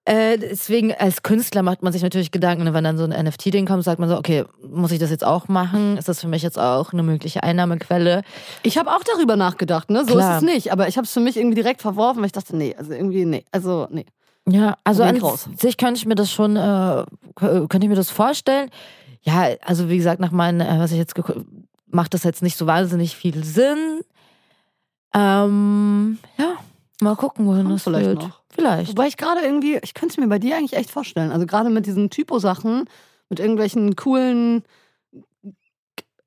äh, 0.04 0.40
deswegen 0.40 0.94
als 0.96 1.22
Künstler 1.22 1.62
macht 1.62 1.84
man 1.84 1.94
sich 1.94 2.02
natürlich 2.02 2.32
Gedanken, 2.32 2.64
ne, 2.64 2.74
wenn 2.74 2.84
dann 2.84 2.98
so 2.98 3.04
ein 3.04 3.12
NFT-Ding 3.12 3.68
kommt, 3.68 3.84
sagt 3.84 4.00
man 4.00 4.10
so, 4.10 4.18
okay, 4.18 4.46
muss 4.68 4.92
ich 4.92 4.98
das 4.98 5.12
jetzt 5.12 5.24
auch 5.24 5.48
machen? 5.48 5.96
Ist 5.96 6.10
das 6.10 6.20
für 6.20 6.28
mich 6.28 6.42
jetzt 6.42 6.58
auch 6.58 6.92
eine 6.92 7.04
mögliche 7.04 7.44
Einnahmequelle? 7.44 8.24
Ich 8.64 8.80
habe 8.80 8.90
auch 8.90 9.04
darüber 9.04 9.36
nachgedacht, 9.36 9.92
ne? 9.92 10.04
So 10.04 10.16
Klar. 10.16 10.38
ist 10.38 10.44
es 10.44 10.54
nicht. 10.54 10.72
Aber 10.72 10.88
ich 10.88 10.98
habe 10.98 11.06
es 11.06 11.14
für 11.14 11.20
mich 11.20 11.38
irgendwie 11.38 11.56
direkt 11.56 11.84
verworfen, 11.84 12.20
weil 12.20 12.26
ich 12.26 12.32
dachte, 12.32 12.56
nee, 12.56 12.76
also 12.76 12.92
irgendwie, 12.94 13.26
nee, 13.26 13.46
also 13.52 13.88
nee. 13.92 14.08
Ja, 14.50 14.76
also 14.84 15.04
an 15.04 15.22
sich 15.56 15.78
könnte 15.78 16.00
ich 16.00 16.08
mir 16.08 16.16
das 16.16 16.32
schon, 16.32 16.56
äh, 16.56 17.06
könnte 17.36 17.80
ich 17.84 17.90
mir 17.90 17.96
das 17.96 18.10
vorstellen. 18.10 18.72
Ja, 19.22 19.50
also 19.64 19.88
wie 19.88 19.98
gesagt, 19.98 20.20
nach 20.20 20.32
meinen, 20.32 20.62
äh, 20.62 20.80
was 20.80 20.92
ich 20.92 20.98
jetzt 20.98 21.14
macht 21.86 22.16
das 22.16 22.24
jetzt 22.24 22.42
nicht 22.42 22.58
so 22.58 22.66
wahnsinnig 22.66 23.16
viel 23.16 23.44
Sinn. 23.44 24.02
Ähm, 25.14 26.20
ja, 26.38 26.58
mal 27.02 27.16
gucken, 27.16 27.46
wohin 27.46 27.64
Kommt 27.64 27.76
das 27.76 27.84
vielleicht 27.84 28.06
führt. 28.06 28.22
Noch. 28.22 28.42
Vielleicht. 28.50 28.92
Wobei 28.92 29.08
ich 29.08 29.18
gerade 29.18 29.42
irgendwie, 29.42 29.80
ich 29.82 29.94
könnte 29.94 30.14
es 30.14 30.18
mir 30.18 30.28
bei 30.28 30.40
dir 30.40 30.58
eigentlich 30.58 30.76
echt 30.76 30.92
vorstellen. 30.92 31.32
Also 31.32 31.46
gerade 31.46 31.70
mit 31.70 31.86
diesen 31.86 32.10
Typo-Sachen, 32.10 32.86
mit 33.30 33.40
irgendwelchen 33.40 33.96
coolen, 33.96 34.64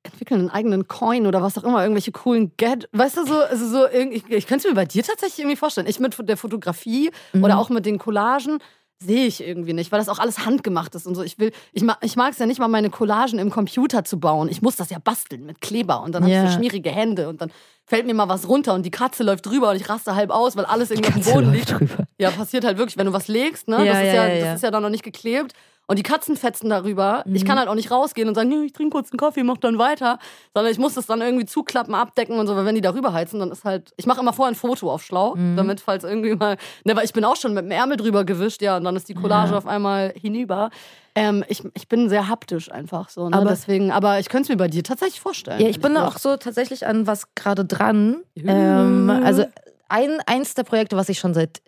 entwickeln 0.03 0.41
einen 0.41 0.49
eigenen 0.49 0.87
Coin 0.87 1.27
oder 1.27 1.41
was 1.41 1.57
auch 1.57 1.63
immer, 1.63 1.81
irgendwelche 1.81 2.11
coolen 2.11 2.51
Get, 2.57 2.87
weißt 2.91 3.17
du 3.17 3.25
so, 3.25 3.39
also 3.39 3.67
so 3.67 3.87
ich, 3.87 4.27
ich 4.29 4.47
könnte 4.47 4.67
es 4.67 4.71
mir 4.71 4.75
bei 4.75 4.85
dir 4.85 5.03
tatsächlich 5.03 5.39
irgendwie 5.39 5.55
vorstellen. 5.55 5.87
Ich 5.87 5.99
mit 5.99 6.15
der 6.29 6.37
Fotografie 6.37 7.11
mhm. 7.33 7.43
oder 7.43 7.57
auch 7.57 7.69
mit 7.69 7.85
den 7.85 7.97
Collagen 7.97 8.59
sehe 8.99 9.25
ich 9.25 9.45
irgendwie 9.45 9.73
nicht, 9.73 9.91
weil 9.91 9.99
das 9.99 10.09
auch 10.09 10.19
alles 10.19 10.45
handgemacht 10.45 10.95
ist 10.95 11.05
und 11.05 11.15
so. 11.15 11.23
Ich 11.23 11.37
will, 11.37 11.51
ich, 11.73 11.83
mag, 11.83 11.97
ich 12.01 12.15
mag 12.15 12.31
es 12.31 12.39
ja 12.39 12.45
nicht 12.45 12.59
mal, 12.59 12.67
meine 12.67 12.89
Collagen 12.89 13.39
im 13.39 13.51
Computer 13.51 14.03
zu 14.03 14.19
bauen. 14.19 14.49
Ich 14.49 14.61
muss 14.61 14.75
das 14.75 14.89
ja 14.89 14.99
basteln 14.99 15.45
mit 15.45 15.61
Kleber 15.61 16.01
und 16.01 16.13
dann 16.15 16.25
yeah. 16.25 16.37
habe 16.37 16.47
ich 16.47 16.53
so 16.53 16.57
schmierige 16.57 16.91
Hände 16.91 17.27
und 17.29 17.41
dann 17.41 17.51
fällt 17.85 18.05
mir 18.05 18.13
mal 18.13 18.29
was 18.29 18.47
runter 18.47 18.73
und 18.73 18.83
die 18.83 18.91
Katze 18.91 19.23
läuft 19.23 19.45
drüber 19.45 19.71
und 19.71 19.75
ich 19.75 19.89
raste 19.89 20.15
halb 20.15 20.31
aus, 20.31 20.55
weil 20.55 20.65
alles 20.65 20.91
irgendwie 20.91 21.09
auf 21.09 21.25
dem 21.25 21.33
Boden 21.33 21.53
liegt. 21.53 21.71
Drüber. 21.71 22.05
Ja, 22.17 22.31
passiert 22.31 22.63
halt 22.63 22.77
wirklich, 22.77 22.97
wenn 22.97 23.05
du 23.05 23.13
was 23.13 23.27
legst, 23.27 23.67
ne? 23.67 23.85
Ja, 23.85 23.93
das, 23.93 24.01
ist 24.01 24.13
ja, 24.13 24.27
ja, 24.27 24.45
das 24.45 24.55
ist 24.55 24.63
ja 24.63 24.71
dann 24.71 24.81
noch 24.81 24.89
nicht 24.89 25.03
geklebt. 25.03 25.53
Und 25.87 25.99
die 25.99 26.03
Katzen 26.03 26.35
fetzen 26.35 26.69
darüber. 26.69 27.23
Mhm. 27.25 27.35
Ich 27.35 27.45
kann 27.45 27.59
halt 27.59 27.67
auch 27.67 27.75
nicht 27.75 27.91
rausgehen 27.91 28.27
und 28.27 28.35
sagen, 28.35 28.51
ich 28.63 28.73
trinke 28.73 28.95
kurz 28.95 29.11
einen 29.11 29.19
Kaffee, 29.19 29.43
mach 29.43 29.57
dann 29.57 29.77
weiter. 29.77 30.17
Sondern 30.53 30.71
ich 30.71 30.79
muss 30.79 30.95
das 30.95 31.05
dann 31.05 31.21
irgendwie 31.21 31.45
zuklappen, 31.45 31.93
abdecken 31.93 32.39
und 32.39 32.47
so, 32.47 32.55
weil 32.55 32.65
wenn 32.65 32.75
die 32.75 32.81
darüber 32.81 33.13
heizen, 33.13 33.39
dann 33.39 33.51
ist 33.51 33.63
halt. 33.63 33.93
Ich 33.97 34.05
mache 34.05 34.21
immer 34.21 34.33
vorher 34.33 34.51
ein 34.51 34.55
Foto 34.55 34.91
auf 34.91 35.03
schlau, 35.03 35.35
mhm. 35.35 35.55
damit, 35.55 35.81
falls 35.81 36.03
irgendwie 36.03 36.35
mal. 36.35 36.57
Ne, 36.83 36.95
weil 36.95 37.05
ich 37.05 37.13
bin 37.13 37.23
auch 37.23 37.35
schon 37.35 37.53
mit 37.53 37.65
dem 37.65 37.71
Ärmel 37.71 37.97
drüber 37.97 38.25
gewischt, 38.25 38.61
ja, 38.61 38.77
und 38.77 38.83
dann 38.83 38.95
ist 38.95 39.09
die 39.09 39.13
Collage 39.13 39.51
ja. 39.51 39.57
auf 39.57 39.67
einmal 39.67 40.13
hinüber. 40.19 40.71
Ähm, 41.13 41.45
ich, 41.47 41.63
ich 41.75 41.87
bin 41.87 42.09
sehr 42.09 42.27
haptisch 42.27 42.69
einfach 42.69 43.09
so. 43.09 43.29
Ne? 43.29 43.37
Aber, 43.37 43.49
Deswegen, 43.49 43.91
aber 43.91 44.19
ich 44.19 44.27
könnte 44.27 44.43
es 44.43 44.49
mir 44.49 44.57
bei 44.57 44.67
dir 44.67 44.83
tatsächlich 44.83 45.21
vorstellen. 45.21 45.61
Ja, 45.61 45.69
ich 45.69 45.79
bin 45.79 45.95
auch 45.95 46.17
so 46.17 46.35
tatsächlich 46.35 46.85
an 46.85 47.07
was 47.07 47.33
gerade 47.35 47.63
dran. 47.63 48.23
Ähm, 48.35 49.09
also 49.23 49.45
ein, 49.87 50.17
eins 50.25 50.55
der 50.55 50.63
Projekte, 50.63 50.97
was 50.97 51.07
ich 51.07 51.19
schon 51.19 51.33
seit 51.33 51.61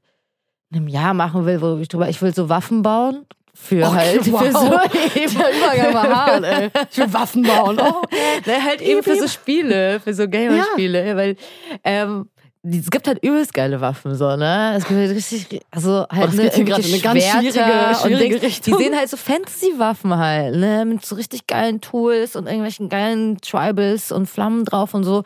einem 0.74 0.90
Jahr 0.90 1.14
machen 1.14 1.46
will, 1.46 1.62
wo 1.62 1.78
ich 1.78 1.88
drüber, 1.88 2.10
ich 2.10 2.22
will 2.22 2.36
so 2.36 2.50
Waffen 2.50 2.82
bauen 2.82 3.26
für 3.60 3.86
okay, 3.86 3.96
halt 3.96 4.32
wow. 4.32 4.44
für 4.44 4.52
so 4.52 5.20
eben. 5.20 5.38
Der 5.38 5.58
Übergang 5.58 5.94
war 5.94 6.26
hart, 6.26 6.44
ey. 6.44 6.70
Ich 6.92 6.98
will 6.98 7.14
Waffen 7.14 7.44
bauen. 7.44 7.78
Oh, 7.80 8.02
okay. 8.04 8.62
halt 8.64 8.82
eben 8.82 9.04
für 9.04 9.16
so 9.16 9.28
Spiele, 9.28 10.00
für 10.00 10.14
so 10.14 10.28
Gamerspiele, 10.30 11.08
ja. 11.08 11.16
weil 11.16 11.36
ähm, 11.84 12.30
es 12.64 12.90
gibt 12.90 13.08
halt 13.08 13.24
übelst 13.24 13.54
geile 13.54 13.80
Waffen, 13.82 14.16
so, 14.16 14.36
ne? 14.36 14.74
Es 14.76 14.86
gibt 14.86 15.00
halt 15.00 15.12
richtig, 15.12 15.62
also 15.72 16.06
halt 16.10 16.28
das 16.28 16.36
ne, 16.36 16.52
eine 16.52 16.66
ganz 16.66 16.86
Schwerter 16.86 17.40
schwierige- 17.40 17.88
und 17.88 17.96
schwierige 18.02 18.40
Dings. 18.40 18.62
Die 18.62 18.74
sehen 18.74 18.96
halt 18.96 19.10
so 19.10 19.18
Fantasy-Waffen 19.18 20.18
halt, 20.18 20.56
ne? 20.56 20.86
Mit 20.86 21.06
so 21.06 21.16
richtig 21.16 21.48
geilen 21.48 21.82
Tools 21.82 22.36
und 22.36 22.46
irgendwelchen 22.46 22.90
geilen 22.90 23.38
Tribals 23.42 24.12
und 24.12 24.28
Flammen 24.28 24.66
drauf 24.66 24.94
und 24.94 25.04
so. 25.04 25.24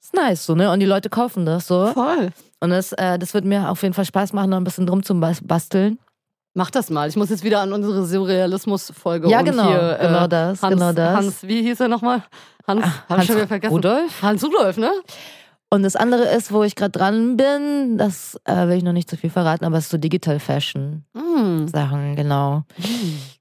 ist 0.00 0.14
nice, 0.14 0.46
so, 0.46 0.54
ne? 0.54 0.70
Und 0.70 0.80
die 0.80 0.86
Leute 0.86 1.10
kaufen 1.10 1.46
das 1.46 1.66
so. 1.66 1.86
Voll. 1.88 2.30
Und 2.60 2.70
das, 2.70 2.92
äh, 2.92 3.18
das 3.18 3.34
wird 3.34 3.44
mir 3.44 3.70
auf 3.70 3.82
jeden 3.82 3.94
Fall 3.94 4.04
Spaß 4.04 4.32
machen, 4.32 4.50
noch 4.50 4.56
ein 4.58 4.64
bisschen 4.64 4.86
drum 4.86 5.02
zu 5.02 5.14
bas- 5.14 5.42
basteln. 5.42 5.98
Mach 6.54 6.70
das 6.70 6.88
mal. 6.88 7.08
Ich 7.08 7.16
muss 7.16 7.30
jetzt 7.30 7.42
wieder 7.42 7.60
an 7.60 7.72
unsere 7.72 8.04
Surrealismus-Folge 8.06 9.28
Ja, 9.28 9.42
genau, 9.42 9.68
hier, 9.68 9.98
äh, 10.00 10.06
genau 10.06 10.26
das, 10.28 10.62
Hans, 10.62 10.74
genau 10.74 10.92
das. 10.92 11.16
Hans, 11.16 11.42
wie 11.42 11.62
hieß 11.62 11.80
er 11.80 11.88
nochmal? 11.88 12.22
Hans, 12.66 12.84
hab 12.84 12.92
ich 12.92 13.10
Hans 13.10 13.26
schon 13.26 13.36
wieder 13.36 13.48
vergessen. 13.48 13.74
Rudolf. 13.74 14.22
Hans 14.22 14.44
Rudolf, 14.44 14.76
ne? 14.76 14.92
Und 15.70 15.82
das 15.82 15.96
andere 15.96 16.22
ist, 16.28 16.52
wo 16.52 16.62
ich 16.62 16.76
gerade 16.76 16.92
dran 16.92 17.36
bin, 17.36 17.98
das 17.98 18.38
äh, 18.44 18.68
will 18.68 18.76
ich 18.76 18.84
noch 18.84 18.92
nicht 18.92 19.10
zu 19.10 19.16
viel 19.16 19.30
verraten, 19.30 19.64
aber 19.64 19.78
es 19.78 19.84
ist 19.86 19.90
so 19.90 19.98
Digital 19.98 20.38
Fashion 20.38 21.04
Mm. 21.14 21.66
Sachen, 21.66 22.14
genau. 22.14 22.62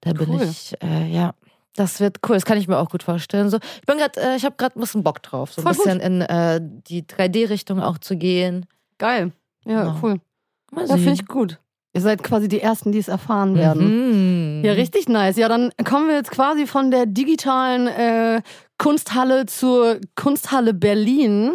Da 0.01 0.13
bin 0.13 0.29
Cool. 0.31 0.41
ich, 0.41 0.73
äh, 0.81 1.07
ja. 1.13 1.35
Das 1.75 1.99
wird 1.99 2.17
cool, 2.27 2.35
das 2.35 2.45
kann 2.45 2.57
ich 2.57 2.67
mir 2.67 2.77
auch 2.77 2.89
gut 2.89 3.03
vorstellen. 3.03 3.49
So, 3.51 3.57
ich 3.79 3.85
bin 3.85 3.97
gerade, 3.97 4.19
äh, 4.19 4.35
ich 4.35 4.45
habe 4.45 4.55
gerade 4.57 4.77
ein 4.77 4.81
bisschen 4.81 5.03
Bock 5.03 5.21
drauf, 5.21 5.53
so 5.53 5.61
ein 5.61 5.63
Voll 5.65 5.73
bisschen 5.85 5.99
in 5.99 6.21
äh, 6.21 6.59
die 6.61 7.03
3D-Richtung 7.03 7.79
auch 7.81 7.97
zu 7.99 8.15
gehen. 8.17 8.65
Geil. 8.97 9.31
Ja, 9.65 9.83
Genau. 9.83 9.99
cool. 10.01 10.15
Mal 10.71 10.87
Ja, 10.87 10.95
finde 10.95 11.13
ich 11.13 11.27
gut. 11.27 11.59
Ihr 11.95 12.01
seid 12.01 12.23
quasi 12.23 12.47
die 12.47 12.59
Ersten, 12.59 12.91
die 12.91 12.97
es 12.97 13.07
erfahren 13.07 13.55
werden. 13.55 14.57
Mhm. 14.57 14.65
Ja, 14.65 14.73
richtig 14.73 15.07
nice. 15.07 15.37
Ja, 15.37 15.47
dann 15.47 15.71
kommen 15.85 16.07
wir 16.07 16.15
jetzt 16.15 16.31
quasi 16.31 16.65
von 16.65 16.89
der 16.89 17.05
digitalen 17.05 17.87
äh, 17.87 18.41
Kunsthalle 18.79 19.45
zur 19.45 19.99
Kunsthalle 20.15 20.73
Berlin. 20.73 21.51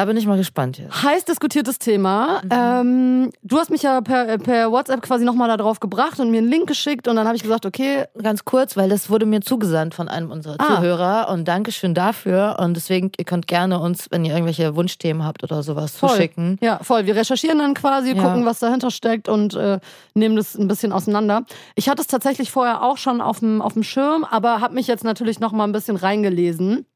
Da 0.00 0.06
bin 0.06 0.16
ich 0.16 0.26
mal 0.26 0.38
gespannt 0.38 0.78
jetzt. 0.78 1.02
Heiß 1.02 1.26
diskutiertes 1.26 1.78
Thema. 1.78 2.40
Ähm, 2.48 3.30
du 3.42 3.58
hast 3.58 3.68
mich 3.68 3.82
ja 3.82 4.00
per, 4.00 4.38
per 4.38 4.72
WhatsApp 4.72 5.02
quasi 5.02 5.26
nochmal 5.26 5.48
da 5.48 5.58
drauf 5.58 5.78
gebracht 5.78 6.18
und 6.20 6.30
mir 6.30 6.38
einen 6.38 6.48
Link 6.48 6.66
geschickt 6.66 7.06
und 7.06 7.16
dann 7.16 7.26
habe 7.26 7.36
ich 7.36 7.42
gesagt, 7.42 7.66
okay, 7.66 8.06
Ganz 8.22 8.46
kurz, 8.46 8.78
weil 8.78 8.88
das 8.88 9.10
wurde 9.10 9.26
mir 9.26 9.42
zugesandt 9.42 9.94
von 9.94 10.08
einem 10.08 10.30
unserer 10.30 10.56
Ah. 10.58 10.76
Zuhörer 10.76 11.28
und 11.30 11.46
Dankeschön 11.46 11.92
dafür. 11.92 12.56
Und 12.60 12.72
deswegen, 12.78 13.12
ihr 13.18 13.26
könnt 13.26 13.46
gerne 13.46 13.78
uns, 13.78 14.06
wenn 14.10 14.24
ihr 14.24 14.32
irgendwelche 14.32 14.74
Wunschthemen 14.74 15.22
habt 15.22 15.44
oder 15.44 15.62
sowas, 15.62 15.94
Voll. 15.94 16.08
zuschicken. 16.08 16.56
Ja, 16.62 16.78
voll. 16.82 17.04
Wir 17.04 17.14
recherchieren 17.14 17.58
dann 17.58 17.74
quasi, 17.74 18.14
Ja. 18.14 18.22
gucken, 18.22 18.46
was 18.46 18.58
dahinter 18.58 18.90
steckt 18.90 19.28
und 19.28 19.52
äh, 19.52 19.80
nehmen 20.14 20.34
das 20.36 20.54
ein 20.56 20.66
bisschen 20.66 20.92
auseinander. 20.94 21.44
Ich 21.74 21.90
hatte 21.90 22.00
es 22.00 22.08
tatsächlich 22.08 22.50
vorher 22.50 22.82
auch 22.82 22.96
schon 22.96 23.20
auf 23.20 23.40
dem, 23.40 23.62
Schirm, 23.82 24.24
aber 24.24 24.62
habe 24.62 24.72
mich 24.72 24.86
jetzt 24.86 25.04
natürlich 25.04 25.40
noch 25.40 25.52
mal 25.52 25.64
ein 25.64 25.72
bisschen 25.72 25.96
reingelesen. 25.96 26.86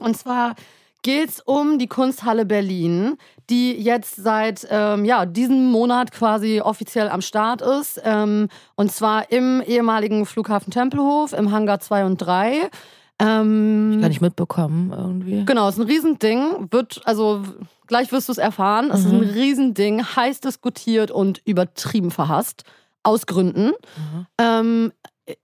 Und 0.00 0.16
zwar 0.16 0.56
geht 1.02 1.28
es 1.30 1.40
um 1.40 1.78
die 1.78 1.86
Kunsthalle 1.86 2.44
Berlin, 2.44 3.16
die 3.48 3.72
jetzt 3.72 4.16
seit 4.16 4.66
ähm, 4.70 5.04
ja, 5.04 5.26
diesem 5.26 5.70
Monat 5.70 6.12
quasi 6.12 6.60
offiziell 6.60 7.08
am 7.08 7.20
Start 7.22 7.62
ist. 7.62 8.00
Ähm, 8.04 8.48
und 8.76 8.92
zwar 8.92 9.30
im 9.32 9.62
ehemaligen 9.66 10.26
Flughafen 10.26 10.72
Tempelhof, 10.72 11.32
im 11.32 11.50
Hangar 11.52 11.80
2 11.80 12.04
und 12.04 12.18
3. 12.18 12.70
Ähm, 13.18 13.98
Kann 14.00 14.10
ich 14.10 14.20
mitbekommen 14.20 14.92
irgendwie. 14.96 15.44
Genau, 15.44 15.68
ist 15.68 15.78
ein 15.78 15.86
Riesending. 15.86 16.68
Wird, 16.70 17.02
also 17.04 17.42
gleich 17.86 18.12
wirst 18.12 18.28
du 18.28 18.32
es 18.32 18.38
erfahren. 18.38 18.90
Es 18.90 19.00
ist 19.00 19.12
ein 19.12 19.18
Mhm. 19.20 19.30
Riesending, 19.30 20.04
heiß 20.04 20.40
diskutiert 20.40 21.10
und 21.10 21.40
übertrieben 21.44 22.10
verhasst. 22.10 22.64
Aus 23.02 23.26
Gründen. 23.26 23.68
Mhm. 23.96 24.26
Ähm, 24.38 24.92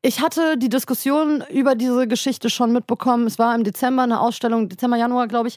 ich 0.03 0.21
hatte 0.21 0.57
die 0.57 0.69
Diskussion 0.69 1.43
über 1.51 1.75
diese 1.75 2.07
Geschichte 2.07 2.51
schon 2.51 2.73
mitbekommen. 2.73 3.27
Es 3.27 3.39
war 3.39 3.55
im 3.55 3.65
Dezember 3.65 4.03
eine 4.03 4.21
Ausstellung, 4.21 4.69
Dezember, 4.69 4.97
Januar, 4.97 5.27
glaube 5.29 5.49
ich, 5.49 5.57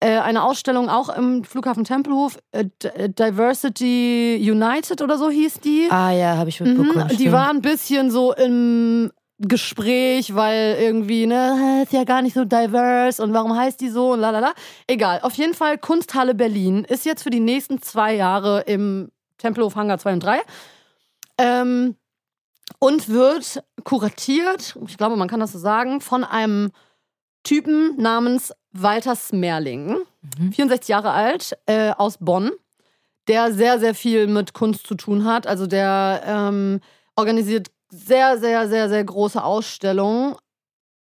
äh, 0.00 0.18
eine 0.18 0.42
Ausstellung 0.42 0.88
auch 0.88 1.08
im 1.10 1.44
Flughafen 1.44 1.84
Tempelhof. 1.84 2.38
Äh, 2.52 2.66
D- 2.82 3.08
Diversity 3.08 4.38
United 4.40 5.02
oder 5.02 5.18
so 5.18 5.28
hieß 5.30 5.60
die. 5.60 5.88
Ah 5.90 6.10
ja, 6.12 6.36
habe 6.36 6.48
ich 6.48 6.60
mitbekommen. 6.60 7.08
Mhm, 7.10 7.16
die 7.16 7.30
war 7.32 7.50
ein 7.50 7.60
bisschen 7.60 8.10
so 8.10 8.32
im 8.34 9.10
Gespräch, 9.38 10.34
weil 10.34 10.76
irgendwie, 10.80 11.26
ne, 11.26 11.82
ist 11.82 11.92
ja 11.92 12.04
gar 12.04 12.20
nicht 12.22 12.34
so 12.34 12.44
diverse 12.44 13.22
und 13.22 13.32
warum 13.32 13.56
heißt 13.56 13.80
die 13.80 13.88
so 13.88 14.12
und 14.12 14.20
lalala. 14.20 14.52
Egal, 14.86 15.20
auf 15.22 15.32
jeden 15.34 15.54
Fall, 15.54 15.78
Kunsthalle 15.78 16.34
Berlin 16.34 16.84
ist 16.84 17.04
jetzt 17.06 17.22
für 17.22 17.30
die 17.30 17.40
nächsten 17.40 17.80
zwei 17.80 18.14
Jahre 18.14 18.60
im 18.66 19.10
Tempelhof 19.38 19.76
Hangar 19.76 19.98
2 19.98 20.12
und 20.14 20.20
3 20.22 20.40
ähm, 21.38 21.96
und 22.78 23.08
wird 23.08 23.62
kuratiert, 23.84 24.76
ich 24.86 24.96
glaube, 24.96 25.16
man 25.16 25.28
kann 25.28 25.40
das 25.40 25.52
so 25.52 25.58
sagen, 25.58 26.00
von 26.00 26.24
einem 26.24 26.70
Typen 27.42 27.96
namens 28.00 28.52
Walter 28.72 29.16
Smerling, 29.16 29.96
Mhm. 30.38 30.52
64 30.52 30.88
Jahre 30.88 31.10
alt, 31.12 31.56
äh, 31.66 31.90
aus 31.90 32.18
Bonn, 32.18 32.50
der 33.26 33.52
sehr, 33.52 33.78
sehr 33.80 33.94
viel 33.94 34.26
mit 34.26 34.52
Kunst 34.52 34.86
zu 34.86 34.94
tun 34.94 35.24
hat. 35.24 35.46
Also 35.46 35.66
der 35.66 36.22
ähm, 36.26 36.80
organisiert 37.16 37.68
sehr, 37.88 38.38
sehr, 38.38 38.68
sehr, 38.68 38.88
sehr 38.88 39.02
große 39.02 39.42
Ausstellungen, 39.42 40.36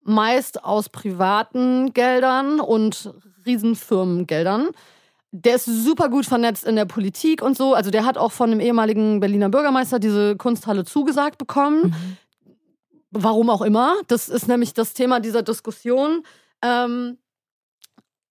meist 0.02 0.64
aus 0.64 0.88
privaten 0.88 1.92
Geldern 1.92 2.60
und 2.60 3.14
Riesenfirmengeldern. 3.46 4.70
Der 5.36 5.56
ist 5.56 5.64
super 5.64 6.10
gut 6.10 6.26
vernetzt 6.26 6.62
in 6.62 6.76
der 6.76 6.84
Politik 6.84 7.42
und 7.42 7.56
so. 7.56 7.74
Also 7.74 7.90
der 7.90 8.04
hat 8.04 8.16
auch 8.16 8.30
von 8.30 8.50
dem 8.50 8.60
ehemaligen 8.60 9.18
Berliner 9.18 9.48
Bürgermeister 9.48 9.98
diese 9.98 10.36
Kunsthalle 10.36 10.84
zugesagt 10.84 11.38
bekommen. 11.38 11.86
Mhm. 11.86 12.16
Warum 13.10 13.50
auch 13.50 13.62
immer. 13.62 13.96
Das 14.06 14.28
ist 14.28 14.46
nämlich 14.46 14.74
das 14.74 14.94
Thema 14.94 15.18
dieser 15.18 15.42
Diskussion. 15.42 16.22
Ähm, 16.62 17.18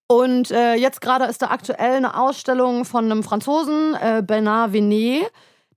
und 0.07 0.49
äh, 0.51 0.75
jetzt 0.75 1.01
gerade 1.01 1.25
ist 1.25 1.41
da 1.41 1.47
aktuell 1.47 1.97
eine 1.97 2.17
Ausstellung 2.17 2.85
von 2.85 3.03
einem 3.03 3.21
Franzosen, 3.21 3.95
äh, 3.95 4.23
Bernard 4.25 4.71
Venet. 4.71 5.29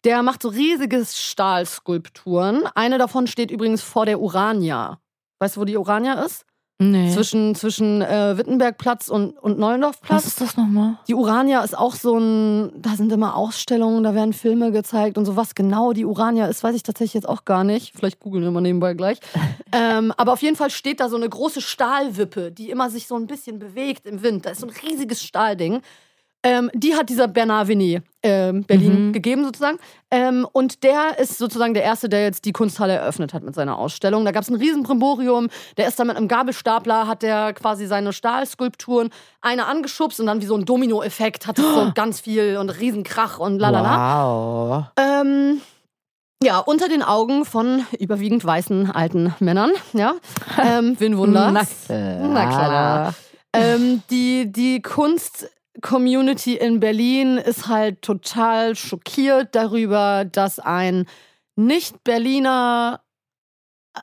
Der 0.05 0.23
macht 0.23 0.43
so 0.43 0.49
riesige 0.51 1.05
Stahlskulpturen. 1.05 2.69
Eine 2.77 2.99
davon 2.99 3.27
steht 3.27 3.51
übrigens 3.51 3.83
vor 3.83 4.07
der 4.07 4.21
Urania. 4.21 5.01
Weißt 5.41 5.57
du, 5.57 5.63
wo 5.63 5.65
die 5.65 5.77
Urania 5.77 6.25
ist? 6.25 6.47
Nee. 6.79 7.11
Zwischen, 7.11 7.55
zwischen 7.55 8.03
äh, 8.03 8.37
Wittenbergplatz 8.37 9.09
und, 9.09 9.39
und 9.39 9.59
Neulendorfplatz. 9.59 10.11
Was 10.11 10.27
ist 10.27 10.41
das 10.43 10.57
nochmal? 10.59 10.99
Die 11.09 11.15
Urania 11.15 11.65
ist 11.65 11.77
auch 11.77 11.95
so 11.95 12.19
ein, 12.19 12.71
da 12.77 12.91
sind 12.91 13.11
immer 13.13 13.35
Ausstellungen, 13.35 14.03
da 14.03 14.15
werden 14.15 14.35
Filme 14.35 14.71
gezeigt 14.73 15.17
und 15.17 15.25
so. 15.25 15.37
Was 15.37 15.55
genau 15.55 15.95
die 15.95 16.05
Urania 16.05 16.47
ist, 16.47 16.63
weiß 16.63 16.77
ich 16.77 16.83
tatsächlich 16.83 17.15
jetzt 17.15 17.29
auch 17.29 17.47
gar 17.47 17.65
nicht. 17.65 17.95
Vielleicht 17.97 18.21
googeln 18.21 18.45
wir 18.45 18.51
mal 18.51 18.61
nebenbei 18.61 18.93
gleich. 18.93 19.21
ähm, 19.73 20.13
aber 20.19 20.35
auf 20.35 20.43
jeden 20.43 20.57
Fall 20.57 20.69
steht 20.69 21.01
da 21.01 21.09
so 21.09 21.17
eine 21.17 21.29
große 21.29 21.63
Stahlwippe, 21.63 22.53
die 22.53 22.69
immer 22.69 22.91
sich 22.91 23.07
so 23.07 23.17
ein 23.17 23.27
bisschen 23.27 23.59
bewegt 23.59 24.07
im 24.07 24.23
Wind. 24.23 24.45
Da 24.45 24.51
ist 24.51 24.61
so 24.61 24.67
ein 24.67 24.75
riesiges 24.87 25.23
Stahlding. 25.23 25.81
Ähm, 26.49 26.71
die 26.75 26.95
hat 26.95 27.09
dieser 27.09 27.27
Bernard 27.27 27.67
Venet 27.67 28.05
ähm, 28.23 28.63
Berlin 28.63 29.09
Mhm. 29.09 29.13
gegeben 29.13 29.45
sozusagen. 29.45 29.79
Ähm, 30.13 30.47
und 30.53 30.85
der 30.85 31.19
ist 31.19 31.39
sozusagen 31.39 31.75
der 31.75 31.83
Erste, 31.83 32.09
der 32.09 32.23
jetzt 32.23 32.45
die 32.45 32.53
Kunsthalle 32.53 32.93
eröffnet 32.95 33.35
hat 33.35 33.43
mit 33.43 33.57
seiner 33.57 33.77
Ausstellung. 33.77 34.25
Da 34.25 34.31
gab 34.31 34.43
es 34.45 34.49
ein 34.49 34.55
riesen 34.55 34.85
Brimborium. 34.85 35.49
Der 35.77 35.89
ist 35.89 35.99
dann 35.99 36.07
mit 36.07 36.17
einem 36.17 36.29
Gabelstapler, 36.29 37.09
hat 37.09 37.23
der 37.23 37.53
quasi 37.53 37.87
seine 37.87 38.13
Stahlskulpturen 38.13 39.11
eine 39.41 39.67
angeschubst 39.67 40.21
und 40.21 40.27
dann 40.27 40.41
wie 40.41 40.47
so 40.47 40.55
ein 40.57 40.65
Dominoeffekt 40.65 41.49
hat 41.49 41.59
es 41.59 41.65
so 41.65 41.91
ganz 41.95 42.21
viel 42.21 42.59
und 42.59 42.71
Riesenkrach 42.71 43.41
und 43.41 43.59
lalala. 43.59 44.25
Wow. 44.25 44.85
Ähm, 44.97 45.61
ja, 46.45 46.59
unter 46.61 46.89
den 46.89 47.03
Augen 47.03 47.45
von 47.45 47.87
überwiegend 47.99 48.45
weißen 48.45 48.93
alten 48.93 49.35
Männern, 49.41 49.73
ja. 49.95 50.15
Ähm, 50.63 50.95
wen 51.01 51.17
wundert? 51.17 51.53
Na 51.53 51.65
klar. 51.65 52.29
Na 52.29 52.47
klar. 52.47 53.15
Ähm, 53.53 54.03
die, 54.11 54.53
die 54.53 54.81
Kunst-Community 55.81 56.57
in 56.57 56.81
Berlin 56.81 57.39
ist 57.39 57.69
halt 57.69 58.03
total 58.03 58.75
schockiert 58.77 59.55
darüber, 59.55 60.25
dass 60.25 60.59
ein 60.59 61.07
Nicht-Berliner 61.57 63.01
äh, 63.95 64.01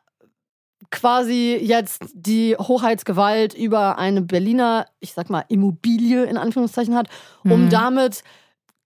quasi 0.91 1.57
jetzt 1.61 2.03
die 2.13 2.55
Hoheitsgewalt 2.57 3.53
über 3.53 3.97
eine 3.97 4.21
Berliner, 4.21 4.87
ich 4.99 5.13
sag 5.13 5.29
mal, 5.29 5.45
Immobilie 5.49 6.23
in 6.25 6.37
Anführungszeichen 6.37 6.95
hat, 6.95 7.07
um 7.43 7.65
Mhm. 7.65 7.69
damit 7.69 8.23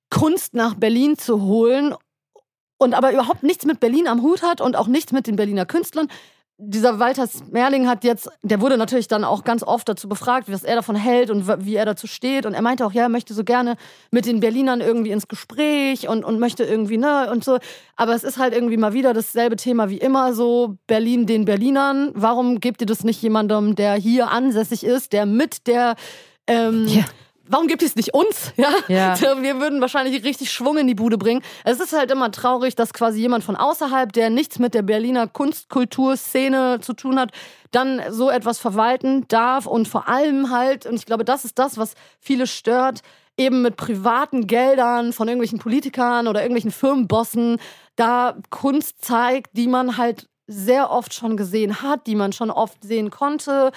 Kunst 0.10 0.54
nach 0.54 0.76
Berlin 0.76 1.18
zu 1.18 1.42
holen 1.42 1.94
und 2.78 2.94
aber 2.94 3.12
überhaupt 3.12 3.44
nichts 3.44 3.66
mit 3.66 3.80
Berlin 3.80 4.08
am 4.08 4.22
Hut 4.22 4.42
hat 4.44 4.62
und 4.62 4.76
auch 4.76 4.88
nichts 4.88 5.12
mit 5.12 5.28
den 5.28 5.36
Berliner 5.36 5.66
Künstlern. 5.66 6.08
Dieser 6.60 6.98
Walter 6.98 7.28
Smerling 7.28 7.88
hat 7.88 8.04
jetzt, 8.04 8.30
der 8.42 8.60
wurde 8.62 8.78
natürlich 8.78 9.08
dann 9.08 9.24
auch 9.24 9.44
ganz 9.44 9.62
oft 9.62 9.88
dazu 9.88 10.10
befragt, 10.10 10.52
was 10.52 10.64
er 10.64 10.76
davon 10.76 10.96
hält 10.96 11.30
und 11.30 11.48
wie 11.66 11.76
er 11.76 11.86
dazu 11.86 12.08
steht. 12.08 12.48
Und 12.48 12.56
er 12.56 12.64
meinte 12.64 12.84
auch, 12.84 12.92
ja, 12.92 13.04
er 13.04 13.10
möchte 13.10 13.36
so 13.36 13.44
gerne 13.44 13.76
mit 14.10 14.26
den 14.26 14.40
Berlinern 14.40 14.82
irgendwie 14.82 15.12
ins 15.12 15.28
Gespräch 15.28 16.08
und, 16.08 16.26
und 16.26 16.40
möchte 16.40 16.64
irgendwie, 16.64 16.98
ne, 16.98 17.30
und 17.32 17.44
so. 17.44 17.60
Aber 17.96 18.16
es 18.16 18.24
ist 18.24 18.40
halt 18.40 18.56
irgendwie 18.56 18.78
mal 18.78 18.94
wieder 18.94 19.14
dasselbe 19.14 19.56
Thema 19.56 19.92
wie 19.92 20.00
immer 20.00 20.34
so, 20.34 20.78
Berlin 20.88 21.28
den 21.28 21.46
Berlinern. 21.46 22.12
Warum 22.16 22.60
gebt 22.60 22.82
ihr 22.82 22.88
das 22.88 23.04
nicht 23.04 23.22
jemandem, 23.22 23.76
der 23.76 23.94
hier 23.94 24.32
ansässig 24.32 24.84
ist, 24.84 25.14
der 25.14 25.28
mit 25.28 25.68
der, 25.68 25.96
ähm, 26.48 26.88
Ja. 26.88 27.04
Warum 27.50 27.68
gibt 27.68 27.84
es 27.84 27.96
nicht 27.96 28.14
uns? 28.14 28.54
Ja? 28.58 28.70
Ja. 28.88 29.16
Wir 29.42 29.60
würden 29.60 29.82
wahrscheinlich 29.82 30.24
richtig 30.24 30.52
Schwung 30.52 30.78
in 30.78 30.88
die 30.88 30.96
Bude 30.96 31.18
bringen. 31.18 31.44
Es 31.64 31.80
ist 31.80 31.94
halt 31.94 32.12
immer 32.12 32.32
traurig, 32.32 32.76
dass 32.76 32.94
quasi 32.94 33.20
jemand 33.20 33.44
von 33.44 33.56
außerhalb, 33.56 34.12
der 34.12 34.30
nichts 34.30 34.58
mit 34.58 34.74
der 34.74 34.82
Berliner 34.82 35.28
Kunstkulturszene 35.28 36.80
zu 36.82 36.94
tun 36.94 37.20
hat, 37.20 37.32
dann 37.72 38.02
so 38.10 38.30
etwas 38.30 38.58
verwalten 38.60 39.28
darf 39.28 39.66
und 39.68 39.88
vor 39.88 40.08
allem 40.08 40.50
halt, 40.50 40.86
und 40.86 40.96
ich 40.96 41.06
glaube, 41.06 41.24
das 41.24 41.46
ist 41.46 41.60
das, 41.60 41.78
was 41.78 41.94
viele 42.20 42.48
stört, 42.48 43.02
eben 43.38 43.62
mit 43.62 43.78
privaten 43.78 44.48
Geldern 44.48 45.14
von 45.14 45.28
irgendwelchen 45.28 45.60
Politikern 45.60 46.28
oder 46.28 46.42
irgendwelchen 46.42 46.72
Firmenbossen 46.72 47.60
da 47.96 48.36
Kunst 48.50 49.04
zeigt, 49.04 49.52
die 49.54 49.68
man 49.68 49.98
halt 49.98 50.28
sehr 50.48 50.92
oft 50.92 51.14
schon 51.14 51.38
gesehen 51.38 51.82
hat, 51.82 52.08
die 52.08 52.16
man 52.16 52.34
schon 52.34 52.50
oft 52.50 52.84
sehen 52.84 53.12
konnte. 53.12 53.72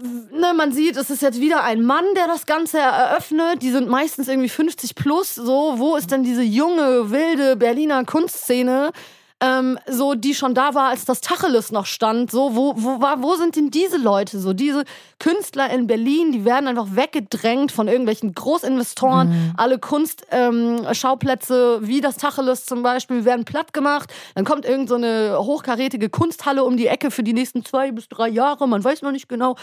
Ne, 0.00 0.54
man 0.54 0.72
sieht, 0.72 0.96
es 0.96 1.10
ist 1.10 1.22
jetzt 1.22 1.40
wieder 1.40 1.64
ein 1.64 1.82
Mann, 1.82 2.04
der 2.16 2.26
das 2.26 2.46
Ganze 2.46 2.78
eröffnet. 2.78 3.62
Die 3.62 3.70
sind 3.70 3.88
meistens 3.88 4.28
irgendwie 4.28 4.48
50 4.48 4.94
plus. 4.94 5.34
So, 5.34 5.74
wo 5.76 5.96
ist 5.96 6.10
denn 6.10 6.22
diese 6.22 6.42
junge, 6.42 7.10
wilde 7.10 7.56
Berliner 7.56 8.04
Kunstszene? 8.04 8.92
ähm, 9.40 9.78
so 9.86 10.14
die 10.14 10.34
schon 10.34 10.54
da 10.54 10.74
war, 10.74 10.88
als 10.88 11.04
das 11.04 11.20
Tacheles 11.20 11.70
noch 11.70 11.86
stand. 11.86 12.30
So, 12.30 12.56
wo, 12.56 12.74
wo, 12.76 13.00
war, 13.00 13.22
wo 13.22 13.36
sind 13.36 13.56
denn 13.56 13.70
diese 13.70 13.96
Leute? 13.96 14.40
So, 14.40 14.52
diese 14.52 14.84
Künstler 15.20 15.70
in 15.70 15.86
Berlin, 15.86 16.32
die 16.32 16.44
werden 16.44 16.66
einfach 16.66 16.96
weggedrängt 16.96 17.70
von 17.70 17.86
irgendwelchen 17.86 18.34
Großinvestoren. 18.34 19.28
Mhm. 19.28 19.52
Alle 19.56 19.78
Kunstschauplätze, 19.78 21.78
ähm, 21.80 21.88
wie 21.88 22.00
das 22.00 22.16
Tacheles 22.16 22.66
zum 22.66 22.82
Beispiel, 22.82 23.24
werden 23.24 23.44
platt 23.44 23.72
gemacht. 23.72 24.12
Dann 24.34 24.44
kommt 24.44 24.64
irgendeine 24.64 25.34
so 25.34 25.44
hochkarätige 25.44 26.10
Kunsthalle 26.10 26.64
um 26.64 26.76
die 26.76 26.88
Ecke 26.88 27.10
für 27.10 27.22
die 27.22 27.32
nächsten 27.32 27.64
zwei 27.64 27.92
bis 27.92 28.08
drei 28.08 28.28
Jahre. 28.28 28.66
Man 28.66 28.82
weiß 28.82 29.02
noch 29.02 29.12
nicht 29.12 29.28
genau. 29.28 29.54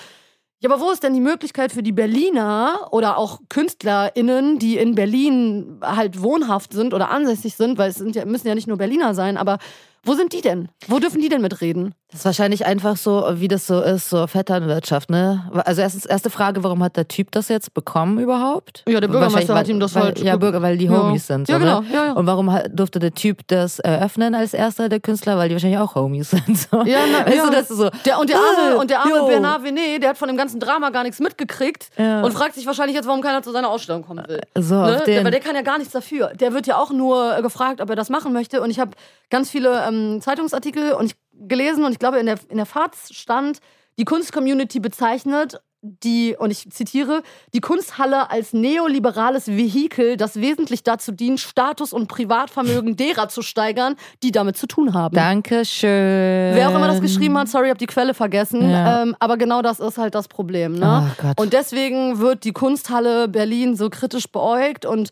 Ja, 0.65 0.71
aber 0.71 0.81
wo 0.81 0.89
ist 0.89 1.03
denn 1.03 1.13
die 1.13 1.19
Möglichkeit 1.19 1.71
für 1.71 1.83
die 1.83 1.91
Berliner 1.91 2.87
oder 2.89 3.19
auch 3.19 3.39
KünstlerInnen, 3.49 4.57
die 4.57 4.77
in 4.77 4.95
Berlin 4.95 5.77
halt 5.79 6.23
wohnhaft 6.23 6.73
sind 6.73 6.95
oder 6.95 7.11
ansässig 7.11 7.55
sind, 7.55 7.77
weil 7.77 7.91
es 7.91 7.97
sind 7.97 8.15
ja, 8.15 8.25
müssen 8.25 8.47
ja 8.47 8.55
nicht 8.55 8.67
nur 8.67 8.77
Berliner 8.77 9.13
sein, 9.13 9.37
aber 9.37 9.59
wo 10.01 10.15
sind 10.15 10.33
die 10.33 10.41
denn? 10.41 10.69
Wo 10.87 10.97
dürfen 10.97 11.21
die 11.21 11.29
denn 11.29 11.43
mitreden? 11.43 11.93
Das 12.11 12.21
ist 12.21 12.25
wahrscheinlich 12.25 12.65
einfach 12.65 12.97
so, 12.97 13.25
wie 13.33 13.47
das 13.47 13.67
so 13.67 13.81
ist, 13.81 14.09
so 14.09 14.27
Vetternwirtschaft, 14.27 15.09
ne? 15.09 15.49
Also 15.65 15.81
erstens, 15.81 16.05
erste 16.05 16.29
Frage, 16.29 16.63
warum 16.63 16.83
hat 16.83 16.95
der 16.95 17.07
Typ 17.07 17.31
das 17.31 17.49
jetzt 17.49 17.73
bekommen 17.73 18.19
überhaupt? 18.19 18.83
Ja, 18.87 19.01
der 19.01 19.07
Bürgermeister 19.07 19.55
hat 19.55 19.67
ihm 19.67 19.79
das 19.79 19.95
weil, 19.95 20.03
halt. 20.03 20.19
Ja, 20.19 20.37
Bürger, 20.37 20.61
weil 20.61 20.77
die 20.77 20.89
Homies 20.89 21.27
ja. 21.27 21.35
sind. 21.35 21.47
So, 21.47 21.53
ja, 21.53 21.59
genau. 21.59 21.81
Ne? 21.81 21.87
Ja, 21.91 22.05
ja. 22.05 22.11
Und 22.13 22.27
warum 22.27 22.55
durfte 22.71 22.99
der 22.99 23.13
Typ 23.13 23.41
das 23.47 23.79
eröffnen 23.79 24.35
als 24.35 24.53
erster 24.53 24.87
der 24.87 24.99
Künstler? 24.99 25.37
Weil 25.37 25.49
die 25.49 25.55
wahrscheinlich 25.55 25.79
auch 25.79 25.95
Homies 25.95 26.29
sind. 26.45 26.57
So. 26.57 26.83
Ja, 26.83 26.99
na, 27.11 27.25
weißt 27.25 27.35
ja. 27.35 27.45
Du, 27.47 27.51
das 27.51 27.69
ist 27.71 27.77
so, 27.77 27.89
der, 28.05 28.19
und 28.19 28.29
der 28.29 28.37
arme, 28.37 28.75
äh, 28.75 28.77
und 28.77 28.89
der 28.89 28.99
arme 29.01 29.17
yo. 29.17 29.27
Bernard 29.27 29.63
Venet, 29.63 30.01
der 30.01 30.11
hat 30.11 30.17
von 30.17 30.27
dem 30.27 30.37
ganzen 30.37 30.59
Drama 30.59 30.91
gar 30.91 31.03
nichts 31.03 31.19
mitgekriegt 31.19 31.89
und 31.97 32.31
fragt 32.33 32.55
sich 32.55 32.65
wahrscheinlich 32.65 32.95
jetzt, 32.95 33.07
warum 33.07 33.21
keiner 33.21 33.41
zu 33.41 33.51
seiner 33.51 33.69
Ausstellung 33.69 34.03
kommen 34.03 34.25
will. 34.27 34.41
So, 34.57 34.75
Ne? 34.85 35.03
Der, 35.05 35.23
weil 35.23 35.31
der 35.31 35.39
kann 35.39 35.55
ja 35.55 35.61
gar 35.61 35.77
nichts 35.77 35.93
dafür. 35.93 36.31
Der 36.35 36.53
wird 36.53 36.67
ja 36.67 36.77
auch 36.77 36.91
nur 36.91 37.37
äh, 37.37 37.41
gefragt, 37.41 37.81
ob 37.81 37.89
er 37.89 37.95
das 37.95 38.09
machen 38.09 38.33
möchte. 38.33 38.61
Und 38.61 38.69
ich 38.69 38.79
habe 38.79 38.91
ganz 39.29 39.49
viele 39.49 39.83
ähm, 39.87 40.21
Zeitungsartikel 40.21 40.93
und 40.93 41.07
ich 41.07 41.15
gelesen 41.39 41.83
und 41.83 41.91
ich 41.91 41.99
glaube 41.99 42.19
in 42.19 42.25
der, 42.25 42.39
in 42.49 42.57
der 42.57 42.65
FAZ 42.65 43.13
stand, 43.13 43.59
die 43.97 44.05
Kunstcommunity 44.05 44.79
bezeichnet 44.79 45.59
die, 46.03 46.35
und 46.37 46.51
ich 46.51 46.69
zitiere, 46.71 47.21
die 47.53 47.61
Kunsthalle 47.61 48.31
als 48.31 48.53
neoliberales 48.53 49.47
Vehikel, 49.47 50.17
das 50.17 50.41
wesentlich 50.41 50.83
dazu 50.83 51.11
dient, 51.11 51.39
Status 51.39 51.93
und 51.93 52.07
Privatvermögen 52.07 52.95
derer 52.95 53.29
zu 53.29 53.41
steigern, 53.41 53.95
die 54.23 54.31
damit 54.31 54.57
zu 54.57 54.67
tun 54.67 54.93
haben. 54.93 55.15
Dankeschön. 55.15 55.89
Wer 55.89 56.69
auch 56.69 56.75
immer 56.75 56.87
das 56.87 57.01
geschrieben 57.01 57.37
hat, 57.37 57.49
sorry, 57.49 57.69
hab 57.69 57.77
die 57.77 57.85
Quelle 57.85 58.13
vergessen. 58.13 58.69
Ja. 58.69 59.03
Ähm, 59.03 59.15
aber 59.19 59.37
genau 59.37 59.61
das 59.61 59.79
ist 59.79 59.97
halt 59.97 60.15
das 60.15 60.27
Problem. 60.27 60.73
Ne? 60.73 61.13
Oh. 61.23 61.41
Und 61.43 61.53
deswegen 61.53 62.19
wird 62.19 62.43
die 62.43 62.53
Kunsthalle 62.53 63.27
Berlin 63.27 63.75
so 63.75 63.89
kritisch 63.89 64.27
beäugt 64.31 64.85
und 64.85 65.09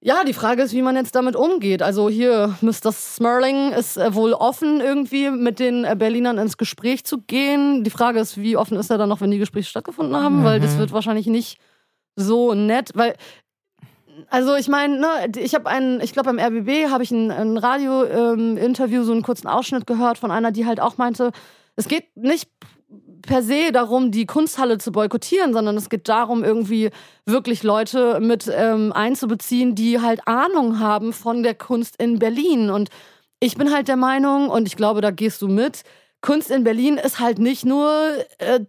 ja, 0.00 0.24
die 0.24 0.34
Frage 0.34 0.62
ist, 0.62 0.72
wie 0.72 0.82
man 0.82 0.96
jetzt 0.96 1.14
damit 1.14 1.36
umgeht. 1.36 1.82
Also 1.82 2.08
hier, 2.08 2.54
Mr. 2.60 2.92
Smerling 2.92 3.72
ist 3.72 3.96
äh, 3.96 4.14
wohl 4.14 4.34
offen, 4.34 4.80
irgendwie 4.80 5.30
mit 5.30 5.58
den 5.58 5.84
äh, 5.84 5.96
Berlinern 5.98 6.38
ins 6.38 6.58
Gespräch 6.58 7.04
zu 7.04 7.22
gehen. 7.22 7.82
Die 7.82 7.90
Frage 7.90 8.20
ist, 8.20 8.36
wie 8.36 8.56
offen 8.56 8.76
ist 8.76 8.90
er 8.90 8.98
dann 8.98 9.08
noch, 9.08 9.20
wenn 9.20 9.30
die 9.30 9.38
Gespräche 9.38 9.70
stattgefunden 9.70 10.16
haben? 10.16 10.44
Weil 10.44 10.60
das 10.60 10.78
wird 10.78 10.92
wahrscheinlich 10.92 11.26
nicht 11.26 11.58
so 12.14 12.54
nett, 12.54 12.90
weil 12.94 13.14
also 14.28 14.54
ich 14.54 14.68
meine, 14.68 14.98
ne, 14.98 15.08
ich 15.36 15.54
habe 15.54 15.68
einen, 15.68 16.00
ich 16.00 16.12
glaube 16.12 16.32
beim 16.32 16.38
RBB 16.38 16.90
habe 16.90 17.02
ich 17.02 17.10
ein, 17.10 17.30
ein 17.30 17.58
Radio-Interview, 17.58 19.02
so 19.02 19.12
einen 19.12 19.22
kurzen 19.22 19.46
Ausschnitt 19.46 19.86
gehört 19.86 20.18
von 20.18 20.30
einer, 20.30 20.52
die 20.52 20.66
halt 20.66 20.80
auch 20.80 20.96
meinte, 20.96 21.32
es 21.76 21.88
geht 21.88 22.16
nicht 22.16 22.48
per 23.26 23.42
se 23.42 23.72
darum, 23.72 24.10
die 24.10 24.26
Kunsthalle 24.26 24.78
zu 24.78 24.92
boykottieren, 24.92 25.52
sondern 25.52 25.76
es 25.76 25.90
geht 25.90 26.08
darum, 26.08 26.44
irgendwie 26.44 26.90
wirklich 27.26 27.62
Leute 27.62 28.20
mit 28.20 28.50
ähm, 28.52 28.92
einzubeziehen, 28.92 29.74
die 29.74 30.00
halt 30.00 30.26
Ahnung 30.26 30.78
haben 30.78 31.12
von 31.12 31.42
der 31.42 31.54
Kunst 31.54 31.96
in 32.00 32.18
Berlin. 32.18 32.70
Und 32.70 32.88
ich 33.40 33.56
bin 33.56 33.72
halt 33.72 33.88
der 33.88 33.96
Meinung, 33.96 34.48
und 34.48 34.66
ich 34.66 34.76
glaube, 34.76 35.00
da 35.00 35.10
gehst 35.10 35.42
du 35.42 35.48
mit, 35.48 35.82
Kunst 36.22 36.50
in 36.50 36.64
Berlin 36.64 36.96
ist 36.96 37.20
halt 37.20 37.38
nicht 37.38 37.64
nur 37.64 37.92
äh, 38.38 38.60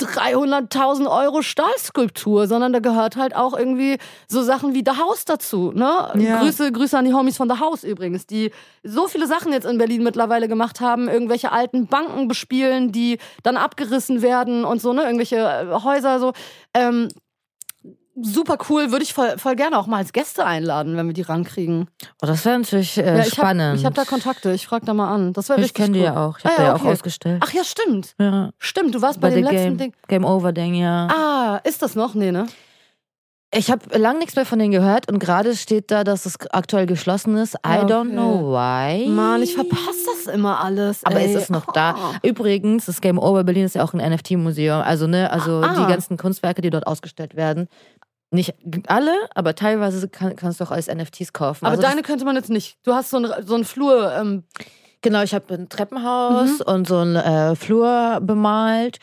300.000 0.00 1.06
Euro 1.06 1.42
Stahlskulptur, 1.42 2.46
sondern 2.46 2.72
da 2.72 2.80
gehört 2.80 3.16
halt 3.16 3.34
auch 3.34 3.56
irgendwie 3.56 3.96
so 4.28 4.42
Sachen 4.42 4.74
wie 4.74 4.82
The 4.84 4.98
House 4.98 5.24
dazu. 5.24 5.72
Ne? 5.72 6.10
Ja. 6.14 6.40
Grüße, 6.40 6.70
Grüße 6.70 6.98
an 6.98 7.06
die 7.06 7.14
Homies 7.14 7.38
von 7.38 7.48
The 7.48 7.60
House 7.60 7.82
übrigens, 7.82 8.26
die 8.26 8.50
so 8.82 9.08
viele 9.08 9.26
Sachen 9.26 9.52
jetzt 9.52 9.64
in 9.64 9.78
Berlin 9.78 10.02
mittlerweile 10.02 10.48
gemacht 10.48 10.80
haben, 10.80 11.08
irgendwelche 11.08 11.50
alten 11.50 11.86
Banken 11.86 12.28
bespielen, 12.28 12.92
die 12.92 13.18
dann 13.42 13.56
abgerissen 13.56 14.20
werden 14.20 14.64
und 14.64 14.82
so, 14.82 14.92
ne? 14.92 15.02
irgendwelche 15.02 15.36
äh, 15.36 15.82
Häuser 15.82 16.20
so. 16.20 16.32
Ähm, 16.74 17.08
super 18.20 18.56
cool, 18.70 18.90
würde 18.92 19.02
ich 19.04 19.12
voll, 19.14 19.36
voll 19.38 19.56
gerne 19.56 19.78
auch 19.78 19.86
mal 19.86 19.98
als 19.98 20.12
Gäste 20.12 20.44
einladen, 20.44 20.96
wenn 20.96 21.06
wir 21.06 21.12
die 21.14 21.22
rankriegen. 21.22 21.88
Oh, 22.22 22.26
das 22.26 22.44
wäre 22.44 22.58
natürlich 22.58 22.96
äh, 22.98 23.04
Ja, 23.06 23.14
ich 23.20 23.26
hab- 23.32 23.34
spannend. 23.34 23.78
Ich 23.78 23.84
habe 23.84 23.94
da 23.94 24.04
Kontakte, 24.04 24.52
ich 24.52 24.66
frage 24.66 24.86
da 24.86 24.94
mal 24.94 25.12
an. 25.14 25.32
Das 25.32 25.48
wäre 25.48 25.60
Ich 25.60 25.74
kenne 25.74 25.92
die 25.92 25.98
cool. 26.00 26.04
ja 26.06 26.26
auch. 26.26 26.38
Ich 26.38 26.44
habe 26.44 26.54
Ah, 26.54 26.56
da 26.58 26.62
ja, 26.62 26.68
ja 26.70 26.74
auch 26.76 26.80
okay. 26.80 26.92
ausgestellt. 26.92 27.42
Ach 27.44 27.52
ja, 27.52 27.64
stimmt. 27.64 28.14
ja. 28.18 28.50
Stimmt, 28.58 28.94
du 28.94 29.02
warst 29.02 29.20
bei, 29.20 29.28
Bei 29.28 29.34
dem 29.34 29.44
letzten 29.44 29.56
Game, 29.56 29.78
Ding. 29.78 29.92
Game 30.08 30.24
Over 30.24 30.52
Ding, 30.52 30.74
ja. 30.74 31.08
Ah, 31.08 31.60
ist 31.64 31.82
das 31.82 31.94
noch? 31.94 32.14
Nee, 32.14 32.32
ne? 32.32 32.46
Ich 33.54 33.70
habe 33.70 33.96
lang 33.96 34.18
nichts 34.18 34.34
mehr 34.34 34.44
von 34.44 34.58
denen 34.58 34.72
gehört 34.72 35.08
und 35.10 35.20
gerade 35.20 35.54
steht 35.56 35.90
da, 35.92 36.02
dass 36.02 36.26
es 36.26 36.34
aktuell 36.50 36.84
geschlossen 36.84 37.36
ist. 37.36 37.54
I 37.64 37.76
Ja, 37.76 37.84
don't 37.84 38.00
okay. 38.08 38.10
know 38.10 38.52
why. 38.52 39.08
Mann, 39.08 39.40
ich 39.40 39.54
verpasse 39.54 40.04
das 40.24 40.34
immer 40.34 40.60
alles. 40.62 41.04
Aber 41.04 41.20
ey. 41.20 41.32
es 41.32 41.42
ist 41.42 41.50
noch 41.50 41.64
da. 41.72 41.94
Oh. 41.96 42.14
Übrigens, 42.28 42.86
das 42.86 43.00
Game 43.00 43.18
Over 43.18 43.44
Berlin 43.44 43.64
ist 43.64 43.76
ja 43.76 43.84
auch 43.84 43.94
ein 43.94 44.00
NFT-Museum. 44.12 44.82
Also, 44.82 45.06
ne, 45.06 45.30
also 45.30 45.60
Ah. 45.62 45.74
die 45.78 45.86
ganzen 45.90 46.16
Kunstwerke, 46.16 46.60
die 46.60 46.70
dort 46.70 46.88
ausgestellt 46.88 47.36
werden. 47.36 47.68
Nicht 48.36 48.54
alle, 48.86 49.12
aber 49.34 49.54
teilweise 49.54 50.08
kann, 50.08 50.36
kannst 50.36 50.60
du 50.60 50.64
auch 50.64 50.70
als 50.70 50.88
NFTs 50.88 51.32
kaufen. 51.32 51.64
Aber 51.64 51.72
also 51.72 51.82
deine 51.82 52.02
könnte 52.02 52.24
man 52.24 52.36
jetzt 52.36 52.50
nicht. 52.50 52.76
Du 52.84 52.92
hast 52.92 53.10
so 53.10 53.16
einen 53.16 53.32
so 53.46 53.62
Flur. 53.64 54.12
Ähm, 54.14 54.44
genau, 55.02 55.22
ich 55.22 55.34
habe 55.34 55.54
ein 55.54 55.68
Treppenhaus 55.68 56.58
Mhm. 56.60 56.64
und 56.74 56.86
so 56.88 56.98
einen 56.98 57.16
äh, 57.16 57.56
Flur 57.56 58.18
bemalt. 58.20 58.98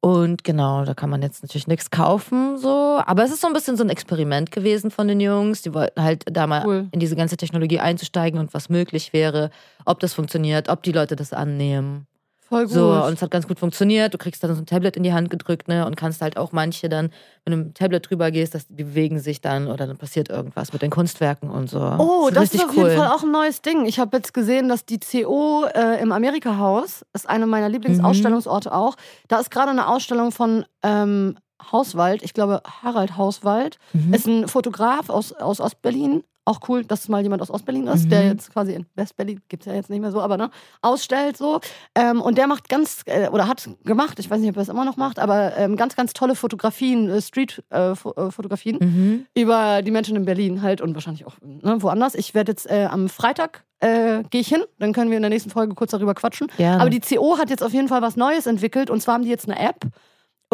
Und 0.00 0.44
genau, 0.44 0.84
da 0.84 0.92
kann 0.92 1.08
man 1.08 1.22
jetzt 1.22 1.42
natürlich 1.42 1.66
nichts 1.66 1.90
kaufen, 1.90 2.58
so. 2.58 3.00
Aber 3.06 3.24
es 3.24 3.30
ist 3.32 3.40
so 3.40 3.46
ein 3.46 3.54
bisschen 3.54 3.78
so 3.78 3.84
ein 3.84 3.88
Experiment 3.88 4.50
gewesen 4.50 4.90
von 4.90 5.08
den 5.08 5.18
Jungs. 5.18 5.62
Die 5.62 5.72
wollten 5.72 6.02
halt 6.02 6.24
da 6.30 6.46
mal 6.46 6.66
Cool. 6.66 6.88
in 6.92 7.00
diese 7.00 7.16
ganze 7.16 7.38
Technologie 7.38 7.80
einzusteigen 7.80 8.38
und 8.38 8.52
was 8.52 8.68
möglich 8.68 9.14
wäre, 9.14 9.48
ob 9.86 10.00
das 10.00 10.12
funktioniert, 10.12 10.68
ob 10.68 10.82
die 10.82 10.92
Leute 10.92 11.16
das 11.16 11.32
annehmen. 11.32 12.06
Voll 12.54 12.64
gut. 12.64 12.72
So, 12.72 12.92
und 13.06 13.12
es 13.14 13.22
hat 13.22 13.30
ganz 13.30 13.46
gut 13.48 13.58
funktioniert. 13.58 14.14
Du 14.14 14.18
kriegst 14.18 14.42
dann 14.42 14.54
so 14.54 14.62
ein 14.62 14.66
Tablet 14.66 14.96
in 14.96 15.02
die 15.02 15.12
Hand 15.12 15.30
gedrückt, 15.30 15.68
ne? 15.68 15.86
Und 15.86 15.96
kannst 15.96 16.22
halt 16.22 16.36
auch 16.36 16.52
manche 16.52 16.88
dann, 16.88 17.10
wenn 17.44 17.50
du 17.52 17.56
mit 17.58 17.66
dem 17.68 17.74
Tablet 17.74 18.08
drüber 18.08 18.30
gehst, 18.30 18.54
dass 18.54 18.66
die 18.66 18.74
bewegen 18.84 19.18
sich 19.20 19.40
dann 19.40 19.68
oder 19.68 19.86
dann 19.86 19.96
passiert 19.96 20.28
irgendwas 20.28 20.72
mit 20.72 20.82
den 20.82 20.90
Kunstwerken 20.90 21.50
und 21.50 21.68
so. 21.70 21.78
Oh, 21.80 22.30
das 22.32 22.44
richtig 22.44 22.60
ist 22.60 22.68
auf 22.68 22.74
jeden 22.76 22.96
Fall 22.96 23.08
auch 23.08 23.22
ein 23.22 23.30
neues 23.32 23.62
Ding. 23.62 23.86
Ich 23.86 23.98
habe 23.98 24.16
jetzt 24.16 24.32
gesehen, 24.34 24.68
dass 24.68 24.84
die 24.84 24.98
CO 24.98 25.64
äh, 25.74 26.00
im 26.00 26.12
Amerika-Haus, 26.12 27.04
ist 27.12 27.28
eine 27.28 27.46
meiner 27.46 27.68
Lieblingsausstellungsorte 27.68 28.72
auch, 28.72 28.96
da 29.28 29.38
ist 29.40 29.50
gerade 29.50 29.70
eine 29.70 29.88
Ausstellung 29.88 30.32
von 30.32 30.64
ähm, 30.82 31.36
Hauswald, 31.72 32.22
ich 32.22 32.34
glaube 32.34 32.62
Harald 32.82 33.16
Hauswald, 33.16 33.78
Mhm. 33.92 34.12
ist 34.14 34.26
ein 34.26 34.48
Fotograf 34.48 35.08
aus, 35.08 35.32
aus 35.32 35.60
Ostberlin. 35.60 36.24
Auch 36.46 36.60
cool, 36.68 36.84
dass 36.84 37.08
mal 37.08 37.22
jemand 37.22 37.40
aus 37.40 37.50
Ostberlin 37.50 37.86
ist, 37.86 38.04
Mhm. 38.04 38.10
der 38.10 38.24
jetzt 38.26 38.52
quasi 38.52 38.74
in 38.74 38.84
Westberlin, 38.96 39.40
gibt's 39.48 39.64
ja 39.66 39.72
jetzt 39.72 39.88
nicht 39.88 40.00
mehr 40.00 40.12
so, 40.12 40.20
aber 40.20 40.36
ne, 40.36 40.50
ausstellt 40.82 41.36
so. 41.38 41.60
Ähm, 41.94 42.20
und 42.20 42.36
der 42.36 42.46
macht 42.46 42.68
ganz, 42.68 43.02
äh, 43.06 43.28
oder 43.28 43.48
hat 43.48 43.66
gemacht, 43.84 44.18
ich 44.18 44.28
weiß 44.30 44.40
nicht, 44.40 44.50
ob 44.50 44.56
er 44.56 44.62
es 44.62 44.68
immer 44.68 44.84
noch 44.84 44.96
macht, 44.98 45.18
aber 45.18 45.56
ähm, 45.56 45.76
ganz, 45.76 45.96
ganz 45.96 46.12
tolle 46.12 46.34
Fotografien, 46.34 47.08
äh, 47.08 47.22
Street-Fotografien 47.22 48.76
Mhm. 48.80 49.26
über 49.34 49.82
die 49.82 49.90
Menschen 49.90 50.16
in 50.16 50.24
Berlin 50.24 50.62
halt 50.62 50.80
und 50.80 50.94
wahrscheinlich 50.94 51.26
auch 51.26 51.34
ne, 51.42 51.82
woanders. 51.82 52.14
Ich 52.14 52.34
werde 52.34 52.52
jetzt 52.52 52.70
äh, 52.70 52.88
am 52.90 53.08
Freitag 53.08 53.64
äh, 53.80 54.22
gehe 54.30 54.40
ich 54.40 54.48
hin, 54.48 54.62
dann 54.78 54.92
können 54.92 55.10
wir 55.10 55.16
in 55.18 55.22
der 55.22 55.30
nächsten 55.30 55.50
Folge 55.50 55.74
kurz 55.74 55.90
darüber 55.90 56.14
quatschen. 56.14 56.48
Gerne. 56.56 56.80
Aber 56.80 56.90
die 56.90 57.00
CO 57.00 57.36
hat 57.38 57.50
jetzt 57.50 57.62
auf 57.62 57.72
jeden 57.72 57.88
Fall 57.88 58.00
was 58.02 58.16
Neues 58.16 58.46
entwickelt 58.46 58.88
und 58.88 59.00
zwar 59.02 59.14
haben 59.14 59.24
die 59.24 59.30
jetzt 59.30 59.48
eine 59.48 59.58
App 59.58 59.80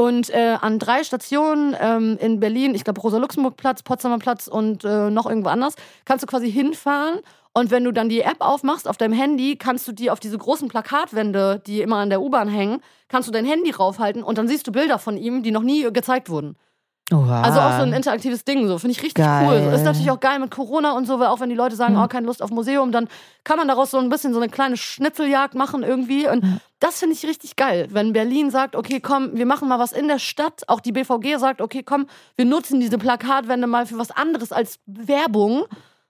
und 0.01 0.31
äh, 0.31 0.57
an 0.59 0.79
drei 0.79 1.05
Stationen 1.05 1.77
ähm, 1.79 2.17
in 2.23 2.41
Berlin, 2.41 2.75
ich 2.75 2.85
glaube 2.85 3.03
Rosa-Luxemburg-Platz, 3.03 3.83
Potsdamer 3.83 4.19
Platz 4.19 4.49
und 4.49 4.83
äh, 4.83 5.11
noch 5.11 5.27
irgendwo 5.27 5.51
anders, 5.51 5.75
kannst 6.07 6.23
du 6.23 6.27
quasi 6.27 6.51
hinfahren 6.51 7.21
und 7.53 7.71
wenn 7.71 7.85
du 7.85 7.93
dann 7.93 8.09
die 8.09 8.23
App 8.23 8.39
aufmachst 8.41 8.89
auf 8.89 8.97
deinem 8.97 9.13
Handy, 9.13 9.57
kannst 9.57 9.87
du 9.87 9.93
die 9.93 10.11
auf 10.11 10.19
diese 10.19 10.39
großen 10.39 10.69
Plakatwände, 10.69 11.61
die 11.67 11.83
immer 11.83 11.97
an 11.97 12.09
der 12.09 12.23
U-Bahn 12.23 12.49
hängen, 12.49 12.81
kannst 13.09 13.29
du 13.29 13.33
dein 13.33 13.45
Handy 13.45 13.73
raufhalten 13.73 14.23
und 14.23 14.39
dann 14.39 14.49
siehst 14.49 14.67
du 14.67 14.73
Bilder 14.73 14.99
von 14.99 15.19
ihm, 15.19 15.43
die 15.43 15.51
noch 15.51 15.63
nie 15.63 15.83
gezeigt 15.93 16.31
wurden. 16.31 16.57
Oha. 17.13 17.43
Also 17.43 17.59
auch 17.61 17.73
so 17.77 17.83
ein 17.83 17.93
interaktives 17.93 18.45
Ding, 18.45 18.69
so 18.69 18.79
finde 18.79 18.93
ich 18.93 18.99
richtig 19.03 19.25
Geil. 19.25 19.49
cool. 19.69 19.75
Ist 19.75 19.85
natürlich 19.85 20.11
auch 20.11 20.21
geil 20.21 20.39
mit 20.39 20.51
Corona 20.51 20.93
und 20.93 21.07
so, 21.07 21.19
weil 21.19 21.27
auch 21.27 21.41
wenn 21.41 21.49
die 21.49 21.57
Leute 21.57 21.75
sagen, 21.75 21.97
Hm. 21.97 22.03
oh, 22.05 22.07
keine 22.07 22.27
Lust 22.27 22.43
auf 22.43 22.51
Museum, 22.51 22.93
dann 22.93 23.09
kann 23.43 23.57
man 23.59 23.67
daraus 23.69 23.91
so 23.91 23.99
ein 23.99 24.09
bisschen 24.09 24.33
so 24.33 24.39
eine 24.41 24.49
kleine 24.49 24.77
Schnitzeljagd 24.77 25.55
machen 25.55 25.83
irgendwie. 25.83 26.29
Und 26.29 26.45
das 26.79 27.01
finde 27.01 27.15
ich 27.17 27.27
richtig 27.27 27.57
geil. 27.57 27.89
Wenn 27.91 28.13
Berlin 28.13 28.51
sagt, 28.51 28.77
okay, 28.77 29.01
komm, 29.01 29.31
wir 29.37 29.47
machen 29.47 29.69
mal 29.69 29.79
was 29.81 29.91
in 29.93 30.07
der 30.09 30.19
Stadt. 30.21 30.63
Auch 30.69 30.81
die 30.81 30.93
BVG 30.93 31.37
sagt, 31.39 31.61
okay, 31.61 31.83
komm, 31.83 32.07
wir 32.37 32.45
nutzen 32.45 32.79
diese 32.81 32.97
Plakatwände 32.99 33.67
mal 33.67 33.87
für 33.87 33.99
was 33.99 34.11
anderes 34.13 34.53
als 34.53 34.79
Werbung, 34.87 35.65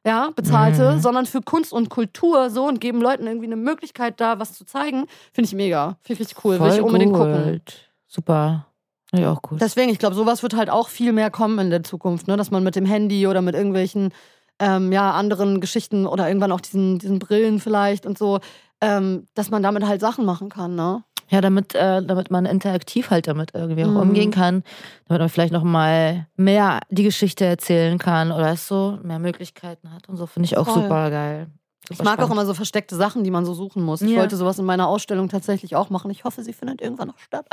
ja, 0.05 0.31
bezahlte, 0.37 0.93
Mhm. 0.97 1.01
sondern 1.01 1.27
für 1.27 1.41
Kunst 1.43 1.73
und 1.73 1.89
Kultur 1.91 2.51
so 2.51 2.65
und 2.67 2.81
geben 2.81 3.01
Leuten 3.01 3.27
irgendwie 3.27 3.47
eine 3.47 3.57
Möglichkeit, 3.57 4.21
da 4.21 4.39
was 4.39 4.53
zu 4.55 4.65
zeigen. 4.65 5.07
Finde 5.33 5.47
ich 5.49 5.55
mega. 5.55 5.97
Finde 6.03 6.13
ich 6.15 6.21
richtig 6.29 6.45
cool. 6.45 6.59
Will 6.61 6.69
ich 6.69 6.75
Voll 6.77 6.85
unbedingt 6.85 7.13
gut. 7.13 7.21
gucken. 7.23 7.61
Super. 8.07 8.67
Ja, 9.15 9.33
auch 9.33 9.43
gut. 9.43 9.61
Deswegen, 9.61 9.91
ich 9.91 9.99
glaube, 9.99 10.15
sowas 10.15 10.43
wird 10.43 10.55
halt 10.55 10.71
auch 10.71 10.89
viel 10.89 11.13
mehr 11.13 11.31
kommen 11.31 11.59
in 11.59 11.71
der 11.71 11.83
Zukunft, 11.83 12.29
ne? 12.29 12.37
dass 12.37 12.51
man 12.51 12.63
mit 12.63 12.77
dem 12.77 12.85
Handy 12.87 13.27
oder 13.27 13.43
mit 13.43 13.55
irgendwelchen 13.55 14.13
ähm, 14.61 14.93
ja, 14.93 15.13
anderen 15.13 15.61
Geschichten 15.61 16.07
oder 16.07 16.29
irgendwann 16.29 16.53
auch 16.53 16.61
diesen, 16.61 16.99
diesen 16.99 17.19
Brillen 17.19 17.61
vielleicht 17.61 18.07
und 18.07 18.19
so, 18.19 18.41
ähm, 18.81 19.27
dass 19.35 19.51
man 19.51 19.63
damit 19.63 19.87
halt 19.87 20.01
Sachen 20.01 20.25
machen 20.25 20.49
kann. 20.49 20.75
Ne? 20.77 21.03
Ja, 21.29 21.41
damit, 21.41 21.75
äh, 21.75 22.03
damit 22.05 22.31
man 22.31 22.45
interaktiv 22.45 23.11
halt 23.11 23.27
damit 23.27 23.51
irgendwie 23.55 23.85
auch 23.85 23.89
Mhm. 23.89 23.97
umgehen 23.97 24.31
kann, 24.31 24.63
damit 25.09 25.21
man 25.21 25.29
vielleicht 25.29 25.53
noch 25.53 25.63
mal 25.65 26.27
mehr 26.37 26.81
die 26.91 27.05
Geschichte 27.05 27.45
erzählen 27.45 27.99
kann 27.99 28.33
oder 28.33 28.57
so 28.57 28.99
mehr 29.03 29.19
Möglichkeiten 29.19 29.93
hat 29.93 30.09
und 30.09 30.17
so 30.17 30.27
finde 30.27 30.47
ich 30.47 30.57
auch 30.57 30.67
Voll. 30.67 30.83
super 30.83 31.11
geil. 31.11 31.47
Ich 31.89 32.03
mag 32.03 32.21
auch 32.23 32.31
immer 32.31 32.47
so 32.47 32.55
versteckte 32.55 32.95
Sachen, 32.95 33.25
die 33.25 33.31
man 33.33 33.45
so 33.45 33.53
suchen 33.55 33.83
muss. 33.83 34.01
Ich 34.03 34.11
Ja. 34.11 34.21
wollte 34.21 34.37
sowas 34.37 34.59
in 34.59 34.65
meiner 34.65 34.87
Ausstellung 34.87 35.29
tatsächlich 35.29 35.75
auch 35.75 35.91
machen. 35.91 36.11
Ich 36.11 36.23
hoffe, 36.25 36.43
sie 36.45 36.53
findet 36.53 36.81
irgendwann 36.81 37.09
noch 37.09 37.19
statt. 37.19 37.47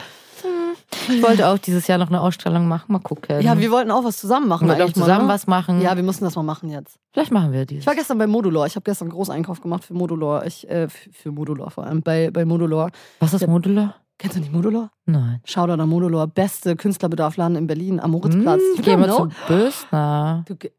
Ich 1.09 1.23
wollte 1.23 1.47
auch 1.47 1.57
dieses 1.57 1.87
Jahr 1.87 1.97
noch 1.97 2.09
eine 2.09 2.21
Ausstellung 2.21 2.67
machen, 2.67 2.91
mal 2.91 2.99
gucken. 2.99 3.41
Ja, 3.41 3.57
wir 3.59 3.71
wollten 3.71 3.89
auch 3.89 4.03
was 4.03 4.17
zusammen 4.17 4.47
machen. 4.47 4.65
wir 4.67 4.69
wollten 4.73 4.81
eigentlich 4.83 4.95
mal, 4.97 5.03
zusammen 5.05 5.27
ne? 5.27 5.33
was 5.33 5.47
machen. 5.47 5.81
Ja, 5.81 5.95
wir 5.95 6.03
müssen 6.03 6.23
das 6.23 6.35
mal 6.35 6.43
machen 6.43 6.69
jetzt. 6.69 6.99
Vielleicht 7.13 7.31
machen 7.31 7.51
wir 7.51 7.65
dies. 7.65 7.79
Ich 7.79 7.87
war 7.87 7.95
gestern 7.95 8.19
bei 8.19 8.27
Modulor. 8.27 8.67
Ich 8.67 8.75
habe 8.75 8.83
gestern 8.83 9.05
einen 9.05 9.13
Großeinkauf 9.13 9.61
gemacht 9.61 9.83
für 9.85 9.93
Modulor. 9.95 10.45
Ich, 10.45 10.69
äh, 10.69 10.87
für 10.89 11.31
Modulor 11.31 11.71
vor 11.71 11.85
allem. 11.85 12.03
Bei, 12.03 12.29
bei 12.29 12.45
Modulor. 12.45 12.91
Was 13.19 13.33
ist 13.33 13.47
Modular? 13.47 13.95
Kennst 14.19 14.35
du 14.35 14.39
nicht 14.41 14.51
Modulor? 14.53 14.91
Nein. 15.05 15.41
Shoutout 15.45 15.73
an 15.81 15.89
Modulor. 15.89 16.27
Beste 16.27 16.75
Künstlerbedarfladen 16.75 17.55
in 17.55 17.65
Berlin 17.67 17.99
am 17.99 18.11
Moritzplatz. 18.11 18.61
Hm, 18.75 18.81
gehen 18.83 18.99
wir 18.99 19.07
don't 19.09 19.29
zu. 19.31 19.47
Bösner. 19.47 20.43
Du, 20.47 20.55
ge- 20.55 20.71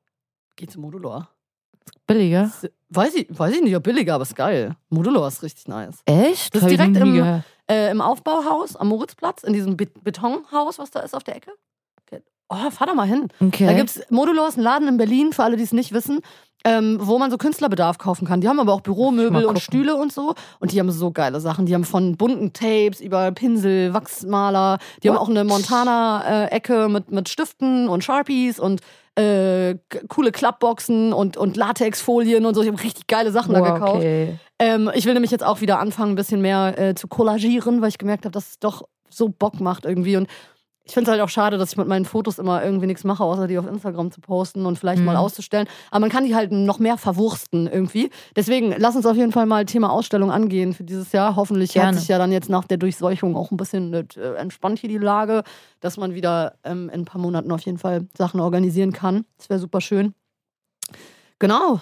geh 0.57 0.67
zu 0.67 0.81
Modulor. 0.81 1.29
Billiger? 2.09 2.51
Weiß 2.89 3.15
ich, 3.15 3.27
weiß 3.31 3.55
ich 3.55 3.63
nicht, 3.63 3.77
ob 3.77 3.85
billiger, 3.85 4.15
aber 4.15 4.23
ist 4.23 4.35
geil. 4.35 4.75
Modulor 4.89 5.29
ist 5.29 5.43
richtig 5.43 5.69
nice. 5.69 6.01
Echt? 6.07 6.55
Das 6.55 6.63
ist 6.63 6.71
direkt 6.71 6.97
im-. 6.97 7.43
Äh, 7.71 7.91
Im 7.91 8.01
Aufbauhaus 8.01 8.77
am 8.77 8.89
Moritzplatz, 8.89 9.43
in 9.43 9.53
diesem 9.53 9.77
Be 9.77 9.87
Betonhaus, 10.03 10.79
was 10.79 10.91
da 10.91 11.01
ist 11.01 11.15
auf 11.15 11.23
der 11.23 11.37
Ecke. 11.37 11.53
Oh, 12.49 12.71
fahr 12.71 12.87
da 12.87 12.95
mal 12.95 13.07
hin. 13.07 13.29
Okay. 13.41 13.67
Da 13.67 13.73
gibt's 13.75 14.01
Modulor 14.11 14.49
ist 14.49 14.57
ein 14.57 14.63
Laden 14.63 14.89
in 14.89 14.97
Berlin, 14.97 15.33
für 15.33 15.45
alle, 15.45 15.57
die 15.57 15.63
es 15.65 15.73
nicht 15.73 15.93
wissen, 15.93 16.21
ähm, 16.65 16.99
wo 17.01 17.19
man 17.19 17.31
so 17.31 17.37
Künstlerbedarf 17.39 17.99
kaufen 17.99 18.27
kann. 18.27 18.41
Die 18.41 18.49
haben 18.49 18.59
aber 18.59 18.73
auch 18.73 18.81
Büromöbel 18.81 19.45
und. 19.45 19.59
Stühle 19.61 19.95
und 19.97 20.13
so. 20.13 20.35
Und 20.59 20.73
die 20.73 20.81
haben 20.81 20.91
so 20.91 21.11
geile 21.11 21.41
Sachen. 21.41 21.67
Die 21.67 21.75
haben 21.75 21.85
von 21.85 22.17
bunten 22.17 22.53
Tapes 22.53 23.01
über 23.01 23.31
Pinsel, 23.33 23.93
Wachsmaler. 23.95 24.79
Die 25.03 25.09
haben 25.09 25.17
What? 25.17 25.23
auch 25.23 25.29
eine 25.29 25.45
Montana-Ecke 25.45 26.89
mit, 26.89 27.11
mit 27.11 27.29
Stiften 27.29 27.89
und 27.89 28.03
Sharpies 28.05 28.59
und 28.59 28.81
äh, 29.15 29.77
coole 30.09 30.33
Klappboxen 30.33 31.13
und, 31.13 31.37
und 31.37 31.57
Latexfolien 31.57 32.47
und 32.47 32.55
so. 32.55 32.63
Ich 32.63 32.69
habe 32.69 32.83
richtig 32.83 33.07
geile 33.09 33.31
Sachen 33.33 33.53
da 33.53 33.61
Wow, 33.61 33.75
gekauft. 33.75 33.97
okay. 33.97 34.39
Ähm, 34.59 34.91
ich 34.95 35.07
will 35.07 35.15
nämlich 35.15 35.31
jetzt 35.31 35.45
auch 35.45 35.61
wieder 35.61 35.79
anfangen, 35.81 36.13
ein 36.13 36.17
bisschen 36.17 36.41
mehr 36.41 36.79
äh, 36.79 36.95
zu 36.95 37.09
kollagieren, 37.09 37.81
weil 37.83 37.89
ich 37.89 37.99
gemerkt 37.99 38.25
habe, 38.25 38.33
dass 38.33 38.51
es 38.51 38.59
doch 38.59 38.83
so 39.11 39.29
Bock 39.29 39.61
macht 39.61 39.85
irgendwie. 39.85 40.17
Und 40.17 40.29
ich 40.89 40.95
finde 40.95 41.11
es 41.11 41.13
halt 41.13 41.21
auch 41.23 41.29
schade, 41.29 41.59
dass 41.59 41.71
ich 41.73 41.77
mit 41.77 41.87
meinen 41.87 42.05
Fotos 42.07 42.39
immer 42.39 42.65
irgendwie 42.65 42.87
nichts 42.87 43.05
mache, 43.05 43.23
außer 43.23 43.47
die 43.47 43.59
auf 43.59 43.67
Instagram 43.67 44.11
zu 44.11 44.21
posten 44.21 44.67
und 44.67 44.79
vielleicht 44.79 44.99
Mhm. 45.01 45.05
mal 45.05 45.17
auszustellen. 45.17 45.69
Aber 45.91 46.01
man 46.01 46.11
kann 46.11 46.25
die 46.25 46.35
halt 46.35 46.51
noch 46.51 46.79
mehr 46.79 46.97
verwursten 46.97 47.67
irgendwie. 47.67 48.11
Deswegen 48.35 48.75
lass 48.77 48.97
uns 48.97 49.05
auf 49.07 49.17
jeden 49.17 49.31
Fall 49.33 49.47
mal 49.47 49.65
Thema 49.67 49.91
Ausstellung 49.93 50.31
angehen 50.33 50.73
für 50.73 50.85
dieses 50.85 51.13
Jahr. 51.13 51.37
Hoffentlich 51.37 51.71
hat 51.77 51.83
Gerne. 51.83 51.99
sich 51.99 52.09
ja 52.09 52.17
dann 52.19 52.33
jetzt 52.33 52.49
nach 52.49 52.65
der 52.65 52.79
Durchseuchung 52.79 53.37
auch 53.37 53.51
ein 53.51 53.57
bisschen 53.59 53.93
äh, 53.93 54.05
entspannt 54.37 54.79
hier 54.79 54.89
die 54.89 54.99
Lage, 54.99 55.43
dass 55.81 55.99
man 55.99 56.15
wieder 56.15 56.55
ähm, 56.65 56.89
in 56.89 57.03
ein 57.03 57.05
paar 57.05 57.21
Monaten 57.21 57.53
auf 57.53 57.61
jeden 57.61 57.79
Fall 57.79 58.07
Sachen 58.17 58.41
organisieren 58.41 58.93
kann. 58.93 59.25
Das 59.37 59.51
wäre 59.51 59.61
super 59.61 59.81
schön. 59.81 60.15
Genau. 61.39 61.81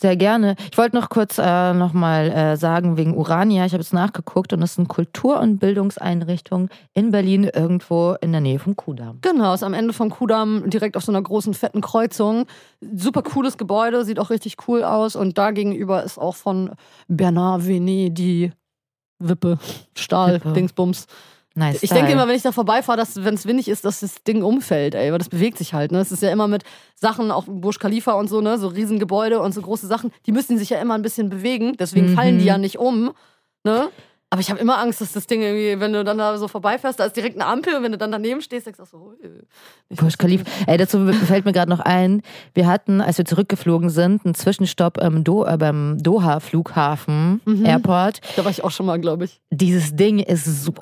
Sehr 0.00 0.16
gerne. 0.16 0.56
Ich 0.72 0.78
wollte 0.78 0.96
noch 0.96 1.10
kurz 1.10 1.36
äh, 1.36 1.74
nochmal 1.74 2.30
äh, 2.30 2.56
sagen, 2.56 2.96
wegen 2.96 3.14
Urania, 3.14 3.66
ich 3.66 3.72
habe 3.72 3.82
jetzt 3.82 3.92
nachgeguckt 3.92 4.54
und 4.54 4.60
das 4.62 4.76
sind 4.76 4.88
Kultur- 4.88 5.38
und 5.40 5.58
Bildungseinrichtungen 5.58 6.70
in 6.94 7.10
Berlin 7.10 7.44
irgendwo 7.44 8.16
in 8.22 8.32
der 8.32 8.40
Nähe 8.40 8.58
vom 8.58 8.76
Kudamm. 8.76 9.18
Genau, 9.20 9.52
ist 9.52 9.62
am 9.62 9.74
Ende 9.74 9.92
vom 9.92 10.08
Kudamm 10.08 10.70
direkt 10.70 10.96
auf 10.96 11.04
so 11.04 11.12
einer 11.12 11.20
großen 11.20 11.52
fetten 11.52 11.82
Kreuzung. 11.82 12.46
Super 12.80 13.22
cooles 13.22 13.58
Gebäude, 13.58 14.06
sieht 14.06 14.18
auch 14.18 14.30
richtig 14.30 14.56
cool 14.66 14.84
aus. 14.84 15.16
Und 15.16 15.36
da 15.36 15.50
gegenüber 15.50 16.02
ist 16.02 16.16
auch 16.16 16.36
von 16.36 16.70
Bernard 17.08 17.66
Venet 17.66 18.16
die 18.16 18.52
Wippe, 19.18 19.58
Stahl, 19.94 20.36
Wippe. 20.36 20.52
Dingsbums. 20.54 21.08
Nice. 21.60 21.82
Ich 21.82 21.90
Style. 21.90 22.00
denke 22.00 22.12
immer, 22.12 22.26
wenn 22.26 22.34
ich 22.36 22.42
da 22.42 22.52
vorbeifahre, 22.52 22.96
dass, 22.98 23.22
wenn 23.24 23.34
es 23.34 23.46
windig 23.46 23.68
ist, 23.68 23.84
dass 23.84 24.00
das 24.00 24.22
Ding 24.24 24.42
umfällt, 24.42 24.94
ey, 24.94 25.12
weil 25.12 25.18
das 25.18 25.28
bewegt 25.28 25.58
sich 25.58 25.74
halt. 25.74 25.92
Ne? 25.92 25.98
Es 26.00 26.10
ist 26.10 26.22
ja 26.22 26.30
immer 26.30 26.48
mit 26.48 26.64
Sachen, 26.94 27.30
auch 27.30 27.44
Burj 27.46 27.78
Khalifa 27.78 28.12
und 28.12 28.28
so, 28.28 28.40
ne, 28.40 28.58
so 28.58 28.68
Riesengebäude 28.68 29.40
und 29.40 29.52
so 29.52 29.60
große 29.62 29.86
Sachen, 29.86 30.10
die 30.26 30.32
müssen 30.32 30.58
sich 30.58 30.70
ja 30.70 30.80
immer 30.80 30.94
ein 30.94 31.02
bisschen 31.02 31.28
bewegen, 31.30 31.76
deswegen 31.78 32.10
Mhm. 32.10 32.14
fallen 32.16 32.38
die 32.38 32.44
ja 32.46 32.58
nicht 32.58 32.78
um. 32.78 33.12
Ne? 33.64 33.88
Aber 34.32 34.40
ich 34.40 34.48
habe 34.48 34.60
immer 34.60 34.78
Angst, 34.78 35.00
dass 35.00 35.10
das 35.10 35.26
Ding 35.26 35.42
irgendwie, 35.42 35.80
wenn 35.80 35.92
du 35.92 36.04
dann 36.04 36.16
da 36.18 36.38
so 36.38 36.46
vorbeifährst, 36.46 37.00
da 37.00 37.04
ist 37.04 37.16
direkt 37.16 37.34
eine 37.34 37.46
Ampel 37.46 37.74
und 37.74 37.82
wenn 37.82 37.90
du 37.90 37.98
dann 37.98 38.12
daneben 38.12 38.40
stehst, 38.40 38.64
denkst 38.64 38.76
du 38.78 38.84
auch 38.84 38.86
so, 38.86 39.12
nicht, 39.20 40.00
Burj 40.00 40.12
Khalifa. 40.18 40.44
Ey, 40.68 40.76
dazu 40.78 41.04
fällt 41.26 41.44
mir 41.44 41.52
gerade 41.52 41.68
noch 41.68 41.80
ein, 41.80 42.22
wir 42.54 42.68
hatten, 42.68 43.00
als 43.00 43.18
wir 43.18 43.24
zurückgeflogen 43.24 43.90
sind, 43.90 44.24
einen 44.24 44.36
Zwischenstopp 44.36 44.98
im 44.98 45.24
Do 45.24 45.44
äh, 45.44 45.56
beim 45.56 45.98
Doha-Flughafen, 46.00 47.40
Mhm. 47.44 47.64
Airport. 47.66 48.20
Da 48.36 48.44
war 48.44 48.50
ich 48.52 48.62
auch 48.62 48.70
schon 48.70 48.86
mal, 48.86 49.00
glaube 49.00 49.24
ich. 49.24 49.40
Dieses 49.50 49.96
Ding 49.96 50.20
ist 50.20 50.44
so 50.44 50.72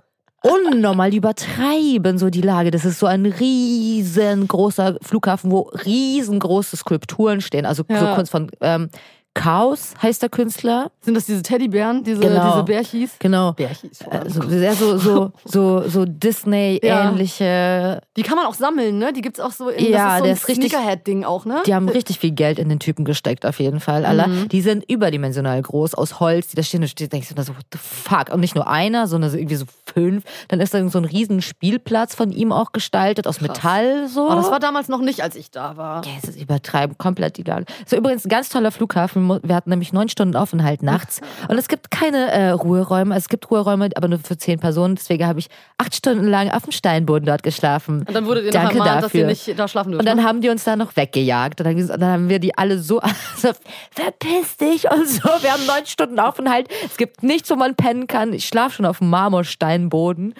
unnormal 0.49 1.15
übertreiben, 1.15 2.19
so 2.19 2.31
die 2.31 2.41
Lage. 2.41 2.71
Das 2.71 2.85
ist 2.85 2.99
so 2.99 3.07
ein 3.07 3.27
riesengroßer 3.27 4.97
Flughafen, 5.03 5.51
wo 5.51 5.71
riesengroße 5.85 6.77
Skulpturen 6.77 7.41
stehen. 7.41 7.67
Also 7.67 7.85
so 7.89 7.95
Ja. 7.95 8.15
Kunst 8.15 8.31
von 8.31 8.51
ähm, 8.61 8.89
Chaos 9.35 9.95
heißt 10.03 10.21
der 10.23 10.29
Künstler. 10.31 10.91
Sind 11.01 11.15
das 11.15 11.27
diese 11.27 11.43
Teddybären, 11.43 12.03
diese, 12.03 12.21
Genau. 12.21 12.51
diese 12.53 12.65
Bärchis? 12.65 13.11
Genau. 13.21 13.53
Bärchis. 13.53 14.01
Also 14.11 14.43
sehr 14.49 14.75
so, 14.75 14.99
so, 14.99 15.31
so, 15.45 15.89
so 15.89 16.05
Disney-ähnliche. 16.05 18.01
Die 18.17 18.23
kann 18.23 18.37
man 18.37 18.47
auch 18.47 18.55
sammeln, 18.55 18.99
ne? 18.99 19.13
Die 19.13 19.21
gibt's 19.21 19.41
auch 19.41 19.53
so 19.53 19.69
in 19.69 19.93
Ja, 19.93 20.19
das 20.21 20.29
ist 20.29 20.43
so 20.43 20.53
ein 20.53 20.57
richtig- 20.57 20.71
Sneakerhead-Ding 20.73 21.25
auch, 21.25 21.45
ne? 21.45 21.63
Die 21.67 21.75
haben 21.75 21.89
richtig 21.89 22.19
viel 22.19 22.33
Geld 22.33 22.59
in 22.59 22.69
den 22.69 22.79
Typen 22.81 23.05
gesteckt, 23.05 23.47
auf 23.47 23.61
jeden 23.61 23.81
Fall. 23.81 24.05
Alle. 24.05 24.27
Mhm. 24.27 24.49
Die 24.49 24.61
sind 24.61 24.85
überdimensional 24.91 25.61
groß, 25.63 25.95
aus 25.95 26.21
Holz, 26.21 26.49
die 26.49 26.57
da 26.57 26.63
stehen. 26.63 26.83
Und 26.83 26.99
du 27.01 27.09
denkst 27.09 27.29
dir 27.35 27.43
so, 27.43 27.55
what 27.55 27.65
the 27.73 27.79
fuck? 27.79 28.31
Und 28.33 28.41
nicht 28.41 28.55
nur 28.55 28.67
einer, 28.69 29.07
sondern 29.07 29.31
so 29.31 29.37
irgendwie 29.37 29.57
so 29.57 29.67
fünf. 29.93 30.25
Dann 30.49 30.61
ist 30.61 30.75
da 30.75 30.89
so 30.89 30.99
ein 30.99 31.05
riesen 31.05 31.43
Spielplatz 31.43 32.15
von 32.15 32.31
ihm 32.33 32.53
auch 32.53 32.73
gestaltet, 32.73 33.27
aus 33.27 33.39
Krass. 33.39 33.49
Metall 33.49 34.09
so. 34.09 34.29
Oh, 34.29 34.35
das 34.35 34.51
war 34.51 34.61
damals 34.61 34.89
noch 34.89 35.01
nicht, 35.01 35.23
als 35.23 35.37
ich 35.37 35.51
da 35.51 35.77
war. 35.77 36.05
Ja, 36.05 36.13
es 36.23 36.29
ist 36.29 36.41
übertreiben, 36.41 36.99
komplett 36.99 37.39
Lage. 37.47 37.67
So 37.87 37.97
übrigens 37.97 38.25
ein 38.25 38.29
ganz 38.31 38.49
toller 38.49 38.73
Flughafen. 38.73 39.18
Wir 39.27 39.55
hatten 39.55 39.71
nämlich 39.71 39.93
neun 39.93 40.09
Stunden 40.09 40.37
Aufenthalt 40.37 40.83
nachts. 40.83 41.21
Und 41.49 41.59
es 41.59 41.69
gibt 41.69 41.91
keine 41.91 42.31
äh, 42.31 42.51
Ruheräume. 42.51 43.17
Es 43.17 43.29
gibt 43.29 43.51
Ruheräume, 43.51 43.91
aber 43.95 44.09
nur 44.09 44.19
für 44.19 44.37
zehn 44.37 44.59
Personen. 44.59 44.95
Deswegen 44.97 45.27
habe 45.27 45.39
ich 45.39 45.49
acht 45.79 45.95
Stunden 45.95 46.27
lang 46.27 46.51
auf 46.51 46.63
dem 46.63 46.73
Steinboden 46.73 47.27
dort 47.27 47.43
geschlafen. 47.43 48.05
Und 48.07 48.15
dann 48.15 48.27
wurde 48.27 48.43
noch 48.45 48.51
Danke 48.53 48.79
ermahnt, 48.79 49.05
dass 49.05 49.15
ihr 49.15 49.27
nicht 49.27 49.59
da 49.59 49.69
schlafen 49.69 49.93
dürft. 49.93 50.01
Und 50.01 50.07
dann 50.07 50.19
ne? 50.19 50.25
haben 50.25 50.41
die 50.41 50.49
uns 50.49 50.65
da 50.65 50.77
noch 50.77 50.97
weggejagt. 50.97 51.61
Und 51.61 51.67
dann, 51.67 51.77
ges- 51.77 51.97
dann 51.97 52.11
haben 52.11 52.29
wir 52.29 52.39
die 52.39 52.57
alle 52.57 52.79
so, 52.79 53.01
so, 53.37 53.51
verpiss 53.91 54.57
dich 54.57 54.91
und 54.91 55.09
so. 55.09 55.29
Wir 55.41 55.53
haben 55.53 55.67
neun 55.67 55.87
Stunden 55.87 56.19
Aufenthalt. 56.19 56.69
Es 56.87 56.97
gibt 56.97 57.23
nichts, 57.23 57.51
wo 57.51 57.57
man 57.57 57.75
pennen 57.75 58.07
kann. 58.07 58.33
Ich 58.33 58.47
schlafe 58.47 58.77
schon 58.77 58.87
auf 58.87 58.99
dem 58.99 59.11
Marmorsteinboden. 59.11 60.35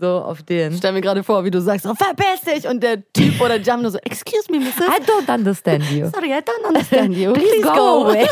So 0.00 0.08
auf 0.08 0.42
den. 0.42 0.72
Ich 0.72 0.78
stell 0.78 0.92
mir 0.92 1.00
gerade 1.00 1.22
vor, 1.22 1.44
wie 1.44 1.52
du 1.52 1.60
sagst, 1.60 1.86
oh, 1.86 1.94
verpiss 1.94 2.40
dich! 2.52 2.68
Und 2.68 2.82
der 2.82 3.04
Typ 3.12 3.40
oder 3.40 3.60
haben 3.74 3.82
nur 3.82 3.92
so, 3.92 3.98
excuse 3.98 4.50
me, 4.50 4.58
Mrs. 4.58 4.88
I 4.88 5.00
don't 5.02 5.32
understand 5.32 5.84
you. 5.90 6.08
Sorry, 6.08 6.32
I 6.32 6.40
don't 6.40 6.66
understand 6.66 7.14
you. 7.14 7.32
Please, 7.34 7.62
go, 7.62 8.04
away. 8.04 8.23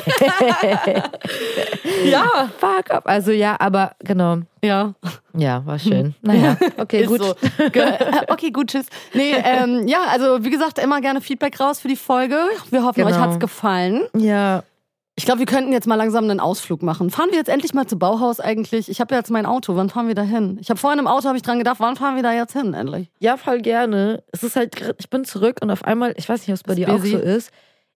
Ja, 2.04 2.50
Fuck 2.58 2.90
up. 2.90 3.06
Also 3.06 3.30
ja, 3.32 3.56
aber 3.58 3.92
genau. 4.00 4.38
ja. 4.62 4.94
Ja, 5.36 5.64
war 5.66 5.78
schön. 5.78 6.14
Naja, 6.22 6.56
okay, 6.78 7.04
gut. 7.06 7.22
So. 7.22 7.34
Okay, 8.28 8.50
gut, 8.50 8.68
tschüss. 8.70 8.86
Nee, 9.14 9.32
ähm, 9.44 9.86
ja, 9.88 10.04
also 10.10 10.44
wie 10.44 10.50
gesagt, 10.50 10.78
immer 10.78 11.00
gerne 11.00 11.20
Feedback 11.20 11.58
raus 11.60 11.80
für 11.80 11.88
die 11.88 11.96
Folge. 11.96 12.38
Wir 12.70 12.84
hoffen, 12.84 13.02
Genau. 13.04 13.10
euch 13.14 13.20
hat's 13.20 13.38
gefallen. 13.38 14.02
Ja, 14.16 14.62
Ich 15.14 15.24
glaube, 15.24 15.40
wir 15.40 15.46
könnten 15.46 15.72
jetzt 15.72 15.86
mal 15.86 15.94
langsam 15.96 16.24
einen 16.24 16.40
Ausflug 16.40 16.82
machen. 16.82 17.10
Fahren 17.10 17.30
wir 17.30 17.38
jetzt 17.38 17.48
endlich 17.48 17.74
mal 17.74 17.86
zu 17.86 17.98
Bauhaus 17.98 18.40
eigentlich? 18.40 18.88
Ich 18.88 19.00
habe 19.00 19.14
ja 19.14 19.18
jetzt 19.20 19.30
mein 19.30 19.46
Auto. 19.46 19.76
Wann 19.76 19.90
fahren 19.90 20.08
wir 20.08 20.14
da 20.14 20.22
hin? 20.22 20.58
Ich 20.60 20.70
habe 20.70 20.78
vorhin 20.80 20.98
im 20.98 21.06
Auto 21.06 21.26
habe 21.28 21.36
ich 21.36 21.42
dran 21.42 21.58
gedacht, 21.58 21.76
wann 21.80 21.96
fahren 21.96 22.16
wir 22.16 22.22
da 22.22 22.32
jetzt 22.32 22.52
hin 22.52 22.74
endlich? 22.74 23.10
ja, 23.20 23.36
voll 23.36 23.60
gerne. 23.60 24.22
Es 24.32 24.42
ist 24.42 24.56
halt, 24.56 24.74
ich 24.98 25.10
bin 25.10 25.24
zurück 25.24 25.58
und 25.62 25.70
auf 25.70 25.84
einmal, 25.84 26.14
ich 26.16 26.28
weiß 26.28 26.40
nicht, 26.40 26.48
ob 26.50 26.54
es 26.56 26.62
bei 26.62 26.74
dir 26.74 26.88
auch 26.88 26.96
busy. 26.98 27.10
so 27.12 27.18
ist. 27.18 27.50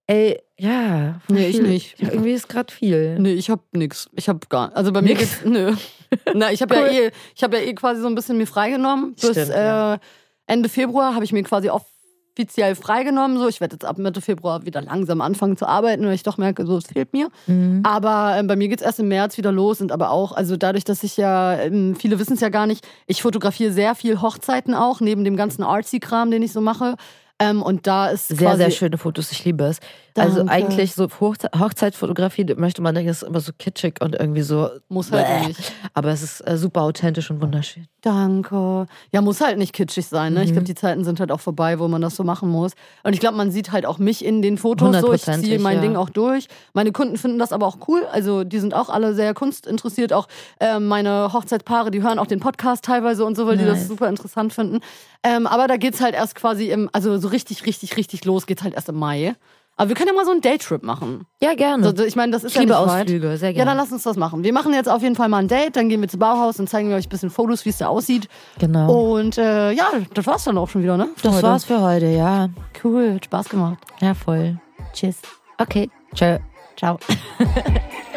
Ey, 0.08 0.40
ja. 0.58 1.20
Nee, 1.28 1.48
ich 1.48 1.60
nicht. 1.60 2.00
Ja, 2.00 2.10
irgendwie 2.12 2.32
ist 2.32 2.48
gerade 2.48 2.72
viel. 2.72 3.18
Nee, 3.18 3.32
ich 3.32 3.50
habe 3.50 3.62
nix. 3.72 4.08
Ich 4.14 4.28
habe 4.28 4.40
gar 4.48 4.74
Also 4.76 4.92
bei 4.92 5.02
mir 5.02 5.10
Nix? 5.10 5.20
geht's 5.20 5.44
nö. 5.44 5.74
Na, 6.34 6.52
ich 6.52 6.62
habe 6.62 6.74
Cool. 6.76 6.86
ja 6.86 6.92
eh 7.06 7.10
ich 7.34 7.42
habe 7.42 7.56
ja 7.58 7.64
eh 7.64 7.74
quasi 7.74 8.00
so 8.00 8.06
ein 8.06 8.14
bisschen 8.14 8.38
mir 8.38 8.46
freigenommen 8.46 9.14
bis 9.14 9.30
Stimmt, 9.30 9.50
äh. 9.50 9.98
Ende 10.46 10.68
Februar 10.68 11.14
habe 11.16 11.24
ich 11.24 11.32
mir 11.32 11.42
quasi 11.42 11.68
offiziell 11.68 12.76
freigenommen. 12.76 13.36
So, 13.38 13.48
ich 13.48 13.60
werde 13.60 13.74
jetzt 13.74 13.84
ab 13.84 13.98
Mitte 13.98 14.20
Februar 14.20 14.64
wieder 14.64 14.80
langsam 14.80 15.20
anfangen 15.20 15.56
zu 15.56 15.66
arbeiten, 15.66 16.06
weil 16.06 16.14
ich 16.14 16.22
doch 16.22 16.38
merke, 16.38 16.64
so 16.64 16.76
es 16.76 16.86
fehlt 16.86 17.12
mir. 17.12 17.28
Mhm. 17.48 17.80
Aber 17.84 18.36
ähm, 18.38 18.46
bei 18.46 18.54
mir 18.54 18.68
geht's 18.68 18.82
erst 18.82 19.00
im 19.00 19.08
März 19.08 19.36
wieder 19.38 19.50
los 19.50 19.80
und 19.80 19.90
aber 19.90 20.12
auch, 20.12 20.30
also 20.30 20.56
dadurch, 20.56 20.84
dass 20.84 21.02
ich 21.02 21.16
ja, 21.16 21.58
ähm, 21.58 21.96
viele 21.96 22.20
wissen 22.20 22.34
es 22.34 22.40
ja 22.40 22.48
gar 22.50 22.68
nicht, 22.68 22.86
ich 23.08 23.22
fotografiere 23.22 23.72
sehr 23.72 23.96
viel 23.96 24.22
Hochzeiten 24.22 24.74
auch, 24.74 25.00
neben 25.00 25.24
dem 25.24 25.36
ganzen 25.36 25.64
Artsy-Kram, 25.64 26.30
den 26.30 26.42
ich 26.42 26.52
so 26.52 26.60
mache. 26.60 26.94
Ähm, 27.38 27.62
und 27.62 27.86
da 27.86 28.08
ist 28.08 28.28
Sehr, 28.28 28.56
sehr 28.56 28.70
schöne 28.70 28.96
Fotos, 28.96 29.30
ich 29.30 29.44
liebe 29.44 29.64
es. 29.64 29.78
Also 30.16 30.38
Danke. 30.38 30.52
eigentlich 30.52 30.94
so 30.94 31.08
Hochze 31.20 31.50
Hochzeitsfotografie, 31.58 32.46
möchte 32.56 32.80
man 32.80 32.94
denken, 32.94 33.10
ist 33.10 33.22
immer 33.22 33.40
so 33.40 33.52
kitschig 33.58 34.00
und 34.00 34.14
irgendwie 34.14 34.40
so. 34.40 34.70
Muss 34.88 35.12
halt 35.12 35.26
bäh. 35.26 35.48
nicht. 35.48 35.72
Aber 35.92 36.10
es 36.10 36.22
ist 36.22 36.40
äh, 36.40 36.56
super 36.56 36.82
authentisch 36.82 37.30
und 37.30 37.42
wunderschön. 37.42 37.86
Danke. 38.06 38.86
Ja, 39.10 39.20
muss 39.20 39.40
halt 39.40 39.58
nicht 39.58 39.72
kitschig 39.72 40.06
sein. 40.06 40.34
Ne? 40.34 40.44
Ich 40.44 40.50
Mhm. 40.50 40.52
glaube, 40.52 40.66
die 40.66 40.76
Zeiten 40.76 41.02
sind 41.02 41.18
halt 41.18 41.32
auch 41.32 41.40
vorbei, 41.40 41.80
wo 41.80 41.88
man 41.88 42.00
das 42.00 42.14
so 42.14 42.22
machen 42.22 42.48
muss. 42.48 42.70
Und 43.02 43.14
ich 43.14 43.18
glaube, 43.18 43.36
man 43.36 43.50
sieht 43.50 43.72
halt 43.72 43.84
auch 43.84 43.98
mich 43.98 44.24
in 44.24 44.42
den 44.42 44.58
Fotos 44.58 44.96
so. 45.00 45.12
Ich 45.12 45.22
ziehe 45.24 45.58
mein 45.58 45.78
ja. 45.78 45.82
Ding 45.82 45.96
auch 45.96 46.08
durch. 46.08 46.46
Meine 46.72 46.92
Kunden 46.92 47.16
finden 47.16 47.40
das 47.40 47.50
aber 47.52 47.66
auch 47.66 47.78
cool. 47.88 48.06
Also 48.12 48.44
die 48.44 48.60
sind 48.60 48.74
auch 48.74 48.90
alle 48.90 49.12
sehr 49.12 49.34
kunstinteressiert. 49.34 50.12
Auch 50.12 50.28
ähm, 50.60 50.86
meine 50.86 51.32
Hochzeitspaare, 51.32 51.90
die 51.90 52.00
hören 52.04 52.20
auch 52.20 52.28
den 52.28 52.38
Podcast 52.38 52.84
teilweise 52.84 53.24
und 53.24 53.36
so, 53.36 53.48
weil 53.48 53.56
die 53.56 53.64
das 53.64 53.78
Nice. 53.80 53.88
super 53.88 54.08
interessant 54.08 54.52
finden. 54.52 54.78
Ähm, 55.24 55.48
aber 55.48 55.66
da 55.66 55.76
geht's 55.76 56.00
halt 56.00 56.14
erst 56.14 56.36
quasi 56.36 56.70
im, 56.70 56.88
also 56.92 57.18
so 57.18 57.26
richtig, 57.26 57.66
richtig, 57.66 57.96
richtig 57.96 58.24
los 58.24 58.46
geht's 58.46 58.62
halt 58.62 58.74
erst 58.74 58.88
im 58.88 58.94
Mai. 59.00 59.34
Aber 59.78 59.90
wir 59.90 59.94
können 59.96 60.08
ja 60.08 60.14
mal 60.14 60.24
so 60.24 60.30
einen 60.30 60.40
Daytrip 60.40 60.82
machen. 60.82 61.26
Ja, 61.42 61.54
gerne. 61.54 61.94
So, 61.94 62.02
ich 62.04 62.16
meine, 62.16 62.32
das 62.32 62.44
ist 62.44 62.52
ich 62.52 62.56
ja 62.56 62.62
liebe 62.62 62.72
weit. 62.74 63.04
Ausflüge, 63.04 63.36
sehr 63.36 63.50
Ja, 63.50 63.56
gerne. 63.56 63.70
dann 63.72 63.76
lass 63.76 63.92
uns 63.92 64.04
das 64.04 64.16
machen. 64.16 64.42
Wir 64.42 64.52
machen 64.54 64.72
jetzt 64.72 64.88
auf 64.88 65.02
jeden 65.02 65.14
Fall 65.16 65.28
mal 65.28 65.38
ein 65.38 65.48
Date, 65.48 65.76
dann 65.76 65.88
gehen 65.90 66.00
wir 66.00 66.08
zu 66.08 66.18
Bauhaus 66.18 66.58
und 66.58 66.68
zeigen 66.68 66.88
wir 66.88 66.96
euch 66.96 67.06
ein 67.06 67.10
bisschen 67.10 67.28
Fotos, 67.30 67.64
wie 67.66 67.68
es 67.70 67.78
da 67.78 67.88
aussieht. 67.88 68.28
genau. 68.58 69.14
Und 69.16 69.36
äh, 69.36 69.72
ja, 69.72 69.86
das 70.14 70.26
war's 70.26 70.44
dann 70.44 70.56
auch 70.56 70.68
schon 70.70 70.82
wieder, 70.82 70.96
ne? 70.96 71.08
Für 71.16 71.24
das 71.24 71.34
heute. 71.36 71.42
war's 71.46 71.64
für 71.64 71.80
heute, 71.82 72.06
ja. 72.06 72.48
Cool, 72.82 73.14
hat 73.16 73.24
Spaß 73.26 73.48
gemacht. 73.50 73.78
Ja, 74.00 74.14
voll. 74.14 74.58
Tschüss. 74.94 75.16
Okay. 75.58 75.90
Tschö. 76.14 76.38
Ciao. 76.76 76.98